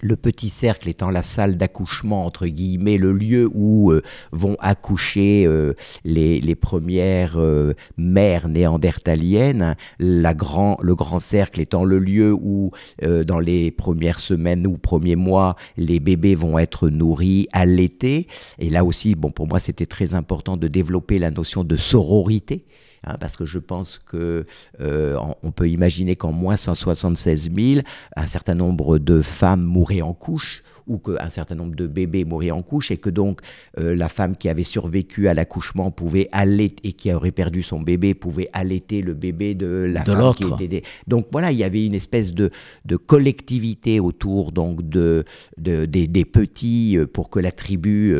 le 0.00 0.16
petit 0.16 0.48
cercle 0.48 0.88
étant 0.88 1.10
la 1.10 1.22
salle 1.22 1.56
d'accouchement, 1.56 2.24
entre 2.24 2.46
guillemets, 2.46 2.98
le 2.98 3.12
lieu 3.12 3.48
où 3.52 3.90
euh, 3.90 4.02
vont 4.32 4.56
accoucher 4.60 5.44
euh, 5.46 5.74
les, 6.04 6.54
premières 6.54 7.38
euh, 7.38 7.74
mères 7.96 8.48
néandertaliennes, 8.48 9.76
la 9.98 10.34
grand, 10.34 10.76
le 10.82 10.94
grand 10.94 11.20
cercle 11.20 11.60
étant 11.60 11.84
le 11.84 11.98
lieu 11.98 12.32
où, 12.32 12.70
dans 13.02 13.40
les 13.40 13.70
premières 13.70 14.18
semaines 14.18 14.66
ou 14.66 14.76
premiers 14.76 15.16
mois, 15.16 15.56
les 15.76 16.00
bébés 16.00 16.34
vont 16.34 16.58
être 16.58 16.88
nourris, 16.88 17.46
allaités. 17.52 18.26
Et 18.58 18.70
là 18.70 18.84
aussi, 18.84 19.14
bon, 19.14 19.30
pour 19.30 19.46
moi, 19.46 19.60
c'était 19.60 19.86
très 19.86 20.14
important 20.14 20.56
de 20.56 20.68
développer 20.68 21.18
la 21.18 21.30
notion 21.30 21.64
de 21.64 21.76
sororité. 21.76 22.64
Hein, 23.04 23.14
parce 23.20 23.36
que 23.36 23.44
je 23.44 23.58
pense 23.58 23.98
que 23.98 24.44
euh, 24.80 25.16
on 25.42 25.50
peut 25.50 25.68
imaginer 25.68 26.16
qu'en 26.16 26.32
moins 26.32 26.56
176 26.56 27.50
000, 27.54 27.80
un 28.16 28.26
certain 28.26 28.54
nombre 28.54 28.98
de 28.98 29.22
femmes 29.22 29.62
mouraient 29.62 30.02
en 30.02 30.12
couche 30.12 30.62
ou 30.88 30.98
qu'un 30.98 31.28
certain 31.28 31.54
nombre 31.54 31.76
de 31.76 31.86
bébés 31.86 32.24
mouraient 32.24 32.50
en 32.50 32.62
couche 32.62 32.90
et 32.90 32.96
que 32.96 33.10
donc 33.10 33.40
euh, 33.78 33.94
la 33.94 34.08
femme 34.08 34.36
qui 34.36 34.48
avait 34.48 34.62
survécu 34.62 35.28
à 35.28 35.34
l'accouchement 35.34 35.90
pouvait 35.90 36.28
allaiter 36.32 36.88
et 36.88 36.92
qui 36.92 37.12
aurait 37.12 37.30
perdu 37.30 37.62
son 37.62 37.80
bébé 37.80 38.14
pouvait 38.14 38.48
allaiter 38.54 39.02
le 39.02 39.12
bébé 39.12 39.54
de 39.54 39.66
la 39.66 40.02
femme 40.02 40.34
qui 40.34 40.64
était 40.64 40.82
donc 41.06 41.26
voilà 41.30 41.52
il 41.52 41.58
y 41.58 41.64
avait 41.64 41.84
une 41.84 41.94
espèce 41.94 42.32
de, 42.32 42.50
de 42.86 42.96
collectivité 42.96 44.00
autour 44.00 44.50
donc 44.50 44.88
de, 44.88 45.24
de 45.58 45.84
des, 45.84 46.24
petits 46.24 46.96
euh, 46.96 47.06
pour 47.06 47.28
que 47.28 47.38
la 47.38 47.52
tribu 47.52 48.14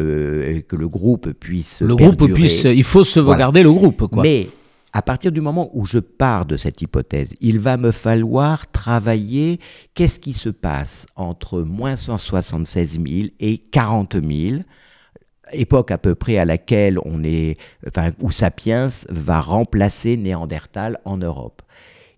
que 0.69 0.77
le 0.77 0.89
groupe 0.89 1.33
puisse 1.33 1.81
le 1.81 1.97
groupe 1.97 2.31
puisse 2.35 2.65
il 2.65 2.85
faut 2.85 3.05
sauvegarder 3.05 3.63
le 3.63 3.73
groupe 3.73 4.09
quoi. 4.09 4.23
Mais 4.23 4.47
à 4.93 5.03
partir 5.03 5.33
du 5.33 5.41
moment 5.41 5.71
où 5.75 5.85
je 5.85 5.99
pars 5.99 6.47
de 6.47 6.57
cette 6.57 6.81
hypothèse, 6.81 7.35
il 7.41 7.59
va 7.59 7.77
me 7.77 7.91
falloir 7.91 8.71
travailler 8.71 9.61
qu'est-ce 9.95 10.19
qui 10.19 10.33
se 10.33 10.49
passe 10.49 11.07
entre 11.17 11.61
moins 11.61 11.97
176 11.97 12.93
000 12.93 13.29
et 13.39 13.59
40 13.59 14.15
000, 14.15 14.63
époque 15.53 15.91
à 15.91 15.99
peu 15.99 16.15
près 16.15 16.39
à 16.39 16.45
laquelle 16.45 16.99
on 17.05 17.23
est, 17.23 17.59
enfin, 17.87 18.11
où 18.21 18.31
Sapiens 18.31 18.89
va 19.11 19.41
remplacer 19.41 20.17
Néandertal 20.17 20.99
en 21.05 21.19
Europe. 21.19 21.63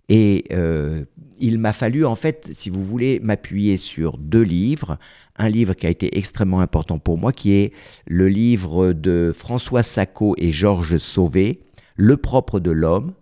Et 0.09 0.45
euh, 0.51 1.05
il 1.39 1.57
m'a 1.57 1.73
fallu, 1.73 2.05
en 2.05 2.15
fait, 2.15 2.47
si 2.51 2.69
vous 2.69 2.83
voulez, 2.83 3.19
m'appuyer 3.21 3.77
sur 3.77 4.17
deux 4.17 4.41
livres. 4.41 4.97
Un 5.37 5.49
livre 5.49 5.73
qui 5.73 5.87
a 5.87 5.89
été 5.89 6.17
extrêmement 6.17 6.59
important 6.59 6.99
pour 6.99 7.17
moi, 7.17 7.31
qui 7.31 7.53
est 7.53 7.73
le 8.07 8.27
livre 8.27 8.93
de 8.93 9.33
François 9.35 9.83
Sacco 9.83 10.35
et 10.37 10.51
Georges 10.51 10.97
Sauvé, 10.97 11.61
le 12.01 12.17
propre 12.17 12.59
de 12.59 12.71
l'homme, 12.71 13.13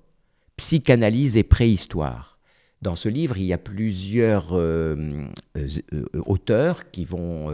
psychanalyse 0.56 1.36
et 1.36 1.44
préhistoire. 1.44 2.40
Dans 2.82 2.96
ce 2.96 3.10
livre, 3.10 3.38
il 3.38 3.44
y 3.44 3.52
a 3.52 3.58
plusieurs 3.58 4.54
euh, 4.54 4.96
euh, 5.58 5.68
euh, 5.92 6.06
auteurs 6.26 6.90
qui 6.90 7.04
vont, 7.04 7.52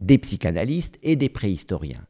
des 0.00 0.16
psychanalystes 0.16 0.98
et 1.02 1.16
des 1.16 1.28
préhistoriens. 1.28 2.02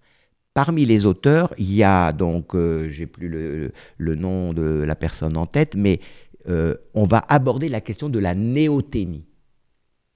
Parmi 0.55 0.85
les 0.85 1.05
auteurs, 1.05 1.53
il 1.59 1.75
y 1.75 1.83
a 1.83 2.13
donc, 2.13 2.57
j'ai 2.87 3.07
plus 3.07 3.29
le, 3.29 4.15
nom 4.15 4.53
de 4.53 4.85
la 4.87 4.95
personne 4.95 5.37
en 5.37 5.47
tête, 5.47 5.75
mais 5.75 6.01
on 6.47 7.05
va 7.05 7.25
aborder 7.29 7.69
la 7.69 7.81
question 7.81 8.09
de 8.09 8.21
la 8.21 8.37
néoténie. 8.37 9.27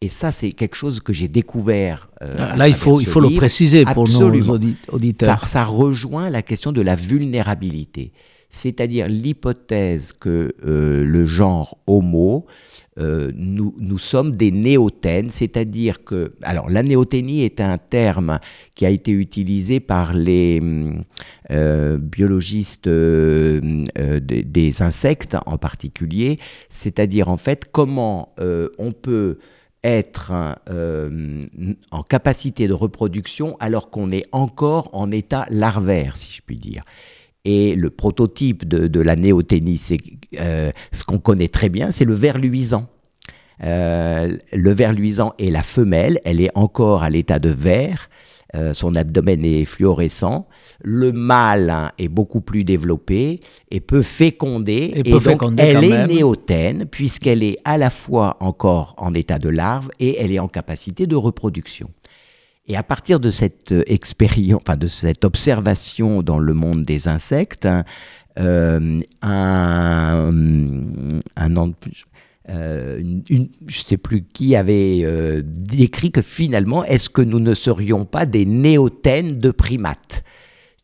Et 0.03 0.09
ça, 0.09 0.33
c'est 0.33 0.51
quelque 0.51 0.75
chose 0.75 0.99
que 0.99 1.13
j'ai 1.13 1.29
découvert. 1.29 2.11
Euh, 2.23 2.57
Là, 2.57 2.67
il 2.67 2.75
faut, 2.75 3.01
il 3.01 3.07
faut 3.07 3.21
le 3.21 3.31
préciser 3.37 3.85
pour 3.85 4.09
nos 4.09 4.33
auditeurs. 4.89 5.47
Ça, 5.47 5.65
rejoint 5.65 6.29
la 6.29 6.43
question 6.43 6.73
de 6.73 6.81
la 6.81 6.97
vulnérabilité, 6.97 8.11
c'est-à-dire 8.51 9.07
l'hypothèse 9.09 10.13
que 10.13 10.57
euh, 10.67 11.05
le 11.05 11.25
genre 11.25 11.79
homo, 11.87 12.47
euh, 12.99 13.31
nous, 13.37 13.77
nous, 13.79 13.97
sommes 13.97 14.37
des 14.37 14.51
néotènes, 14.51 15.31
c'est-à-dire 15.31 16.03
que... 16.03 16.35
Alors, 16.43 16.69
la 16.69 16.83
néoténie 16.83 17.45
est 17.45 17.61
un 17.61 17.79
terme 17.79 18.41
qui 18.75 18.85
a 18.85 18.91
été 18.91 19.13
utilisé 19.13 19.79
par 19.79 20.13
les 20.15 20.61
biologistes 21.49 22.89
des 22.89 24.83
insectes 24.83 25.37
en 25.47 25.59
particulier, 25.59 26.41
c'est-à-dire 26.69 27.29
en 27.29 27.37
fait 27.37 27.71
comment 27.71 28.35
on 28.79 28.91
peut 28.91 29.39
être 29.85 30.33
euh, 30.69 31.41
en 31.91 32.03
capacité 32.03 32.69
de 32.69 32.73
reproduction 32.73 33.57
alors 33.59 33.91
qu'on 33.91 34.11
est 34.11 34.27
encore 34.33 34.91
en 34.93 35.11
état 35.11 35.47
larvaire, 35.51 36.17
si 36.17 36.33
je 36.33 36.43
puis 36.43 36.57
dire. 36.57 36.85
Et 37.45 37.75
le 37.75 37.91
prototype 37.91 38.67
de, 38.67 39.01
la 39.01 39.17
néoténie, 39.17 39.79
c'est 39.79 39.99
euh, 40.39 40.71
ce 40.93 41.03
qu'on 41.03 41.19
connaît 41.19 41.49
très 41.49 41.69
bien, 41.69 41.91
c'est 41.91 42.05
le 42.05 42.15
ver 42.15 42.39
luisant. 42.39 42.87
Euh, 43.65 44.37
le 44.53 44.73
ver 44.73 44.93
luisant 44.93 45.35
est 45.39 45.51
la 45.51 45.63
femelle, 45.63 46.21
elle 46.25 46.41
est 46.41 46.57
encore 46.57 47.03
à 47.03 47.11
l'état 47.11 47.41
de 47.41 47.51
ver, 47.51 48.09
son 48.75 48.95
abdomen 48.95 49.45
est 49.45 49.65
fluorescent, 49.65 50.47
le 50.83 51.13
mâle 51.13 51.71
hein, 51.71 51.93
est 51.99 52.09
beaucoup 52.09 52.41
plus 52.41 52.65
développé 52.65 53.41
et 53.71 53.81
peut 53.81 54.03
féconder. 54.03 54.93
Et, 54.95 55.03
donc, 55.03 55.43
elle 55.59 55.85
est 55.85 56.07
néotène 56.07 56.85
puisqu'elle 56.87 57.43
est 57.43 57.57
à 57.65 57.79
la 57.79 57.91
fois 57.91 58.37
encore 58.41 58.95
en 58.99 59.15
état 59.15 59.39
de 59.39 59.49
larve 59.49 59.89
et 60.01 60.19
elle 60.21 60.33
est 60.33 60.39
en 60.39 60.49
capacité 60.49 61.07
de 61.07 61.17
reproduction. 61.17 61.89
Et 62.67 62.77
à 62.77 62.83
partir 62.83 63.19
de 63.19 63.31
cette 63.31 63.73
euh, 63.73 63.83
expérience, 63.87 64.61
enfin 64.65 64.77
de 64.77 64.87
cette 64.87 65.25
observation 65.25 66.23
dans 66.23 66.39
le 66.39 66.55
monde 66.55 66.85
des 66.85 67.09
insectes, 67.09 67.67
hein, 67.67 67.85
euh, 68.39 69.01
un, 69.21 70.31
an 71.57 71.71
euh, 72.49 73.03
je 73.29 73.35
ne 73.35 73.47
sais 73.71 73.97
plus 73.97 74.25
qui 74.25 74.57
avait 74.57 75.05
décrit 75.45 76.11
que 76.11 76.23
finalement, 76.23 76.85
est-ce 76.85 77.11
que 77.11 77.23
nous 77.23 77.41
ne 77.41 77.55
serions 77.55 78.05
pas 78.05 78.27
des 78.27 78.47
néotènes 78.47 79.39
de 79.39 79.51
primates? 79.51 80.25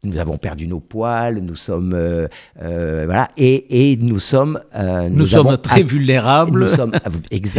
Nous 0.04 0.18
avons 0.18 0.36
perdu 0.36 0.68
nos 0.68 0.78
poils, 0.78 1.40
nous 1.40 1.56
sommes 1.56 1.92
euh, 1.92 2.28
euh, 2.62 3.02
voilà 3.06 3.28
et, 3.36 3.92
et, 3.92 3.96
nous 3.96 4.20
sommes 4.20 4.60
euh, 4.76 5.08
nous, 5.08 5.26
sommes 5.26 5.58
très 5.58 5.82
vulnérables, 5.82 6.60
nous 6.60 6.68
sommes 6.68 6.92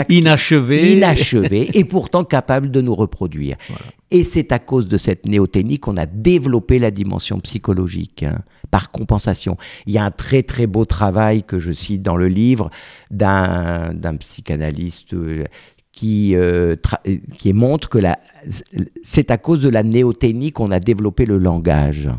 inachevés, 0.08 0.94
inachevés 0.94 1.70
et 1.74 1.84
pourtant 1.84 2.24
capables 2.24 2.72
de 2.72 2.80
nous 2.80 2.96
reproduire. 2.96 3.58
Et 4.12 4.24
c'est 4.24 4.54
à 4.54 4.60
cause 4.60 4.88
de 4.88 4.96
cette 4.98 5.26
néoténie 5.26 5.80
qu'on 5.80 5.98
a 5.98 6.06
développé 6.06 6.80
la 6.80 6.92
dimension 6.92 7.40
psychologique 7.42 8.24
hein, 8.24 8.40
par 8.72 8.90
compensation. 8.90 9.58
Il 9.86 9.94
y 9.94 9.98
a 9.98 10.06
un 10.06 10.12
très 10.12 10.42
très 10.42 10.66
beau 10.66 10.86
travail 10.86 11.44
que 11.44 11.60
je 11.60 11.74
cite 11.74 12.02
dans 12.02 12.16
le 12.16 12.28
livre 12.28 12.70
d'un 13.12 14.16
psychanalyste 14.18 15.14
qui, 15.92 16.36
qui 17.38 17.54
montre 17.54 17.90
que 17.90 18.00
c'est 19.04 19.30
à 19.30 19.38
cause 19.38 19.60
de 19.60 19.70
la 19.70 19.84
néoténie 19.84 20.54
qu'on 20.54 20.72
a 20.72 20.80
développé 20.80 21.26
le 21.26 21.38
langage. 21.38 22.10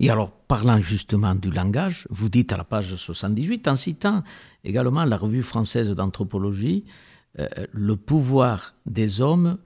Et 0.00 0.10
alors, 0.10 0.30
parlant 0.30 0.80
justement 0.80 1.34
du 1.34 1.50
langage, 1.50 2.06
vous 2.10 2.28
dites 2.28 2.52
à 2.52 2.56
la 2.56 2.64
page 2.64 2.94
78, 2.94 3.68
en 3.68 3.76
citant 3.76 4.22
également 4.64 5.04
la 5.04 5.16
revue 5.16 5.42
française 5.42 5.88
d'anthropologie, 5.90 6.84
euh, 7.38 7.48
le 7.72 7.96
pouvoir 7.96 8.74
des 8.86 9.20
hommes 9.20 9.58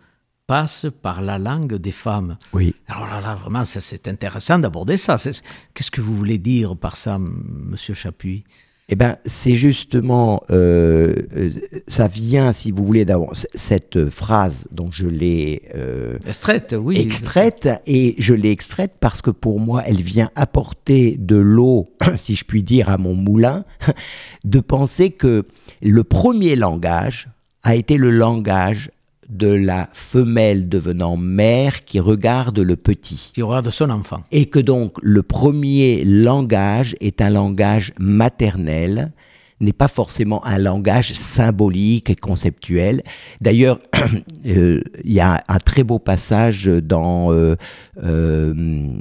passe 0.47 0.87
par 1.03 1.21
la 1.21 1.39
langue 1.39 1.75
des 1.75 1.93
femmes. 1.93 2.39
Oui. 2.55 2.75
Alors 2.89 3.07
là, 3.07 3.21
là 3.21 3.35
vraiment, 3.35 3.65
c'est 3.65 4.09
intéressant 4.09 4.59
d'aborder 4.59 4.97
ça. 4.97 5.17
Qu'est-ce 5.17 5.91
que 5.91 6.01
vous 6.01 6.17
voulez 6.17 6.39
dire 6.39 6.77
par 6.77 6.97
ça, 6.97 7.19
Monsieur 7.19 7.95
Chapuis? 7.95 8.45
Eh 8.91 8.97
bien, 8.97 9.19
c'est 9.27 9.55
justement, 9.55 10.43
euh, 10.51 11.15
euh, 11.37 11.51
ça 11.89 12.09
vient, 12.09 12.53
si 12.53 12.71
vous 12.71 12.87
voulez, 12.87 13.05
d'avoir 13.05 13.33
cette 13.35 14.09
phrase 14.09 14.67
dont 14.71 14.91
je 14.91 15.07
l'ai 15.07 15.63
euh, 15.75 16.17
extraite, 16.27 16.75
oui, 16.79 16.99
extraite, 16.99 17.69
et 17.87 18.15
je 18.17 18.33
l'ai 18.33 18.51
extraite 18.51 18.95
parce 18.99 19.21
que 19.21 19.31
pour 19.31 19.61
moi, 19.61 19.83
elle 19.85 20.01
vient 20.01 20.31
apporter 20.37 21.17
de 21.19 21.37
l'eau, 21.37 21.91
si 22.17 22.35
je 22.35 22.45
puis 22.45 22.63
dire, 22.63 22.89
à 22.89 22.97
mon 22.97 23.15
moulin, 23.15 23.65
de 24.45 24.61
penser 24.61 25.11
que 25.11 25.45
le 25.83 26.05
premier 26.05 26.57
langage 26.57 27.29
a 27.65 27.75
été 27.75 27.99
le 27.99 28.11
langage 28.11 28.91
de 29.29 29.49
la 29.49 29.89
femelle 29.93 30.69
devenant 30.69 31.17
mère 31.17 31.85
qui 31.85 32.01
regarde 32.01 32.59
le 32.59 32.77
petit. 32.77 33.31
Qui 33.35 33.43
regarde 33.43 33.71
son 33.71 33.91
enfant. 33.91 34.23
Et 34.33 34.47
que 34.47 34.59
donc 34.59 34.97
le 35.03 35.23
premier 35.23 36.03
langage 36.05 36.97
est 37.01 37.21
un 37.21 37.31
langage 37.31 37.93
maternel, 37.99 39.13
n'est 39.61 39.73
pas 39.73 39.89
forcément 39.89 40.45
un 40.47 40.59
langage 40.59 41.15
symbolique 41.15 42.11
et 42.11 42.17
conceptuel. 42.17 43.03
D'ailleurs, 43.41 43.81
euh, 44.47 44.81
il 45.05 45.13
y 45.13 45.21
a 45.21 45.43
un 45.49 45.59
très 45.59 45.83
beau 45.83 45.99
passage 45.99 46.67
dans 46.67 47.33
euh, 47.33 47.57
euh, 48.03 48.95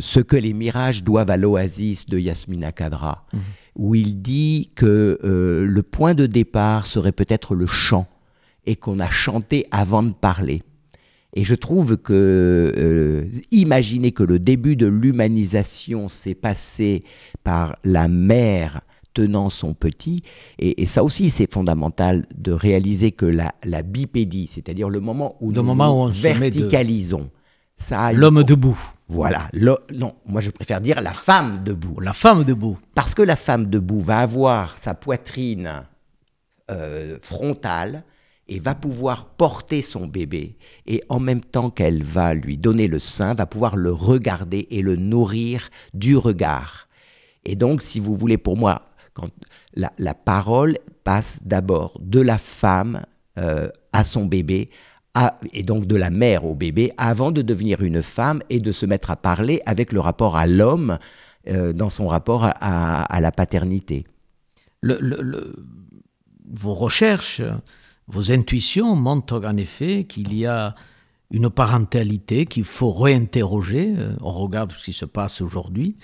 Ce 0.00 0.20
que 0.20 0.36
les 0.36 0.52
mirages 0.52 1.02
doivent 1.02 1.30
à 1.30 1.36
l'oasis 1.36 2.06
de 2.06 2.18
Yasmina 2.18 2.72
Kadra, 2.72 3.26
mhm. 3.32 3.40
où 3.76 3.94
il 3.94 4.22
dit 4.22 4.70
que 4.76 5.18
le 5.22 5.82
point 5.82 6.14
de 6.14 6.26
départ 6.26 6.86
serait 6.86 7.12
peut-être 7.12 7.54
le 7.54 7.66
chant 7.66 8.06
et 8.66 8.76
qu'on 8.76 8.98
a 8.98 9.10
chanté 9.10 9.66
avant 9.70 10.02
de 10.02 10.12
parler. 10.12 10.62
Et 11.34 11.44
je 11.44 11.54
trouve 11.54 11.96
que 11.96 12.72
euh, 12.76 13.24
imaginer 13.50 14.12
que 14.12 14.22
le 14.22 14.38
début 14.38 14.76
de 14.76 14.86
l'humanisation 14.86 16.08
s'est 16.08 16.34
passé 16.36 17.02
par 17.42 17.76
la 17.84 18.08
mère 18.08 18.82
tenant 19.14 19.48
son 19.48 19.74
petit, 19.74 20.22
et, 20.58 20.86
ça 20.86 21.04
aussi 21.04 21.30
c'est 21.30 21.52
fondamental 21.52 22.26
de 22.36 22.50
réaliser 22.52 23.12
que 23.12 23.26
la, 23.26 23.54
la 23.64 23.82
bipédie, 23.82 24.48
c'est-à-dire 24.48 24.90
le 24.90 24.98
moment 25.00 25.36
où 25.40 25.52
nous, 25.52 26.08
verticalisons, 26.08 27.30
ça 27.76 28.12
l'homme 28.12 28.42
debout. 28.42 28.78
Voilà, 29.06 29.48
non, 29.92 30.14
moi 30.26 30.40
je 30.40 30.50
préfère 30.50 30.80
dire 30.80 31.00
la 31.00 31.12
femme 31.12 31.62
debout. 31.62 32.00
La 32.00 32.12
femme 32.12 32.44
debout. 32.44 32.78
Parce 32.94 33.14
que 33.14 33.22
la 33.22 33.36
femme 33.36 33.66
debout 33.66 34.00
va 34.00 34.18
avoir 34.18 34.74
sa 34.76 34.94
poitrine 34.94 35.82
euh, 36.70 37.18
frontale, 37.20 38.02
et 38.48 38.58
va 38.58 38.74
pouvoir 38.74 39.26
porter 39.26 39.82
son 39.82 40.06
bébé 40.06 40.56
et 40.86 41.02
en 41.08 41.18
même 41.18 41.40
temps 41.40 41.70
qu'elle 41.70 42.02
va 42.02 42.34
lui 42.34 42.58
donner 42.58 42.88
le 42.88 42.98
sein, 42.98 43.34
va 43.34 43.46
pouvoir 43.46 43.76
le 43.76 43.92
regarder 43.92 44.66
et 44.70 44.82
le 44.82 44.96
nourrir 44.96 45.68
du 45.94 46.16
regard. 46.16 46.88
Et 47.44 47.56
donc, 47.56 47.82
si 47.82 48.00
vous 48.00 48.16
voulez, 48.16 48.38
pour 48.38 48.56
moi, 48.56 48.82
quand 49.14 49.28
la, 49.74 50.14
parole 50.14 50.76
passe 51.04 51.40
d'abord 51.44 51.98
de 52.00 52.20
la 52.20 52.38
femme 52.38 53.02
euh, 53.38 53.68
à 53.92 54.04
son 54.04 54.26
bébé, 54.26 54.70
et 55.52 55.62
donc 55.62 55.86
de 55.86 55.94
la 55.94 56.10
mère 56.10 56.44
au 56.44 56.54
bébé, 56.54 56.92
avant 56.96 57.30
de 57.30 57.40
devenir 57.40 57.82
une 57.82 58.02
femme 58.02 58.42
et 58.50 58.58
de 58.58 58.72
se 58.72 58.84
mettre 58.84 59.10
à 59.10 59.16
parler 59.16 59.60
avec 59.64 59.92
le 59.92 60.00
rapport 60.00 60.36
à 60.36 60.46
l'homme 60.46 60.98
euh, 61.48 61.72
dans 61.72 61.90
son 61.90 62.08
rapport 62.08 62.44
à, 62.44 63.20
la 63.20 63.30
paternité. 63.30 64.04
vos 64.82 66.74
recherches 66.74 67.42
vos 68.08 68.30
intuitions 68.30 68.94
montrent 68.96 69.42
en 69.44 69.56
effet 69.56 70.04
qu'il 70.04 70.34
y 70.36 70.46
a 70.46 70.72
une 71.30 71.50
parentalité 71.50 72.46
qu'il 72.46 72.64
faut 72.64 72.92
réinterroger 72.92 73.94
euh, 73.96 74.14
on 74.20 74.30
regarde 74.30 74.72
ce 74.72 74.84
qui 74.84 74.92
se 74.92 75.04
passe 75.04 75.40
aujourd'hui, 75.40 75.96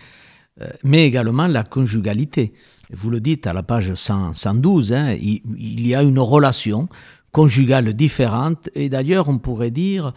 euh, 0.60 0.68
mais 0.82 1.06
également 1.06 1.46
la 1.46 1.62
conjugalité. 1.62 2.52
Vous 2.92 3.10
le 3.10 3.20
dites 3.20 3.46
à 3.46 3.52
la 3.52 3.62
page 3.62 3.94
112, 3.94 4.92
hein, 4.92 5.16
il, 5.20 5.86
y 5.86 5.94
a 5.94 6.02
une 6.02 6.18
relation 6.18 6.88
conjugale 7.32 7.94
différente, 7.94 8.68
et 8.74 8.88
d'ailleurs 8.88 9.28
on 9.28 9.38
pourrait 9.38 9.70
dire, 9.70 10.12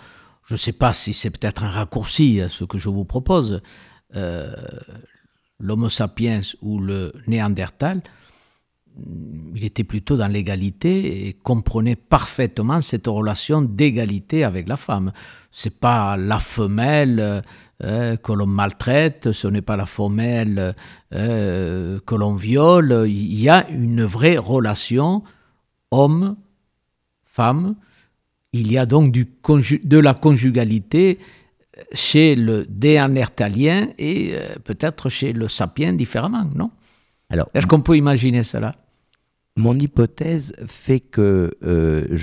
je 0.48 0.56
ne 0.56 0.58
sais 0.58 0.74
pas 0.74 0.94
si 0.94 1.14
c'est 1.14 1.30
peut-être 1.30 1.64
un 1.64 1.70
raccourci 1.70 2.42
à 2.42 2.50
ce 2.50 2.64
que 2.64 2.80
je 2.80 2.90
vous 2.90 3.06
propose, 3.06 3.62
euh, 4.16 4.52
l'Homo 5.60 5.90
sapiens 5.90 6.42
ou 6.62 6.80
le 6.80 7.14
Néandertal, 7.28 8.02
il 9.56 9.64
était 9.64 9.84
plutôt 9.84 10.18
dans 10.18 10.28
l'égalité 10.28 11.28
et 11.28 11.34
comprenait 11.34 11.96
parfaitement 11.96 12.82
cette 12.82 13.08
relation 13.08 13.62
d'égalité 13.62 14.44
avec 14.44 14.68
la 14.68 14.78
femme. 14.78 15.12
C'est 15.52 15.80
pas 15.80 16.18
la 16.18 16.40
femelle 16.40 17.44
euh, 17.84 18.18
que 18.18 18.32
l'on 18.32 18.46
maltraite, 18.46 19.32
ce 19.32 19.48
n'est 19.48 19.62
pas 19.62 19.76
la 19.76 19.86
femelle 19.86 20.76
euh, 21.14 22.00
que 22.06 22.16
l'on 22.16 22.36
viole. 22.36 23.06
Il 23.08 23.40
y 23.40 23.50
a 23.50 23.68
une 23.70 24.04
vraie 24.04 24.38
relation 24.38 25.24
homme-femme. 25.92 27.76
Il 28.54 28.72
y 28.72 28.78
a 28.78 28.86
donc 28.86 29.12
du 29.12 29.28
de 29.84 29.98
la 29.98 30.14
conjugalité 30.14 31.18
chez 31.94 32.36
le 32.36 32.66
déandertalien 32.70 33.88
et 33.98 34.34
euh, 34.34 34.56
peut-être 34.64 35.10
chez 35.10 35.34
le 35.34 35.48
sapien 35.48 35.94
différemment, 35.94 36.48
non? 36.56 36.72
Est-ce 37.56 37.66
qu'on 37.66 37.82
peut 37.82 37.98
imaginer 37.98 38.44
cela? 38.44 38.76
Mon 39.56 39.78
hypothèse 39.78 40.54
fait 40.66 41.00
que 41.00 41.52
euh, 41.64 42.18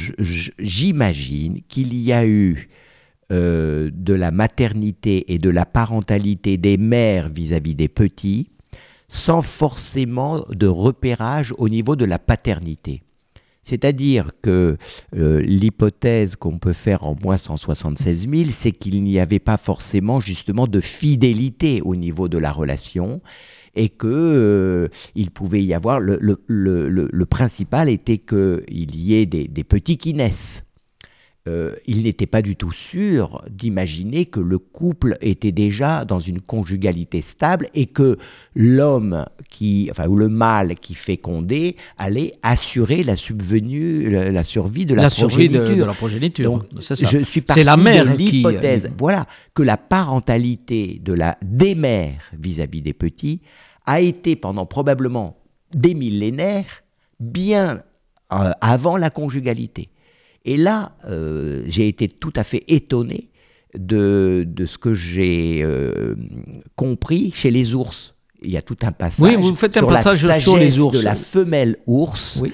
j'imagine 0.58 1.60
qu'il 1.68 1.94
y 1.94 2.12
a 2.12 2.26
eu 2.26 2.68
euh, 3.30 3.88
de 3.92 4.14
la 4.14 4.32
maternité 4.32 5.32
et 5.32 5.38
de 5.38 5.48
la 5.48 5.64
parentalité 5.64 6.56
des 6.56 6.76
mères 6.76 7.28
vis-à-vis 7.28 7.76
des 7.76 7.86
petits, 7.86 8.50
sans 9.06 9.42
forcément 9.42 10.44
de 10.50 10.66
repérage 10.66 11.52
au 11.58 11.68
niveau 11.68 11.94
de 11.94 12.04
la 12.04 12.18
paternité. 12.18 13.02
C'est-à-dire 13.62 14.32
que 14.42 14.76
euh, 15.14 15.40
l'hypothèse 15.42 16.34
qu'on 16.34 16.58
peut 16.58 16.72
faire 16.72 17.04
en 17.04 17.14
moins 17.22 17.36
176 17.36 18.28
000, 18.28 18.50
c'est 18.50 18.72
qu'il 18.72 19.00
n'y 19.04 19.20
avait 19.20 19.38
pas 19.38 19.56
forcément 19.56 20.18
justement 20.18 20.66
de 20.66 20.80
fidélité 20.80 21.80
au 21.82 21.94
niveau 21.94 22.26
de 22.26 22.38
la 22.38 22.50
relation 22.50 23.20
et 23.74 23.88
que 23.88 24.06
euh, 24.06 24.88
il 25.14 25.30
pouvait 25.30 25.62
y 25.62 25.74
avoir 25.74 26.00
le, 26.00 26.18
le, 26.20 27.24
principal 27.26 27.88
était 27.88 28.18
qu'il 28.18 28.96
y 28.96 29.14
ait 29.14 29.26
des, 29.26 29.48
des 29.48 29.64
petits 29.64 29.96
qui 29.96 30.14
naissent. 30.14 30.64
Euh, 31.48 31.74
il 31.86 32.02
n'était 32.02 32.26
pas 32.26 32.42
du 32.42 32.54
tout 32.54 32.70
sûr 32.70 33.42
d'imaginer 33.50 34.26
que 34.26 34.40
le 34.40 34.58
couple 34.58 35.16
était 35.22 35.52
déjà 35.52 36.04
dans 36.04 36.20
une 36.20 36.42
conjugalité 36.42 37.22
stable 37.22 37.68
et 37.72 37.86
que 37.86 38.18
l'homme 38.54 39.24
qui, 39.48 39.88
enfin, 39.90 40.06
ou 40.06 40.16
le 40.16 40.28
mâle 40.28 40.74
qui 40.74 40.92
fécondait 40.92 41.76
allait 41.96 42.34
assurer 42.42 43.02
la 43.02 43.16
subvenue, 43.16 44.10
la, 44.10 44.44
survie 44.44 44.84
de 44.84 44.94
la, 44.94 45.08
progéniture. 45.08 45.76
de, 45.76 45.84
la 45.84 45.94
progéniture. 45.94 46.62
je 46.78 47.24
suis 47.24 47.40
parti 47.40 47.64
la 47.64 47.78
mère 47.78 48.04
de 48.04 48.18
l'hypothèse, 48.18 48.90
voilà, 48.98 49.24
que 49.54 49.62
la 49.62 49.78
parentalité 49.78 51.00
de 51.02 51.14
la 51.14 51.38
des 51.40 51.74
mères 51.74 52.30
vis-à-vis 52.38 52.82
des 52.82 52.92
petits 52.92 53.40
a 53.86 54.02
été 54.02 54.36
pendant 54.36 54.66
probablement 54.66 55.38
des 55.72 55.94
millénaires 55.94 56.82
bien 57.18 57.80
euh, 58.32 58.50
avant 58.60 58.98
la 58.98 59.08
conjugalité. 59.08 59.88
Et 60.44 60.56
là, 60.56 60.92
euh, 61.06 61.62
j'ai 61.66 61.88
été 61.88 62.08
tout 62.08 62.32
à 62.36 62.44
fait 62.44 62.64
étonné 62.68 63.30
de, 63.78 64.44
de 64.46 64.66
ce 64.66 64.78
que 64.78 64.94
j'ai 64.94 65.60
euh, 65.62 66.14
compris 66.76 67.30
chez 67.32 67.50
les 67.50 67.74
ours. 67.74 68.14
Il 68.42 68.50
y 68.50 68.56
a 68.56 68.62
tout 68.62 68.78
un 68.82 68.92
passage, 68.92 69.36
oui, 69.36 69.36
vous 69.36 69.54
faites 69.54 69.76
un 69.76 69.80
sur 69.80 69.88
passage 69.88 70.24
la 70.24 70.40
sur 70.40 70.56
les 70.56 70.78
ours. 70.78 70.96
de 70.96 71.02
la 71.02 71.14
femelle 71.14 71.76
ours. 71.86 72.38
Oui 72.42 72.52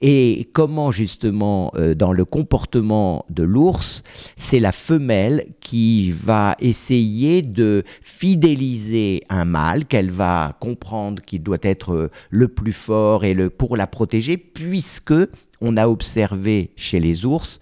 et 0.00 0.48
comment 0.52 0.90
justement 0.90 1.72
euh, 1.76 1.94
dans 1.94 2.12
le 2.12 2.24
comportement 2.24 3.26
de 3.28 3.42
l'ours, 3.42 4.02
c'est 4.36 4.60
la 4.60 4.72
femelle 4.72 5.46
qui 5.60 6.10
va 6.10 6.56
essayer 6.60 7.42
de 7.42 7.84
fidéliser 8.00 9.22
un 9.28 9.44
mâle 9.44 9.84
qu'elle 9.84 10.10
va 10.10 10.56
comprendre 10.60 11.20
qu'il 11.22 11.42
doit 11.42 11.58
être 11.62 12.10
le 12.30 12.48
plus 12.48 12.72
fort 12.72 13.24
et 13.24 13.34
le 13.34 13.50
pour 13.50 13.76
la 13.76 13.86
protéger 13.86 14.38
puisque 14.38 15.12
on 15.60 15.76
a 15.76 15.88
observé 15.88 16.72
chez 16.76 17.00
les 17.00 17.24
ours 17.24 17.60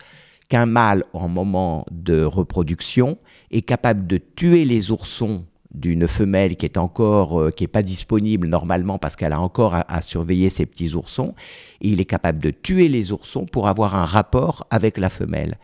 qu'un 0.48 0.66
mâle 0.66 1.04
en 1.12 1.28
moment 1.28 1.84
de 1.90 2.22
reproduction 2.22 3.18
est 3.50 3.62
capable 3.62 4.06
de 4.06 4.18
tuer 4.18 4.64
les 4.64 4.90
oursons 4.90 5.44
d'une 5.70 6.08
femelle 6.08 6.56
qui 6.56 6.64
est 6.64 6.78
encore 6.78 7.40
euh, 7.40 7.50
qui 7.50 7.64
est 7.64 7.68
pas 7.68 7.82
disponible 7.82 8.48
normalement 8.48 8.98
parce 8.98 9.16
qu'elle 9.16 9.34
a 9.34 9.40
encore 9.40 9.74
à, 9.74 10.02
surveiller 10.02 10.48
ses 10.48 10.64
petits 10.64 10.94
oursons 10.94 11.34
et 11.80 11.88
il 11.90 12.00
est 12.00 12.06
capable 12.06 12.42
de 12.42 12.50
tuer 12.50 12.88
les 12.88 13.12
oursons 13.12 13.44
pour 13.44 13.68
avoir 13.68 13.94
un 13.94 14.06
rapport 14.06 14.66
avec 14.70 14.96
la 14.96 15.10
femelle. 15.10 15.58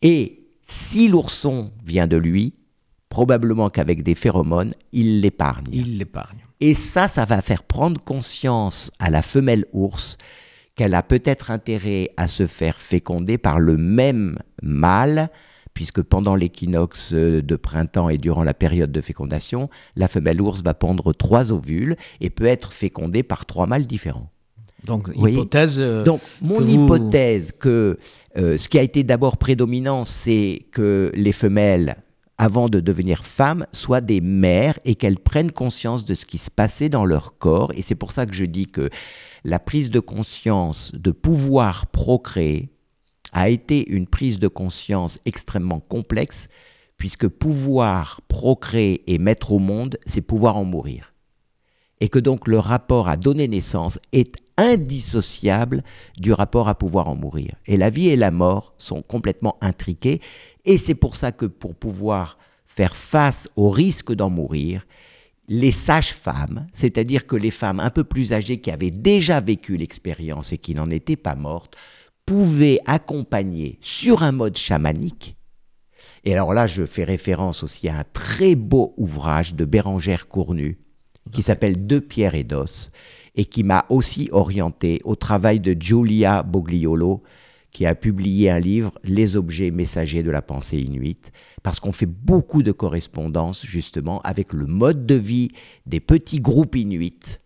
Et 0.00 0.40
si 0.62 1.08
l'ourson 1.08 1.70
vient 1.84 2.06
de 2.06 2.16
lui 2.16 2.54
probablement 3.10 3.70
qu'avec 3.70 4.02
des 4.02 4.14
phéromones 4.14 4.72
il 4.92 5.20
l'épargne. 5.20 5.66
Il 5.70 5.98
l'épargne. 5.98 6.38
Et 6.60 6.72
ça 6.72 7.06
ça 7.06 7.26
va 7.26 7.42
faire 7.42 7.62
prendre 7.62 8.00
conscience 8.02 8.90
à 8.98 9.10
la 9.10 9.22
femelle 9.22 9.66
ours 9.72 10.16
qu'elle 10.76 10.94
a 10.94 11.02
peut-être 11.02 11.50
intérêt 11.50 12.10
à 12.16 12.28
se 12.28 12.46
faire 12.46 12.78
féconder 12.78 13.38
par 13.38 13.58
le 13.58 13.76
même 13.76 14.38
mâle 14.62 15.30
puisque 15.76 16.00
pendant 16.00 16.36
l'équinoxe 16.36 17.12
de 17.12 17.56
printemps 17.56 18.08
et 18.08 18.16
durant 18.16 18.42
la 18.42 18.54
période 18.54 18.90
de 18.90 19.00
fécondation, 19.02 19.68
la 19.94 20.08
femelle 20.08 20.40
ours 20.40 20.62
va 20.62 20.72
pondre 20.72 21.12
trois 21.12 21.52
ovules 21.52 21.96
et 22.22 22.30
peut 22.30 22.46
être 22.46 22.72
fécondée 22.72 23.22
par 23.22 23.44
trois 23.44 23.66
mâles 23.66 23.86
différents. 23.86 24.30
Donc, 24.84 25.10
hypothèse. 25.14 25.76
Euh, 25.78 26.02
Donc, 26.02 26.22
mon 26.40 26.64
hypothèse 26.64 27.52
que 27.52 27.98
euh, 28.38 28.56
ce 28.56 28.68
qui 28.70 28.78
a 28.78 28.82
été 28.82 29.02
d'abord 29.02 29.36
prédominant, 29.36 30.06
c'est 30.06 30.62
que 30.72 31.12
les 31.14 31.32
femelles, 31.32 31.96
avant 32.38 32.70
de 32.70 32.80
devenir 32.80 33.24
femmes, 33.24 33.66
soient 33.72 34.00
des 34.00 34.22
mères 34.22 34.78
et 34.86 34.94
qu'elles 34.94 35.18
prennent 35.18 35.52
conscience 35.52 36.06
de 36.06 36.14
ce 36.14 36.24
qui 36.24 36.38
se 36.38 36.50
passait 36.50 36.88
dans 36.88 37.04
leur 37.04 37.36
corps. 37.36 37.72
Et 37.74 37.82
c'est 37.82 37.94
pour 37.94 38.12
ça 38.12 38.24
que 38.24 38.34
je 38.34 38.46
dis 38.46 38.66
que 38.66 38.88
la 39.46 39.60
prise 39.60 39.92
de 39.92 40.00
conscience 40.00 40.90
de 40.96 41.12
pouvoir 41.12 41.86
procréer, 41.86 42.68
a 43.32 43.48
été 43.48 43.88
une 43.88 44.08
prise 44.08 44.40
de 44.40 44.48
conscience 44.48 45.20
extrêmement 45.24 45.78
complexe, 45.78 46.48
puisque 46.96 47.28
pouvoir 47.28 48.20
procréer 48.26 49.04
et 49.06 49.18
mettre 49.18 49.52
au 49.52 49.60
monde, 49.60 49.98
c'est 50.04 50.20
pouvoir 50.20 50.56
en 50.56 50.64
mourir. 50.64 51.14
Et 52.00 52.08
que 52.08 52.18
donc 52.18 52.48
le 52.48 52.58
rapport 52.58 53.08
à 53.08 53.16
donner 53.16 53.46
naissance 53.46 54.00
est 54.12 54.34
indissociable 54.56 55.84
du 56.18 56.32
rapport 56.32 56.68
à 56.68 56.74
pouvoir 56.74 57.08
en 57.08 57.14
mourir. 57.14 57.54
Et 57.66 57.76
la 57.76 57.90
vie 57.90 58.08
et 58.08 58.16
la 58.16 58.32
mort 58.32 58.74
sont 58.78 59.02
complètement 59.02 59.58
intriquées, 59.60 60.20
et 60.64 60.76
c'est 60.76 60.96
pour 60.96 61.14
ça 61.14 61.30
que 61.30 61.46
pour 61.46 61.76
pouvoir 61.76 62.36
faire 62.64 62.96
face 62.96 63.48
au 63.54 63.70
risque 63.70 64.12
d'en 64.12 64.28
mourir, 64.28 64.84
les 65.48 65.72
sages-femmes, 65.72 66.66
c'est-à-dire 66.72 67.26
que 67.26 67.36
les 67.36 67.50
femmes 67.50 67.80
un 67.80 67.90
peu 67.90 68.04
plus 68.04 68.32
âgées 68.32 68.58
qui 68.58 68.70
avaient 68.70 68.90
déjà 68.90 69.40
vécu 69.40 69.76
l'expérience 69.76 70.52
et 70.52 70.58
qui 70.58 70.74
n'en 70.74 70.90
étaient 70.90 71.16
pas 71.16 71.36
mortes, 71.36 71.76
pouvait 72.24 72.80
accompagner 72.86 73.78
sur 73.80 74.22
un 74.22 74.32
mode 74.32 74.56
chamanique. 74.56 75.36
Et 76.24 76.32
alors 76.32 76.52
là, 76.52 76.66
je 76.66 76.84
fais 76.84 77.04
référence 77.04 77.62
aussi 77.62 77.88
à 77.88 77.98
un 77.98 78.04
très 78.12 78.56
beau 78.56 78.94
ouvrage 78.96 79.54
de 79.54 79.64
Bérangère 79.64 80.26
Cournu 80.26 80.78
qui 81.32 81.42
s'appelle 81.42 81.86
Deux 81.86 82.00
pierres 82.00 82.34
et 82.34 82.44
d'os 82.44 82.90
et 83.36 83.44
qui 83.44 83.62
m'a 83.62 83.86
aussi 83.90 84.28
orienté 84.32 85.00
au 85.04 85.14
travail 85.14 85.60
de 85.60 85.76
Giulia 85.78 86.42
Bogliolo 86.42 87.22
qui 87.76 87.84
a 87.84 87.94
publié 87.94 88.48
un 88.48 88.58
livre 88.58 88.90
Les 89.04 89.36
objets 89.36 89.70
messagers 89.70 90.22
de 90.22 90.30
la 90.30 90.40
pensée 90.40 90.78
inuite 90.78 91.30
parce 91.62 91.78
qu'on 91.78 91.92
fait 91.92 92.06
beaucoup 92.06 92.62
de 92.62 92.72
correspondances 92.72 93.66
justement 93.66 94.22
avec 94.22 94.54
le 94.54 94.64
mode 94.64 95.04
de 95.04 95.14
vie 95.14 95.50
des 95.84 96.00
petits 96.00 96.40
groupes 96.40 96.74
inuits 96.74 97.38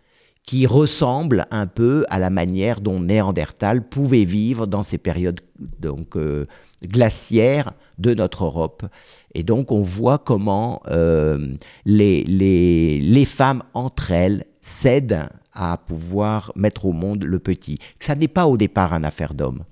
qui 0.47 0.69
ressemble 0.69 1.47
un 1.51 1.67
peu 1.67 2.05
à 2.11 2.21
la 2.21 2.31
manière 2.31 2.81
dont 2.81 3.01
Néandertal 3.01 3.89
pouvait 3.89 4.23
vivre 4.23 4.69
dans 4.69 4.85
ces 4.85 4.99
périodes 4.99 5.41
donc, 5.81 6.17
euh, 6.17 6.47
glaciaires 6.85 7.73
de 7.99 8.15
notre 8.15 8.45
Europe. 8.45 8.87
Et 9.35 9.43
donc 9.43 9.73
on 9.73 9.83
voit 9.83 10.19
comment 10.19 10.81
euh, 10.87 11.57
les, 11.85 12.23
les, 12.23 13.01
les, 13.01 13.25
femmes 13.25 13.65
entre 13.75 14.13
elles 14.13 14.45
cèdent 14.61 15.25
à 15.53 15.77
pouvoir 15.77 16.53
mettre 16.55 16.87
au 16.87 16.93
monde 16.93 17.25
le 17.25 17.41
petit. 17.41 17.79
Ça 17.99 18.15
n'est 18.15 18.29
pas 18.29 18.47
au 18.47 18.57
départ 18.57 18.93
une 18.93 19.05
affaire 19.05 19.35
d'homme. 19.35 19.65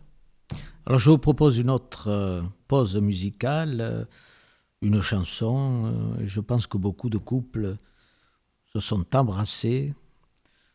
Alors 0.88 0.98
je 0.98 1.10
vous 1.10 1.18
propose 1.18 1.58
une 1.58 1.68
autre 1.68 2.08
euh, 2.08 2.42
pause 2.66 2.96
musicale, 2.96 4.08
une 4.80 5.02
chanson. 5.02 6.16
je 6.24 6.40
pense 6.40 6.66
que 6.66 6.78
beaucoup 6.78 7.10
de 7.10 7.18
couples 7.18 7.76
se 8.72 8.80
sont 8.80 9.04
embrassés 9.14 9.92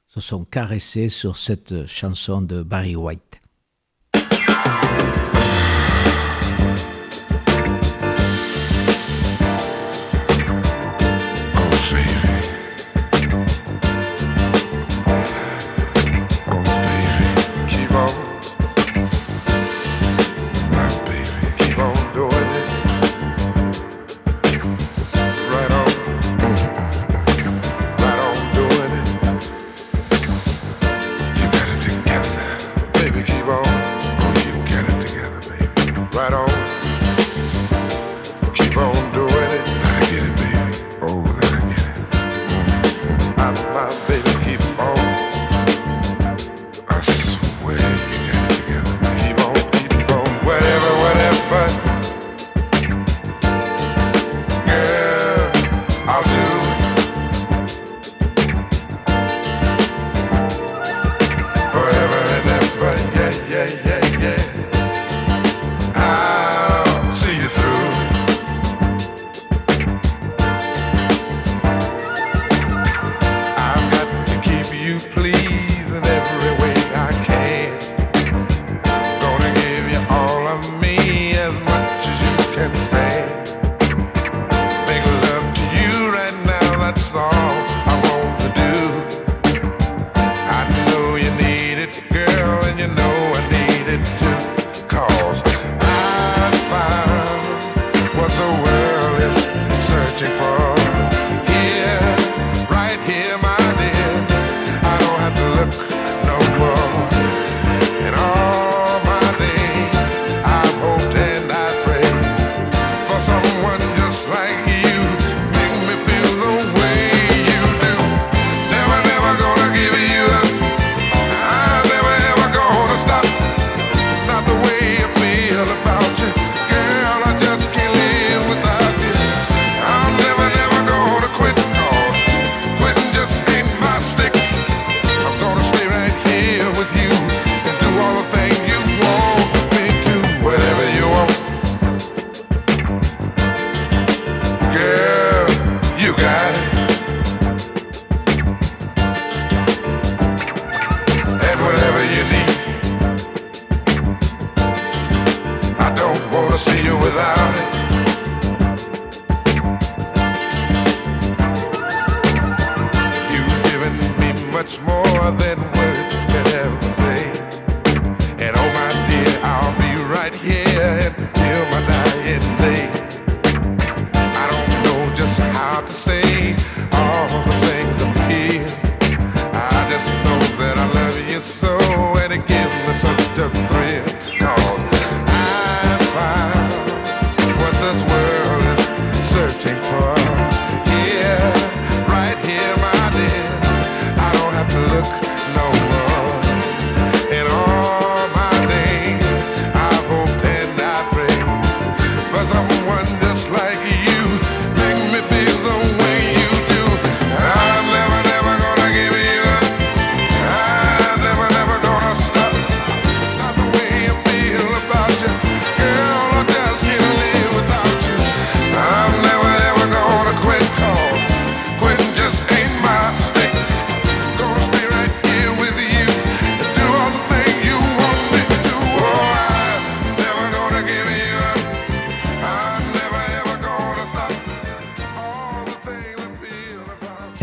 se 0.07 0.21
sont 0.21 0.45
caressés 0.45 1.09
sur 1.09 1.35
cette 1.35 1.87
chanson 1.87 2.43
de 2.43 2.61
Barry 2.61 2.95
White. 2.95 3.42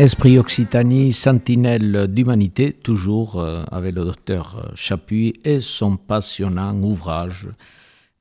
Esprit 0.01 0.39
Occitanie, 0.39 1.13
sentinelle 1.13 2.07
d'humanité, 2.07 2.73
toujours 2.73 3.39
euh, 3.39 3.63
avec 3.71 3.93
le 3.93 4.03
docteur 4.03 4.57
euh, 4.57 4.71
Chapuis 4.73 5.39
et 5.45 5.59
son 5.59 5.95
passionnant 5.95 6.73
ouvrage 6.73 7.47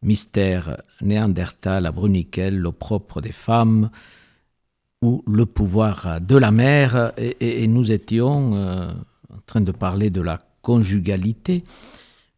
Mystère 0.02 0.82
néandertal 1.00 1.86
à 1.86 1.90
Bruniquel, 1.90 2.58
le 2.58 2.70
propre 2.70 3.22
des 3.22 3.32
femmes 3.32 3.88
ou 5.00 5.24
le 5.26 5.46
pouvoir 5.46 6.20
de 6.20 6.36
la 6.36 6.50
mère. 6.50 7.14
Et, 7.16 7.66
nous 7.66 7.90
étions 7.90 8.54
euh, 8.56 8.90
en 9.32 9.40
train 9.46 9.62
de 9.62 9.72
parler 9.72 10.10
de 10.10 10.20
la 10.20 10.38
conjugalité. 10.60 11.64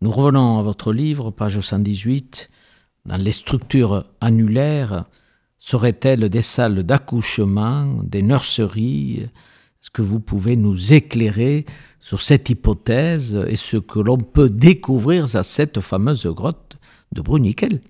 Nous 0.02 0.12
revenons 0.12 0.60
à 0.60 0.62
votre 0.62 0.92
livre, 0.92 1.32
page 1.32 1.58
118. 1.58 2.48
Dans 3.06 3.16
les 3.16 3.32
structures 3.32 4.04
annulaires, 4.20 5.06
seraient-elles 5.62 6.28
des 6.28 6.42
salles 6.42 6.82
d'accouchement, 6.82 8.02
des 8.02 8.20
nurseries? 8.20 9.20
Est-ce 9.20 9.90
que 9.90 10.02
vous 10.02 10.18
pouvez 10.18 10.56
nous 10.56 10.92
éclairer 10.92 11.66
sur 12.00 12.20
cette 12.20 12.50
hypothèse 12.50 13.40
et 13.46 13.54
ce 13.54 13.76
que 13.76 14.00
l'on 14.00 14.18
peut 14.18 14.50
découvrir 14.50 15.36
à 15.36 15.44
cette 15.44 15.80
fameuse 15.80 16.26
grotte 16.26 16.76
de 17.12 17.22
Bruniquel? 17.22 17.80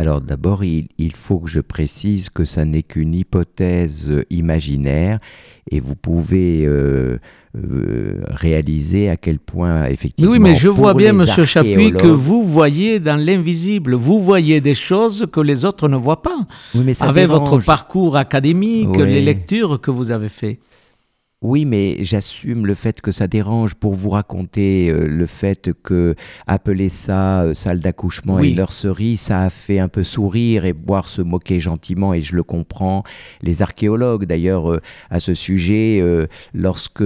Alors 0.00 0.22
d'abord, 0.22 0.64
il, 0.64 0.88
il 0.96 1.12
faut 1.12 1.40
que 1.40 1.48
je 1.50 1.60
précise 1.60 2.30
que 2.30 2.46
ça 2.46 2.64
n'est 2.64 2.82
qu'une 2.82 3.12
hypothèse 3.14 4.08
euh, 4.08 4.24
imaginaire 4.30 5.18
et 5.70 5.78
vous 5.78 5.94
pouvez 5.94 6.64
euh, 6.64 7.18
euh, 7.54 8.22
réaliser 8.28 9.10
à 9.10 9.18
quel 9.18 9.38
point 9.38 9.84
effectivement. 9.88 10.32
oui, 10.32 10.38
mais 10.38 10.54
je 10.54 10.68
vois 10.68 10.94
bien, 10.94 11.12
Monsieur 11.12 11.44
Chapuis, 11.44 11.92
que 11.92 12.06
vous 12.06 12.42
voyez 12.42 12.98
dans 12.98 13.16
l'invisible, 13.16 13.92
vous 13.94 14.22
voyez 14.24 14.62
des 14.62 14.72
choses 14.72 15.26
que 15.30 15.40
les 15.40 15.66
autres 15.66 15.86
ne 15.86 15.96
voient 15.98 16.22
pas. 16.22 16.46
Oui, 16.74 16.80
mais 16.82 16.94
ça 16.94 17.04
Avec 17.04 17.28
votre 17.28 17.58
parcours 17.58 18.16
académique, 18.16 18.88
Oui. 18.96 19.04
les 19.04 19.20
lectures 19.20 19.82
que 19.82 19.90
vous 19.90 20.12
avez 20.12 20.30
faites. 20.30 20.60
Oui, 21.42 21.64
mais 21.64 22.04
j'assume 22.04 22.66
le 22.66 22.74
fait 22.74 23.00
que 23.00 23.12
ça 23.12 23.26
dérange 23.26 23.74
pour 23.74 23.94
vous 23.94 24.10
raconter 24.10 24.90
euh, 24.90 25.06
le 25.06 25.24
fait 25.24 25.70
que 25.82 26.14
appeler 26.46 26.90
ça 26.90 27.44
euh, 27.44 27.54
salle 27.54 27.80
d'accouchement 27.80 28.34
Oui. 28.34 28.50
et 28.50 28.54
nurserie, 28.54 29.16
ça 29.16 29.44
a 29.44 29.48
fait 29.48 29.78
un 29.78 29.88
peu 29.88 30.02
sourire 30.02 30.66
et 30.66 30.74
boire 30.74 31.08
se 31.08 31.22
moquer 31.22 31.58
gentiment 31.58 32.12
et 32.12 32.20
je 32.20 32.36
le 32.36 32.42
comprends. 32.42 33.04
Les 33.40 33.62
archéologues, 33.62 34.26
d'ailleurs, 34.26 34.70
euh, 34.70 34.82
à 35.08 35.18
ce 35.18 35.32
sujet, 35.32 36.04
lorsque 36.52 37.04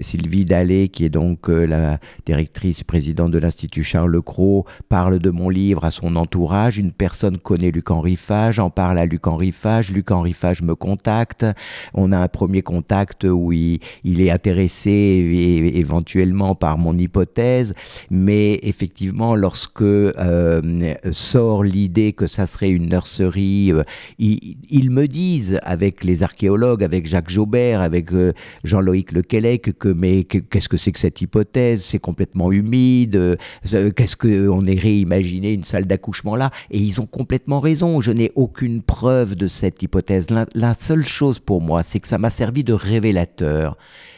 Sylvie 0.00 0.44
Dallet, 0.44 0.88
qui 0.88 1.06
est 1.06 1.10
donc 1.10 1.48
la 1.48 1.98
directrice 2.26 2.82
présidente 2.82 3.30
de 3.30 3.38
l'Institut 3.38 3.84
Charles 3.84 4.20
Cros, 4.20 4.66
parle 4.90 5.18
de 5.18 5.30
mon 5.30 5.48
livre 5.48 5.84
à 5.86 5.90
son 5.90 6.16
entourage, 6.16 6.76
une 6.76 6.92
personne 6.92 7.38
connaît 7.38 7.70
Luc-Henri 7.70 8.16
Fage, 8.16 8.58
en 8.58 8.68
parle 8.68 8.98
à 8.98 9.06
Luc-Henri 9.06 9.52
Fage, 9.52 9.90
Luc-Henri 9.92 10.34
Fage 10.34 10.60
me 10.60 10.74
contacte, 10.74 11.46
on 11.94 12.12
a 12.12 12.18
un 12.18 12.28
premier 12.28 12.60
contact 12.60 13.24
où 13.30 13.52
il, 13.52 13.80
est 14.04 14.30
intéressé 14.30 15.70
éventuellement 15.74 16.54
par 16.54 16.78
mon 16.78 16.96
hypothèse, 16.96 17.74
mais 18.10 18.58
effectivement, 18.62 19.34
lorsque 19.34 19.82
euh, 19.82 20.94
sort 21.12 21.64
l'idée 21.64 22.12
que 22.12 22.26
ça 22.26 22.46
serait 22.46 22.70
une 22.70 22.88
nurserie, 22.88 23.72
euh, 23.72 23.82
ils, 24.18 24.90
me 24.90 25.06
disent 25.06 25.58
avec 25.62 26.04
les 26.04 26.22
archéologues, 26.22 26.82
avec 26.82 27.06
Jacques 27.06 27.30
Jaubert, 27.30 27.80
avec 27.80 28.12
euh, 28.12 28.32
Jean-Loïc 28.64 29.12
Lequelec, 29.12 29.78
que 29.78 29.88
mais 29.88 30.24
que- 30.24 30.38
qu'est-ce 30.38 30.68
que 30.68 30.76
c'est 30.76 30.92
que 30.92 30.98
cette 30.98 31.20
hypothèse? 31.20 31.84
C'est 31.84 31.98
complètement 31.98 32.52
humide. 32.52 33.38
Qu'est-ce 33.64 34.16
qu'on 34.16 34.66
est 34.66 34.78
réimaginé 34.78 35.52
une 35.52 35.64
salle 35.64 35.86
d'accouchement 35.86 36.36
là? 36.36 36.50
Et 36.70 36.78
ils 36.78 37.00
ont 37.00 37.06
complètement 37.06 37.60
raison. 37.60 38.00
Je 38.00 38.12
n'ai 38.12 38.30
aucune 38.34 38.82
preuve 38.82 39.34
de 39.34 39.46
cette 39.46 39.82
hypothèse. 39.82 40.30
La, 40.30 40.46
la 40.54 40.74
seule 40.74 41.06
chose 41.06 41.38
pour 41.38 41.60
moi, 41.60 41.82
c'est 41.82 42.00
que 42.00 42.08
ça 42.08 42.18
m'a 42.18 42.30
servi 42.30 42.64
de 42.64 42.72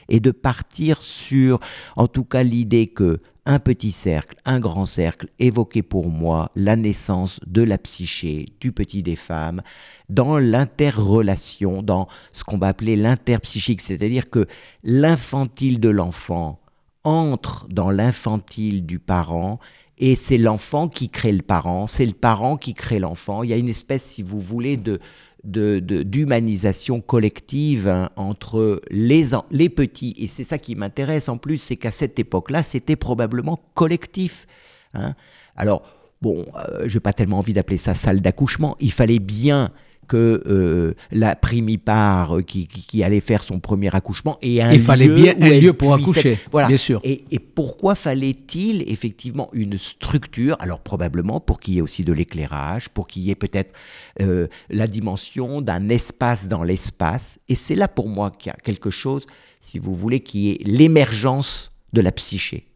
et 0.08 0.20
de 0.20 0.30
partir 0.30 1.00
sur, 1.02 1.60
en 1.96 2.06
tout 2.06 2.24
cas, 2.24 2.42
l'idée 2.42 2.88
que 2.88 3.20
un 3.44 3.58
petit 3.58 3.90
cercle, 3.90 4.36
un 4.44 4.60
grand 4.60 4.86
cercle 4.86 5.28
évoquait 5.38 5.82
pour 5.82 6.08
moi 6.08 6.50
la 6.54 6.76
naissance 6.76 7.40
de 7.46 7.62
la 7.62 7.76
psyché 7.76 8.46
du 8.60 8.70
petit 8.70 9.02
des 9.02 9.16
femmes 9.16 9.62
dans 10.08 10.38
l'interrelation, 10.38 11.82
dans 11.82 12.06
ce 12.32 12.44
qu'on 12.44 12.58
va 12.58 12.68
appeler 12.68 12.94
l'interpsychique, 12.94 13.80
c'est-à-dire 13.80 14.30
que 14.30 14.46
l'infantile 14.84 15.80
de 15.80 15.88
l'enfant 15.88 16.60
entre 17.02 17.66
dans 17.68 17.90
l'infantile 17.90 18.86
du 18.86 19.00
parent 19.00 19.58
et 19.98 20.14
c'est 20.14 20.38
l'enfant 20.38 20.88
qui 20.88 21.08
crée 21.08 21.32
le 21.32 21.42
parent, 21.42 21.86
c'est 21.86 22.06
le 22.06 22.12
parent 22.12 22.56
qui 22.56 22.74
crée 22.74 22.98
l'enfant. 22.98 23.42
Il 23.42 23.50
y 23.50 23.52
a 23.52 23.56
une 23.56 23.68
espèce, 23.68 24.02
si 24.02 24.22
vous 24.22 24.40
voulez, 24.40 24.76
de 24.76 24.98
de- 25.44 25.80
de- 25.80 26.02
d'humanisation 26.02 27.00
collective 27.00 27.88
hein, 27.88 28.10
entre 28.16 28.80
les, 28.90 29.24
les 29.50 29.68
petits. 29.68 30.14
Et 30.18 30.28
c'est 30.28 30.44
ça 30.44 30.58
qui 30.58 30.74
m'intéresse 30.76 31.28
en 31.28 31.38
plus, 31.38 31.58
c'est 31.58 31.76
qu'à 31.76 31.90
cette 31.90 32.18
époque-là, 32.18 32.62
c'était 32.62 32.96
probablement 32.96 33.60
collectif. 33.74 34.46
hein. 34.94 35.14
Alors, 35.56 35.82
bon, 36.22 36.46
euh, 36.68 36.84
je 36.86 36.94
n'ai 36.96 37.00
pas 37.00 37.12
tellement 37.12 37.38
envie 37.38 37.52
d'appeler 37.52 37.78
ça 37.78 37.94
salle 37.94 38.20
d'accouchement. 38.20 38.76
Il 38.80 38.92
fallait 38.92 39.18
bien 39.18 39.70
que 40.08 40.42
euh, 40.46 40.94
la 41.10 41.36
primipare 41.36 42.38
euh, 42.38 42.42
qui, 42.42 42.66
qui, 42.66 42.82
qui 42.82 43.02
allait 43.04 43.20
faire 43.20 43.42
son 43.42 43.60
premier 43.60 43.94
accouchement 43.94 44.36
ait 44.42 44.60
un 44.60 44.72
Il 44.72 44.82
fallait 44.82 45.06
lieu 45.06 45.14
bien 45.14 45.34
où 45.38 45.44
un 45.44 45.60
lieu 45.60 45.72
pour 45.72 45.94
accoucher, 45.94 46.32
être- 46.32 46.40
Voilà. 46.50 46.68
bien 46.68 46.76
sûr. 46.76 47.00
Et, 47.04 47.24
et 47.30 47.38
pourquoi 47.38 47.94
fallait-il 47.94 48.82
effectivement 48.90 49.48
une 49.52 49.78
structure? 49.78 50.56
Alors 50.58 50.80
probablement 50.80 51.40
pour 51.40 51.60
qu'il 51.60 51.74
y 51.74 51.78
ait 51.78 51.82
aussi 51.82 52.04
de 52.04 52.12
l'éclairage, 52.12 52.88
pour 52.88 53.06
qu'il 53.08 53.22
y 53.22 53.30
ait 53.30 53.34
peut-être 53.36 53.72
euh, 54.20 54.48
la 54.68 54.86
dimension 54.86 55.62
d'un 55.62 55.88
espace 55.88 56.48
dans 56.48 56.62
l'espace. 56.62 57.38
Et 57.48 57.54
c'est 57.54 57.76
là 57.76 57.88
pour 57.88 58.08
moi 58.08 58.30
qu'il 58.30 58.50
y 58.50 58.54
a 58.54 58.56
quelque 58.62 58.90
chose, 58.90 59.24
si 59.60 59.78
vous 59.78 59.94
voulez, 59.94 60.20
qui 60.20 60.50
est 60.50 60.66
l'émergence 60.66 61.70
de 61.92 62.00
la 62.00 62.12
psyché. 62.12 62.66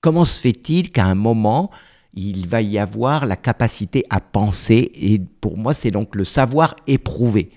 Comment 0.00 0.24
se 0.24 0.40
fait-il 0.40 0.90
qu'à 0.92 1.04
un 1.04 1.14
moment, 1.16 1.70
il 2.14 2.48
va 2.48 2.62
y 2.62 2.78
avoir 2.78 3.26
la 3.26 3.36
capacité 3.36 4.04
à 4.10 4.20
penser 4.20 4.90
Et 4.94 5.20
pour 5.40 5.56
moi, 5.56 5.74
c'est 5.74 5.90
donc 5.90 6.16
le 6.16 6.24
savoir 6.24 6.74
éprouvé. 6.86 7.50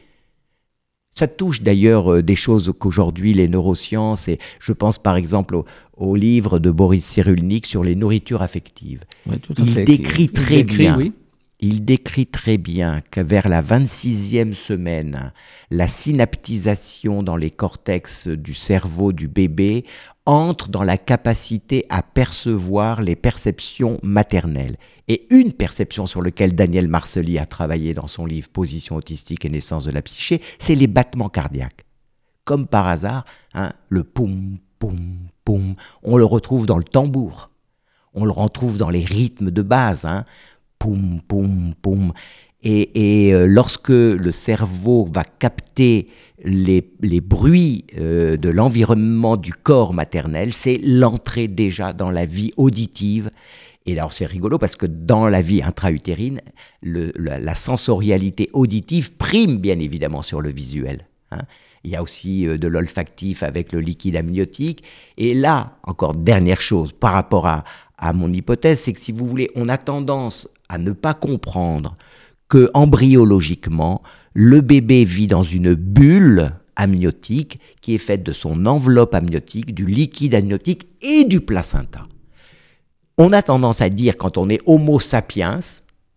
Ça 1.16 1.28
touche 1.28 1.62
d'ailleurs 1.62 2.12
euh, 2.14 2.24
des 2.24 2.36
choses 2.36 2.74
qu'aujourd'hui 2.78 3.34
les 3.34 3.48
neurosciences, 3.48 4.28
et 4.28 4.40
je 4.60 4.74
pense 4.74 4.98
par 4.98 5.18
exemple 5.18 5.56
au, 5.56 5.66
au 5.98 6.16
livre 6.16 6.58
de 6.58 6.72
Boris 6.72 7.06
Cyrulnik 7.06 7.66
sur 7.66 7.84
les 7.84 7.96
nourritures 7.96 8.42
affectives. 8.42 9.04
Oui, 9.26 9.40
tout 9.40 9.56
à 9.58 9.66
Il 9.66 9.68
fait. 9.68 9.84
décrit 9.84 10.30
Il 10.32 10.32
très 10.32 10.64
décrit, 10.64 10.78
bien. 10.78 10.98
oui. 10.98 11.14
Il 11.64 11.86
décrit 11.86 12.26
très 12.26 12.58
bien 12.58 13.02
que 13.12 13.22
vers 13.22 13.48
la 13.48 13.62
26e 13.62 14.56
semaine, 14.56 15.32
la 15.70 15.88
synaptisation 15.88 17.22
dans 17.22 17.36
les 17.36 17.52
cortex 17.52 18.28
du 18.28 18.56
cerveau 18.56 19.12
du 19.14 19.28
bébé 19.28 19.86
entre 20.26 20.70
dans 20.70 20.84
la 20.84 20.98
capacité 20.98 21.86
à 21.90 22.02
percevoir 22.02 23.02
les 23.02 23.16
perceptions 23.16 24.00
maternelles. 24.04 24.78
Et 25.08 25.28
une 25.30 25.54
perception 25.54 26.06
sur 26.06 26.22
laquelle 26.22 26.56
Daniel 26.56 26.88
Marcely 26.88 27.38
a 27.38 27.46
travaillé 27.46 27.94
dans 27.94 28.08
son 28.08 28.26
livre 28.26 28.50
Position 28.50 28.96
autistique 28.96 29.46
et 29.46 29.50
naissance 29.50 29.86
de 29.86 29.92
la 29.92 30.02
psyché, 30.02 30.42
c'est 30.60 30.76
les 30.76 30.88
battements 30.88 31.30
cardiaques. 31.30 31.86
Comme 32.46 32.68
par 32.68 32.88
hasard, 32.88 33.26
hein, 33.54 33.74
le 33.90 34.04
poum, 34.04 34.58
poum, 34.80 35.28
poum, 35.44 35.76
on 36.04 36.18
le 36.18 36.26
retrouve 36.26 36.66
dans 36.66 36.78
le 36.78 36.84
tambour. 36.84 37.50
On 38.14 38.26
le 38.26 38.32
retrouve 38.32 38.78
dans 38.78 38.90
les 38.90 39.04
rythmes 39.04 39.52
de 39.52 39.62
base. 39.62 40.06
Hein, 40.06 40.26
poum, 40.80 41.22
poum, 41.28 41.74
poum. 41.82 42.14
Et, 42.64 43.34
euh, 43.34 43.46
lorsque 43.48 43.90
le 43.90 44.32
cerveau 44.32 45.08
va 45.12 45.24
capter 45.24 46.08
les, 46.44 46.82
bruits 47.22 47.86
euh, 47.98 48.38
de 48.38 48.50
l'environnement 48.50 49.38
du 49.38 49.54
corps 49.54 49.94
maternel, 49.94 50.54
c'est 50.54 50.80
l'entrée 50.84 51.48
déjà 51.48 51.94
dans 51.94 52.12
la 52.12 52.26
vie 52.26 52.52
auditive. 52.58 53.30
Et 53.88 53.94
alors 53.94 54.14
c'est 54.14 54.28
rigolo 54.28 54.60
parce 54.60 54.76
que 54.76 54.86
dans 54.86 55.28
la 55.28 55.42
vie 55.42 55.64
intra-utérine, 55.64 56.42
la, 56.84 57.56
sensorialité 57.56 58.50
auditive 58.54 59.14
prime 59.14 59.58
bien 59.58 59.80
évidemment 59.80 60.22
sur 60.22 60.42
le 60.42 60.50
visuel. 60.50 61.08
hein. 61.32 61.42
Il 61.84 61.90
y 61.90 61.96
a 61.96 62.04
aussi 62.04 62.48
euh, 62.48 62.60
de 62.60 62.68
l'olfactif 62.68 63.42
avec 63.42 63.72
le 63.72 63.80
liquide 63.80 64.16
amniotique. 64.16 64.84
Et 65.18 65.34
là, 65.34 65.78
encore 65.84 66.14
dernière 66.14 66.62
chose 66.62 66.92
par 66.92 67.14
rapport 67.14 67.48
à 67.48 68.14
mon 68.14 68.32
hypothèse, 68.32 68.82
c'est 68.82 68.94
que 68.94 69.00
si 69.00 69.12
vous 69.12 69.28
voulez, 69.28 69.50
on 69.56 69.68
a 69.68 69.80
tendance 69.80 70.48
à 70.70 70.78
ne 70.78 70.92
pas 70.92 71.16
comprendre 71.16 71.96
que 72.52 72.70
embryologiquement, 72.74 74.04
le 74.34 74.60
bébé 74.60 75.06
vit 75.06 75.28
dans 75.28 75.42
une 75.42 75.74
bulle 75.74 76.52
amniotique 76.76 77.62
qui 77.80 77.96
est 77.96 77.98
faite 77.98 78.24
de 78.24 78.34
son 78.34 78.66
enveloppe 78.66 79.16
amniotique, 79.16 79.74
du 79.74 79.86
liquide 79.86 80.36
amniotique 80.36 80.86
et 81.02 81.24
du 81.24 81.40
placenta. 81.40 82.04
On 83.18 83.32
a 83.32 83.42
tendance 83.42 83.80
à 83.80 83.88
dire 83.88 84.18
quand 84.18 84.38
on 84.38 84.50
est 84.50 84.60
Homo 84.66 85.00
sapiens, 85.00 85.60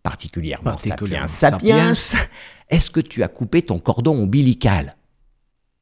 particulièrement, 0.02 0.72
Particulièrement 0.72 1.28
sapiens, 1.28 1.94
sapiens, 1.94 2.26
est-ce 2.68 2.90
que 2.90 3.00
tu 3.00 3.22
as 3.22 3.28
coupé 3.28 3.62
ton 3.62 3.78
cordon 3.78 4.16
ombilical? 4.18 4.96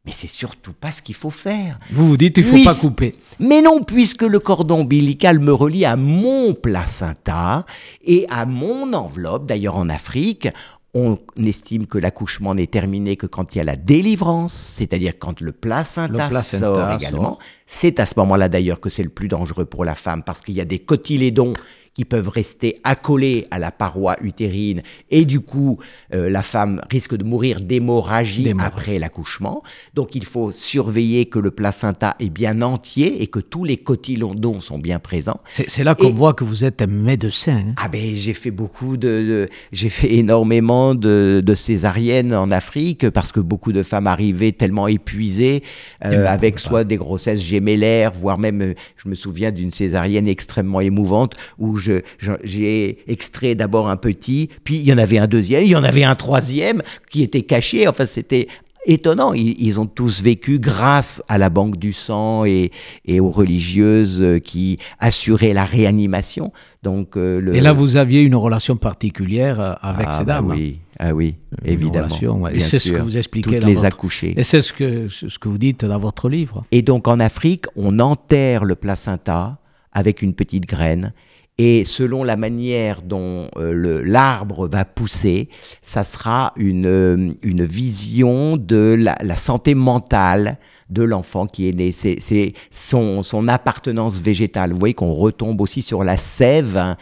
Mais 0.05 0.12
c'est 0.12 0.26
surtout 0.26 0.72
pas 0.72 0.90
ce 0.90 1.00
qu'il 1.00 1.14
faut 1.14 1.30
faire. 1.30 1.78
Vous 1.92 2.09
vous 2.09 2.16
dites, 2.16 2.36
il 2.38 2.44
faut 2.44 2.62
pas 2.64 2.74
couper. 2.74 3.14
Mais 3.38 3.62
non, 3.62 3.82
puisque 3.84 4.22
le 4.22 4.40
cordon 4.40 4.80
ombilical 4.80 5.38
me 5.38 5.53
relie 5.53 5.84
à 5.84 5.94
mon 5.96 6.55
placenta 6.55 7.64
et 8.05 8.26
à 8.28 8.44
mon 8.44 8.92
enveloppe. 8.94 9.46
D'ailleurs, 9.46 9.76
en 9.76 9.88
Afrique, 9.88 10.48
on 10.92 11.16
estime 11.42 11.86
que 11.86 11.98
l'accouchement 11.98 12.55
n'est 12.57 12.66
terminé 12.66 13.16
que 13.16 13.26
quand 13.26 13.55
il 13.55 13.59
y 13.59 13.61
a 13.61 13.64
la 13.64 13.76
délivrance, 13.76 14.53
c'est-à-dire 14.55 15.14
quand 15.20 15.40
le 15.40 15.53
placenta, 15.53 16.12
Le 16.24 16.28
placenta 16.30 16.59
sort 16.66 16.76
sort. 16.88 16.92
également. 16.94 17.38
C'est 17.66 18.00
à 18.00 18.05
ce 18.07 18.14
moment-là 18.18 18.48
d'ailleurs 18.48 18.80
que 18.80 18.90
c'est 18.90 19.05
le 19.05 19.09
plus 19.09 19.28
dangereux 19.28 19.64
pour 19.66 19.84
la 19.84 19.94
femme 19.94 20.24
parce 20.24 20.40
qu'il 20.40 20.55
y 20.55 20.61
a 20.61 20.64
des 20.66 20.80
cotylédons 20.80 21.53
qui 21.95 22.05
peuvent 22.07 22.28
rester 22.28 22.76
accolés 22.84 23.47
à 23.51 23.59
la 23.59 23.70
paroi 23.70 24.16
utérine 24.22 24.80
et 25.11 25.24
du 25.26 25.40
coup 25.40 25.78
euh, 26.14 26.30
la 26.30 26.43
femme 26.43 26.80
risque 26.90 27.14
de 27.16 27.22
mourir 27.24 27.61
d'hémorragie 27.61 28.45
après 28.64 28.99
l'accouchement. 28.99 29.62
Donc 29.95 30.14
il 30.14 30.24
faut 30.24 30.53
surveiller 30.53 31.26
que 31.26 31.38
le 31.38 31.51
placenta 31.51 32.14
est 32.18 32.30
bien 32.30 32.62
entier 32.62 33.22
et 33.22 33.26
que 33.26 33.40
tous 33.40 33.64
les 33.64 33.76
cotylédons 33.76 34.61
sont 34.61 34.78
bien 34.78 34.99
présents. 34.99 35.40
C'est 35.51 35.84
là 35.84 35.95
qu'on 35.95 36.11
voit 36.14 36.32
que 36.32 36.45
vous 36.45 36.64
êtes 36.64 36.80
un 36.80 36.86
médecin. 36.86 37.62
hein. 37.68 37.74
Ah 37.76 37.88
ben 37.88 38.14
j'ai 38.14 38.32
fait 38.34 38.51
beaucoup 38.51 38.97
de, 38.97 39.09
de- 39.09 39.49
j'ai 39.72 39.90
fait 39.90 40.14
énormément 40.14 40.95
de, 40.95 41.43
de 41.45 41.55
césariennes 41.55 42.34
en 42.34 42.51
Afrique 42.51 43.11
parce 43.11 43.32
que 43.32 43.40
beaucoup 43.40 43.72
de 43.72 43.82
femmes 43.82 44.07
arrivaient 44.07 44.53
tellement 44.53 44.88
épuisées 44.88 45.62
euh, 46.05 46.09
Elles 46.12 46.20
ne 46.20 46.24
avec 46.26 46.59
soit 46.59 46.84
des 46.84 46.97
grossesses 46.97 47.43
gémellaires, 47.43 48.12
voire 48.12 48.38
même 48.38 48.62
euh, 48.62 48.74
je 48.97 49.09
me 49.09 49.14
souviens 49.14 49.51
d'une 49.51 49.70
césarienne 49.70 50.26
extrêmement 50.28 50.80
émouvante 50.80 51.34
où 51.59 51.76
je, 51.83 52.01
je- 52.18 52.33
j'ai 52.45 52.99
extrait 53.11 53.55
d'abord 53.55 53.89
un 53.89 53.97
petit, 53.97 54.49
puis 54.64 54.76
il 54.76 54.85
y 54.85 54.93
en 54.93 54.99
avait 54.99 55.18
un 55.18 55.26
deuxième, 55.26 55.64
il 55.64 55.70
y 55.70 55.76
en 55.76 55.85
avait 55.85 56.05
un 56.05 56.14
troisième 56.14 56.80
qui 57.11 57.22
était 57.22 57.43
caché. 57.43 57.87
Enfin 57.89 58.07
c'était 58.07 58.49
étonnant. 58.87 59.33
Ils, 59.33 59.55
ils 59.62 59.78
ont 59.78 59.87
tous 59.87 60.22
vécu 60.22 60.59
grâce 60.59 61.22
à 61.28 61.39
la 61.39 61.51
banque 61.51 61.76
du 61.76 61.93
sang 61.93 62.45
et, 62.45 62.72
et 63.05 63.20
aux 63.20 63.30
religieuses 63.30 64.20
euh, 64.20 64.39
qui 64.41 64.78
assuraient 64.99 65.53
la 65.53 65.64
réanimation. 65.64 66.53
Donc 66.83 67.16
euh, 67.16 67.41
le, 67.41 67.55
Et 67.55 67.61
là, 67.61 67.72
vous 67.72 67.97
aviez 67.97 68.22
une 68.22 68.35
relation 68.35 68.76
particulière 68.76 69.61
euh, 69.61 69.74
avec 69.83 70.07
ah, 70.11 70.18
ces 70.18 70.24
bah 70.24 70.35
dames. 70.35 70.51
hein. 70.51 70.55
oui, 70.57 70.78
ah 70.99 71.14
oui, 71.14 71.37
Une 71.64 71.72
évidemment. 71.74 72.07
relation, 72.09 72.41
ouais. 72.43 72.57
Et 72.57 72.59
c'est 72.61 72.80
ce 72.80 72.91
que 72.91 73.01
vous 73.01 73.16
expliquez 73.16 73.51
Toutes 73.51 73.61
dans 73.61 73.68
les 73.68 73.74
votre- 73.74 73.87
accouchées. 73.87 74.35
Et 74.37 74.43
c'est 74.43 74.61
ce 74.61 74.72
que, 74.72 75.07
ce 75.09 75.39
que 75.39 75.49
vous 75.49 75.59
dites 75.59 75.85
dans 75.85 75.99
votre 76.01 76.28
livre. 76.28 76.64
Et 76.72 76.83
donc 76.83 77.07
en 77.07 77.20
Afrique, 77.20 77.66
on 77.76 78.01
enterre 78.01 78.64
le 78.64 78.74
placenta 78.74 79.59
avec 79.93 80.22
une 80.22 80.35
petite 80.35 80.66
graine. 80.66 81.12
Et 81.59 81.84
selon 81.84 82.24
la 82.24 82.36
manière 82.36 83.03
dont 83.03 83.48
euh, 83.57 84.03
l'arbre 84.05 84.68
va 84.68 84.84
pousser, 84.84 85.48
ça 85.82 86.03
sera 86.03 86.53
une, 86.57 86.86
euh, 86.86 87.34
vision 87.44 88.57
de 88.57 88.96
la, 88.98 89.36
santé 89.36 89.74
mentale 89.74 90.59
de 90.88 91.03
l'enfant 91.03 91.46
qui 91.46 91.68
est 91.68 91.72
né. 91.72 91.92
C'est 91.92 92.55
son 92.70 93.48
appartenance 93.48 94.18
végétale. 94.18 94.72
Vous 94.72 94.78
voyez 94.78 94.94
qu'on 94.94 95.12
retombe 95.12 95.61
aussi 95.61 95.82
sur 95.82 96.05
la 96.05 96.16
sève 96.16 96.78
hein, 96.78 96.96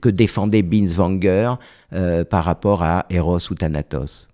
que 0.00 0.08
défendait 0.08 0.62
Binswanger 0.62 1.54
euh, 1.92 2.24
par 2.24 2.44
rapport 2.44 2.82
à 2.82 3.04
Eros 3.10 3.50
ou 3.50 3.54
Thanatos. 3.54 4.28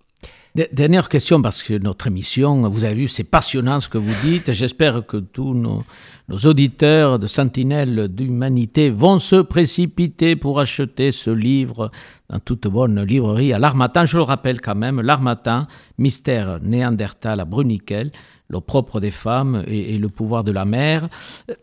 Dernière 0.55 1.09
question, 1.09 1.43
parce 1.43 1.61
que 1.61 1.75
notre 1.75 2.07
émission, 2.07 2.67
vous 2.69 2.83
avez 2.83 2.95
vu, 2.95 3.07
c'est 3.07 3.23
passionnant 3.23 3.79
ce 3.79 3.87
que 3.87 3.99
vous 3.99 4.13
dites. 4.23 4.51
J'espère 4.51 5.05
que 5.05 5.17
tous 5.17 5.53
nos, 5.53 5.83
nos 6.27 6.37
auditeurs 6.39 7.19
de 7.19 7.27
Sentinelle 7.27 8.07
d'Humanité 8.07 8.89
vont 8.89 9.19
se 9.19 9.35
précipiter 9.43 10.35
pour 10.35 10.59
acheter 10.59 11.11
ce 11.11 11.29
livre 11.29 11.91
dans 12.31 12.39
toute 12.39 12.67
bonne 12.67 13.03
librairie 13.03 13.53
à 13.53 13.59
l'Armatan. 13.59 14.05
Je 14.05 14.17
le 14.17 14.23
rappelle 14.23 14.59
quand 14.59 14.73
même, 14.73 15.01
l'Armatan, 15.01 15.67
Mystère 15.99 16.59
néandertal 16.63 17.39
à 17.39 17.45
Bruniquel, 17.45 18.11
le 18.49 18.59
propre 18.59 18.99
des 18.99 19.11
femmes 19.11 19.63
et, 19.67 19.93
et 19.95 19.97
le 19.97 20.09
pouvoir 20.09 20.43
de 20.43 20.51
la 20.51 20.65
mère. 20.65 21.07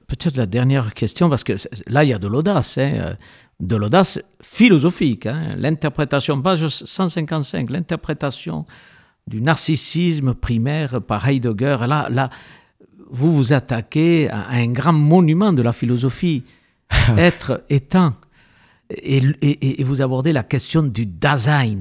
Peut-être 0.06 0.36
la 0.36 0.46
dernière 0.46 0.94
question, 0.94 1.28
parce 1.28 1.44
que 1.44 1.54
là, 1.86 2.04
il 2.04 2.10
y 2.10 2.14
a 2.14 2.18
de 2.18 2.28
l'audace. 2.28 2.78
hein, 2.78 2.92
euh, 2.94 3.14
de 3.58 3.74
l'audace 3.74 4.20
philosophique. 4.42 5.26
hein. 5.26 5.54
L'interprétation, 5.56 6.40
page 6.42 6.68
155, 6.68 7.70
l'interprétation 7.70 8.66
du 9.26 9.40
narcissisme 9.40 10.34
primaire 10.34 11.00
par 11.02 11.26
Heidegger. 11.28 11.78
Là, 11.88 12.08
là 12.10 12.28
vous 13.10 13.32
vous 13.32 13.52
attaquez 13.52 14.28
à 14.30 14.48
un 14.50 14.66
grand 14.72 14.92
monument 14.92 15.52
de 15.52 15.62
la 15.62 15.72
philosophie, 15.72 16.44
être 17.16 17.64
étant. 17.68 18.12
Et, 18.90 19.16
et- 19.42 19.80
et 19.80 19.84
vous 19.84 20.02
abordez 20.02 20.32
la 20.32 20.44
question 20.44 20.82
du 20.84 21.06
Dasein, 21.06 21.80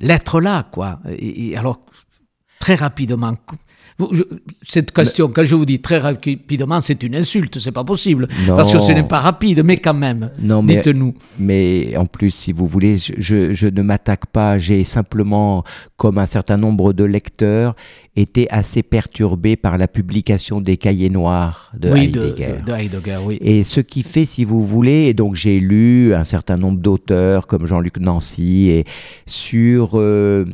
l'être 0.00 0.40
là, 0.40 0.68
quoi. 0.70 1.00
Et, 1.18 1.56
alors, 1.56 1.80
très 2.60 2.76
rapidement, 2.76 3.34
cette 4.68 4.90
question, 4.90 5.28
quand 5.28 5.44
je 5.44 5.54
vous 5.54 5.64
dis 5.64 5.80
très 5.80 5.98
rapidement, 5.98 6.80
c'est 6.80 7.02
une 7.04 7.14
insulte, 7.14 7.58
c'est 7.60 7.70
pas 7.72 7.84
possible, 7.84 8.26
Non. 8.46 8.56
parce 8.56 8.72
que 8.72 8.80
ce 8.80 8.90
n'est 8.92 9.04
pas 9.06 9.20
rapide, 9.20 9.62
mais 9.64 9.76
quand 9.76 9.94
même, 9.94 10.30
mais- 10.40 10.76
dites-nous. 10.76 11.14
Mais 11.38 11.96
en 11.96 12.06
plus, 12.06 12.30
si 12.30 12.52
vous 12.52 12.66
voulez, 12.66 12.96
je, 12.96 13.66
ne 13.68 13.82
m'attaque 13.82 14.26
pas. 14.26 14.58
J'ai 14.58 14.82
simplement, 14.84 15.62
comme 15.96 16.18
un 16.18 16.26
certain 16.26 16.56
nombre 16.56 16.92
de 16.92 17.04
lecteurs, 17.04 17.76
été 18.16 18.48
assez 18.50 18.82
perturbé 18.82 19.56
par 19.56 19.78
la 19.78 19.86
publication 19.88 20.60
des 20.60 20.76
cahiers 20.76 21.10
noirs 21.10 21.72
de 21.78 21.90
oui, 21.90 22.08
de, 22.08 22.20
Heidegger. 22.20 22.54
de- 22.64 22.70
de 22.70 22.76
Heidegger, 22.76 23.18
oui. 23.24 23.38
Et 23.40 23.64
ce 23.64 23.80
qui 23.80 24.02
fait, 24.02 24.24
si 24.24 24.44
vous 24.44 24.64
voulez, 24.64 25.06
et 25.08 25.14
donc 25.14 25.34
j'ai 25.34 25.58
lu 25.60 26.14
un 26.14 26.24
certain 26.24 26.56
nombre 26.56 26.78
d'auteurs 26.80 27.46
comme 27.46 27.66
Jean-Luc 27.66 27.98
Nancy 27.98 28.70
et 28.70 28.84
sur 29.26 29.92
euh, 29.94 30.44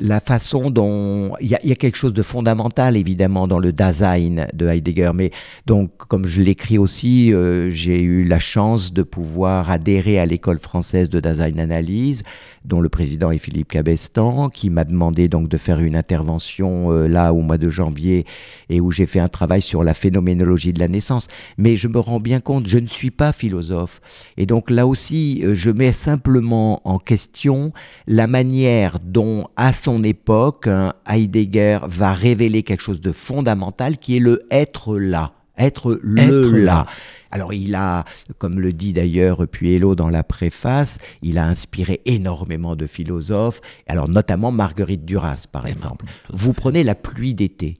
la 0.00 0.20
façon 0.20 0.70
dont 0.70 1.32
il 1.40 1.48
y, 1.48 1.54
a- 1.54 1.74
quelque 1.76 1.96
chose 1.96 2.14
de 2.14 2.22
fondamental 2.22 2.96
évidemment 2.96 3.46
dans 3.46 3.58
le 3.58 3.72
Dasein 3.72 4.46
de 4.52 4.66
Heidegger, 4.66 5.10
mais 5.14 5.30
donc 5.66 5.90
comme 6.08 6.26
je 6.26 6.42
l'écris 6.42 6.78
aussi, 6.78 7.32
euh, 7.32 7.70
j'ai 7.70 8.00
eu 8.00 8.24
la 8.24 8.38
chance 8.38 8.92
de 8.92 9.02
pouvoir 9.02 9.70
adhérer 9.70 10.18
à 10.18 10.26
l'école 10.26 10.58
française 10.58 11.10
de 11.10 11.20
Dasein 11.20 11.58
Analyse, 11.58 12.22
dont 12.64 12.80
le 12.80 12.88
président 12.88 13.30
est 13.30 13.38
Philippe 13.38 13.68
Cabestan, 13.72 14.48
qui 14.50 14.68
m'a 14.70 14.84
demandé 14.84 15.28
donc 15.28 15.48
de 15.48 15.56
faire 15.56 15.80
une 15.80 15.96
intervention 15.96 16.92
euh, 16.92 17.08
là 17.08 17.32
au 17.32 17.40
mois 17.40 17.58
de 17.58 17.68
janvier 17.68 18.24
et 18.68 18.80
où 18.80 18.90
j'ai 18.90 19.06
fait 19.06 19.20
un 19.20 19.28
travail 19.28 19.62
sur 19.62 19.82
la 19.82 19.94
phénoménologie 19.94 20.72
de 20.72 20.78
la 20.78 20.88
naissance. 20.88 21.28
Mais 21.58 21.76
je 21.76 21.88
me 21.88 21.98
rends 21.98 22.20
bien 22.20 22.40
compte, 22.40 22.66
je 22.66 22.78
ne 22.78 22.86
suis 22.86 23.10
pas 23.10 23.32
philosophe. 23.32 24.00
Et 24.36 24.46
donc 24.46 24.70
là 24.70 24.86
aussi, 24.86 25.42
euh, 25.44 25.54
je 25.54 25.70
mets 25.70 25.92
simplement 25.92 26.80
en 26.88 26.98
question 26.98 27.72
la 28.06 28.26
manière 28.26 28.98
dont, 29.02 29.44
à 29.56 29.72
son 29.72 29.89
époque, 30.02 30.66
hein, 30.66 30.94
Heidegger 31.08 31.80
va 31.86 32.12
révéler 32.12 32.62
quelque 32.62 32.82
chose 32.82 33.00
de 33.00 33.12
fondamental 33.12 33.98
qui 33.98 34.16
est 34.16 34.20
le 34.20 34.42
être 34.50 34.96
là. 34.98 35.32
Être 35.58 35.98
le 36.02 36.22
Être 36.22 36.56
là. 36.56 36.64
là. 36.64 36.86
Alors 37.30 37.52
il 37.52 37.74
a, 37.74 38.04
comme 38.38 38.58
le 38.58 38.72
dit 38.72 38.92
d'ailleurs 38.92 39.46
Puello 39.46 39.94
dans 39.94 40.08
la 40.08 40.22
préface, 40.22 40.98
il 41.22 41.38
a 41.38 41.46
inspiré 41.46 42.00
énormément 42.06 42.76
de 42.76 42.86
philosophes, 42.86 43.60
alors 43.86 44.08
notamment 44.08 44.50
Marguerite 44.52 45.04
Duras 45.04 45.46
par 45.50 45.66
exemple. 45.66 46.06
Vous 46.30 46.52
prenez 46.52 46.82
la 46.82 46.94
pluie 46.94 47.34
d'été, 47.34 47.78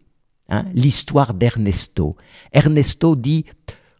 hein, 0.50 0.64
l'histoire 0.74 1.34
d'Ernesto. 1.34 2.16
Ernesto 2.52 3.16
dit, 3.16 3.44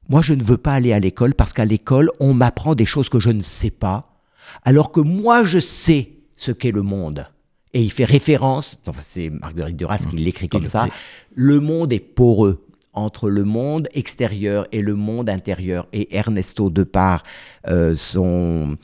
moi 0.09 0.23
je 0.23 0.35
ne 0.35 0.43
veux 0.43 0.59
pas 0.59 0.75
aller 0.75 0.93
à 0.93 1.01
l'école 1.01 1.35
parce 1.35 1.53
qu'à 1.53 1.65
l'école 1.65 2.11
on 2.21 2.35
m'apprend 2.35 2.75
des 2.75 2.87
choses 2.87 3.09
que 3.09 3.19
je 3.19 3.31
ne 3.31 3.43
sais 3.43 3.71
pas, 3.71 4.21
alors 4.63 4.93
que 4.93 5.01
moi 5.01 5.43
je 5.43 5.59
sais 5.59 6.13
ce 6.37 6.53
qu'est 6.53 6.73
le 6.73 6.83
monde. 6.83 7.27
Et 7.73 7.83
il 7.83 7.93
fait 7.93 8.05
référence, 8.05 8.81
c'est 9.01 9.31
Marguerite 9.31 9.77
Duras 9.77 10.05
qui 10.11 10.17
l'écrit 10.17 10.49
comme 10.49 10.67
ça, 10.67 10.89
le 11.35 11.61
monde 11.61 11.93
est 11.93 12.01
poreux. 12.01 12.65
entre 12.93 13.31
le 13.31 13.45
monde 13.45 13.89
extérieur 13.95 14.67
et 14.73 14.83
le 14.83 14.95
monde 14.97 15.31
intérieur. 15.31 15.87
Et 15.93 16.17
Ernesto, 16.17 16.71
de 16.71 16.83
par 16.83 17.23
euh, 17.69 17.95
son, 17.95 18.77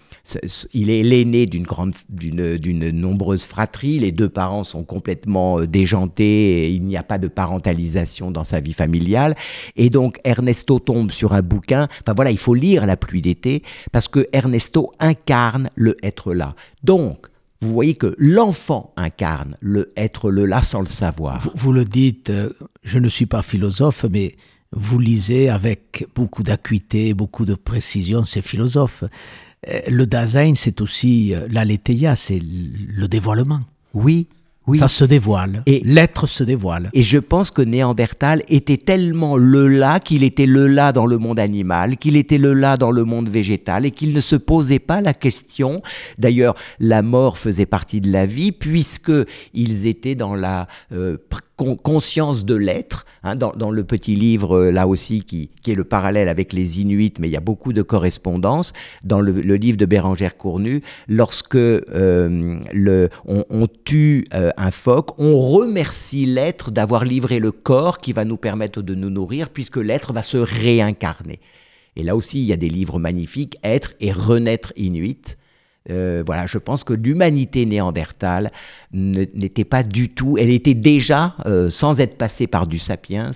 il 0.73 0.91
est 0.91 1.03
l'aîné 1.03 1.47
d'une 1.47 1.65
grande, 1.65 1.95
d'une, 2.09 2.57
d'une 2.57 2.91
nombreuse 2.91 3.45
fratrie. 3.45 3.99
Les 3.99 4.13
deux 4.13 4.29
parents 4.29 4.65
sont 4.65 4.85
complètement 4.85 5.59
euh, 5.59 5.67
déjantés 5.67 6.65
et 6.65 6.71
il 6.71 6.85
n'y 6.85 6.97
a 6.97 7.03
pas 7.03 7.19
de 7.19 7.29
parentalisation 7.29 8.31
dans 8.31 8.45
sa 8.45 8.61
vie 8.61 8.73
familiale. 8.73 9.35
Et 9.77 9.91
donc 9.91 10.21
Ernesto 10.25 10.79
tombe 10.79 11.11
sur 11.11 11.33
un 11.33 11.43
bouquin. 11.43 11.89
Enfin 12.03 12.15
voilà, 12.15 12.31
il 12.31 12.39
faut 12.39 12.55
lire 12.55 12.87
La 12.87 12.97
pluie 12.97 13.23
d'été 13.23 13.63
parce 13.91 14.09
que 14.09 14.29
Ernesto 14.33 14.93
incarne 15.01 15.71
le 15.75 15.97
être 16.03 16.33
là. 16.33 16.51
Donc 16.85 17.27
vous 17.63 17.73
voyez 17.73 17.95
que 17.95 18.15
l'enfant 18.19 18.93
incarne 18.97 19.57
le 19.61 19.93
être 19.97 20.31
le 20.31 20.45
là 20.45 20.63
sans 20.63 20.81
le 20.81 20.87
savoir. 20.87 21.49
Vous, 21.55 21.73
le 21.73 21.85
dites, 21.85 22.31
euh, 22.31 22.53
je 22.83 22.99
ne 22.99 23.09
suis 23.09 23.27
pas 23.27 23.43
philosophe, 23.43 24.05
mais 24.11 24.37
vous 24.73 24.99
lisez 24.99 25.49
avec 25.49 26.07
beaucoup 26.15 26.43
d'acuité, 26.43 27.15
beaucoup 27.15 27.45
de 27.45 27.55
précision 27.55 28.25
ces 28.25 28.43
philosophes. 28.43 29.05
Euh, 29.69 29.81
le 29.89 30.07
Dasein, 30.07 30.53
c'est 30.55 30.81
aussi 30.81 31.35
euh, 31.35 31.47
l'aletheia, 31.51 32.15
c'est 32.15 32.41
le 32.41 33.09
dévoilement. 33.09 33.61
Oui, 33.95 34.29
ça 34.75 34.89
se 34.89 35.05
dévoile. 35.05 35.63
Et 35.67 35.81
l'être 35.85 36.27
se 36.27 36.43
dévoile. 36.43 36.91
Et 36.93 37.03
je 37.03 37.19
pense 37.19 37.51
que 37.51 37.63
Néandertal 37.63 38.43
était 38.49 38.77
tellement 38.77 39.37
le 39.37 39.69
là 39.69 40.01
qu'il 40.01 40.25
était 40.25 40.47
le 40.47 40.67
là 40.67 40.93
dans 40.93 41.07
le 41.07 41.19
monde 41.19 41.39
animal, 41.39 41.97
qu'il 41.97 42.17
était 42.17 42.39
le 42.39 42.53
là 42.55 42.77
dans 42.77 42.91
le 42.91 43.05
monde 43.05 43.29
végétal 43.29 43.87
et 43.87 43.91
qu'il 43.91 44.13
ne 44.13 44.21
se 44.21 44.37
posait 44.37 44.79
pas 44.79 45.01
la 45.01 45.15
question. 45.15 45.83
D'ailleurs, 46.19 46.55
la 46.81 47.03
mort 47.03 47.39
faisait 47.39 47.67
partie 47.67 48.01
de 48.01 48.11
la 48.11 48.27
vie 48.27 48.53
puisque 48.53 49.13
ils 49.55 49.87
étaient 49.87 50.15
dans 50.15 50.35
la 50.35 50.67
euh, 50.93 51.17
conscience 51.57 52.45
de 52.45 52.55
l'être. 52.55 53.07
Hein, 53.23 53.35
dans, 53.35 53.71
le 53.71 53.83
petit 53.83 54.15
livre, 54.15 54.57
euh, 54.57 54.71
là 54.71 54.87
aussi, 54.87 55.23
qui, 55.23 55.49
est 55.67 55.75
le 55.75 55.85
parallèle 55.85 56.29
avec 56.29 56.53
les 56.53 56.81
Inuits, 56.81 57.15
mais 57.19 57.29
il 57.29 57.33
y 57.33 57.37
a 57.37 57.41
beaucoup 57.41 57.73
de 57.73 57.83
correspondances. 57.83 58.73
Dans 59.03 59.21
le, 59.21 59.33
livre 59.57 59.77
de 59.79 59.87
Bérangère 59.87 60.37
Cournu, 60.37 60.83
lorsque 61.09 61.57
euh, 61.57 62.59
on, 63.27 63.67
tue 63.85 64.27
euh, 64.35 64.51
un 64.57 64.71
phoque, 64.71 65.19
on 65.19 65.39
remercie 65.39 66.27
l'être 66.27 66.71
d'avoir 66.71 67.05
livré 67.05 67.39
le 67.39 67.53
corps 67.53 67.99
qui 67.99 68.13
va 68.13 68.25
nous 68.25 68.37
permettre 68.37 68.83
de 68.83 68.95
nous 68.95 69.11
nourrir, 69.11 69.49
puisque 69.49 69.79
l'être 69.79 70.13
va 70.13 70.23
se 70.23 70.37
réincarner. 70.37 71.41
Et 71.97 72.03
là 72.03 72.15
aussi, 72.15 72.41
il 72.41 72.47
y 72.47 72.53
a 72.53 72.57
des 72.57 72.69
livres 72.69 72.99
magnifiques, 72.99 73.57
Être 73.65 73.95
et 74.01 74.13
Renaître 74.13 74.73
Inuit. 74.77 75.37
Euh, 75.91 76.23
voilà, 76.27 76.47
je 76.47 76.59
pense 76.59 76.85
que 76.85 76.93
l'humanité 76.93 77.67
néandertale 77.67 78.51
n'était 78.93 79.65
pas 79.65 79.83
du 79.83 80.09
tout, 80.09 80.37
elle 80.39 80.51
était 80.51 80.75
déjà, 80.75 81.37
euh, 81.47 81.71
sans 81.71 82.01
être 82.01 82.17
passée 82.17 82.47
par 82.47 82.67
du 82.67 82.79
sapiens, 82.79 83.31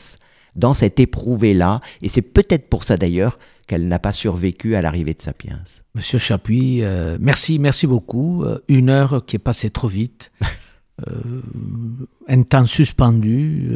dans 0.56 0.74
cette 0.74 0.98
éprouvé-là, 0.98 1.80
et 2.02 2.08
c'est 2.08 2.22
peut-être 2.22 2.68
pour 2.68 2.82
ça 2.82 2.96
d'ailleurs 2.96 3.38
qu'elle 3.68 3.86
n'a 3.86 4.00
pas 4.00 4.12
survécu 4.12 4.74
à 4.74 4.82
l'arrivée 4.82 5.14
de 5.14 5.22
Sapiens. 5.22 5.60
Monsieur 5.94 6.18
Chapuis, 6.18 6.82
euh, 6.82 7.18
merci, 7.20 7.60
merci 7.60 7.86
beaucoup. 7.86 8.44
Une 8.66 8.90
heure 8.90 9.24
qui 9.24 9.36
est 9.36 9.40
passée 9.40 9.70
trop 9.70 9.86
vite. 9.86 10.32
un 12.28 12.42
temps 12.42 12.66
suspendu, 12.66 13.70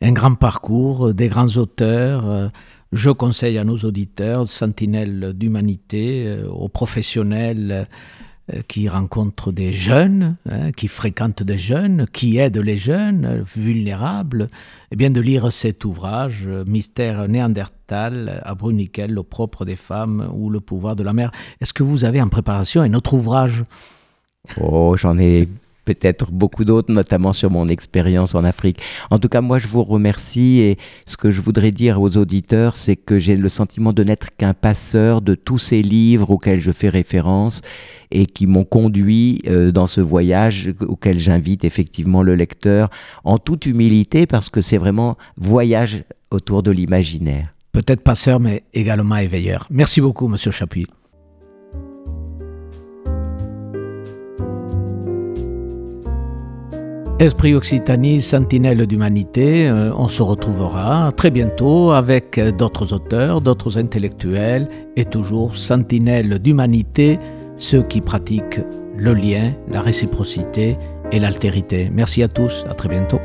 un 0.00 0.12
grand 0.12 0.34
parcours, 0.34 1.12
des 1.14 1.28
grands 1.28 1.56
auteurs, 1.56 2.52
je 2.92 3.10
conseille 3.10 3.58
à 3.58 3.64
nos 3.64 3.78
auditeurs, 3.78 4.48
sentinelles 4.48 5.32
d'humanité, 5.34 6.26
euh, 6.26 6.48
aux 6.48 6.68
professionnels 6.68 7.88
euh, 8.52 8.60
qui 8.68 8.88
rencontrent 8.88 9.52
des 9.52 9.72
jeunes, 9.72 10.36
hein, 10.50 10.72
qui 10.72 10.88
fréquentent 10.88 11.42
des 11.42 11.58
jeunes, 11.58 12.06
qui 12.12 12.36
aident 12.38 12.58
les 12.58 12.76
jeunes 12.76 13.42
vulnérables, 13.54 14.48
eh 14.90 14.96
bien 14.96 15.10
de 15.10 15.20
lire 15.20 15.52
cet 15.52 15.84
ouvrage, 15.84 16.48
Mystère 16.66 17.28
néandertal 17.28 18.42
à 18.44 18.54
Bruniquel, 18.54 19.12
le 19.12 19.22
propre 19.22 19.64
des 19.64 19.76
femmes 19.76 20.30
ou 20.34 20.50
le 20.50 20.60
pouvoir 20.60 20.96
de 20.96 21.02
la 21.02 21.12
mer. 21.12 21.30
Est-ce 21.60 21.72
que 21.72 21.82
vous 21.82 22.04
avez 22.04 22.20
en 22.20 22.28
préparation 22.28 22.82
un 22.82 22.94
autre 22.94 23.14
ouvrage? 23.14 23.64
Oh, 24.60 24.96
j'en 24.96 25.18
ai 25.18 25.48
peut-être 25.84 26.30
beaucoup 26.30 26.64
d'autres, 26.64 26.92
notamment 26.92 27.32
sur 27.32 27.50
mon 27.50 27.66
expérience 27.68 28.34
en 28.34 28.44
Afrique. 28.44 28.78
En 29.10 29.18
tout 29.18 29.28
cas, 29.28 29.40
moi, 29.40 29.58
je 29.58 29.68
vous 29.68 29.82
remercie 29.82 30.60
et 30.60 30.78
ce 31.06 31.16
que 31.16 31.30
je 31.30 31.40
voudrais 31.40 31.70
dire 31.70 32.00
aux 32.00 32.16
auditeurs, 32.16 32.76
c'est 32.76 32.96
que 32.96 33.18
j'ai 33.18 33.36
le 33.36 33.48
sentiment 33.48 33.92
de 33.92 34.04
n'être 34.04 34.28
qu'un 34.36 34.54
passeur 34.54 35.20
de 35.20 35.34
tous 35.34 35.58
ces 35.58 35.82
livres 35.82 36.30
auxquels 36.30 36.60
je 36.60 36.70
fais 36.70 36.88
référence 36.88 37.62
et 38.10 38.26
qui 38.26 38.46
m'ont 38.46 38.64
conduit 38.64 39.42
euh, 39.46 39.72
dans 39.72 39.86
ce 39.86 40.00
voyage 40.00 40.72
auquel 40.80 41.18
j'invite 41.18 41.64
effectivement 41.64 42.22
le 42.22 42.34
lecteur 42.34 42.90
en 43.24 43.38
toute 43.38 43.66
humilité 43.66 44.26
parce 44.26 44.50
que 44.50 44.60
c'est 44.60 44.78
vraiment 44.78 45.16
voyage 45.36 46.04
autour 46.30 46.62
de 46.62 46.70
l'imaginaire. 46.70 47.54
Peut-être 47.72 48.02
passeur, 48.02 48.38
mais 48.38 48.64
également 48.74 49.16
éveilleur. 49.16 49.66
Merci 49.70 50.00
beaucoup, 50.02 50.28
Monsieur 50.28 50.50
Chapuis. 50.50 50.86
Esprit 57.18 57.54
Occitanie, 57.54 58.20
sentinelle 58.20 58.86
d'humanité, 58.86 59.68
euh, 59.68 59.92
on 59.96 60.08
se 60.08 60.22
retrouvera 60.22 61.12
très 61.12 61.30
bientôt 61.30 61.92
avec 61.92 62.40
d'autres 62.58 62.92
auteurs, 62.92 63.40
d'autres 63.40 63.78
intellectuels 63.78 64.66
et 64.96 65.04
toujours 65.04 65.54
sentinelle 65.54 66.38
d'humanité, 66.38 67.18
ceux 67.56 67.82
qui 67.82 68.00
pratiquent 68.00 68.60
le 68.96 69.14
lien, 69.14 69.52
la 69.68 69.80
réciprocité 69.80 70.76
et 71.12 71.20
l'altérité. 71.20 71.90
Merci 71.92 72.22
à 72.22 72.28
tous, 72.28 72.64
à 72.68 72.74
très 72.74 72.88
bientôt. 72.88 73.20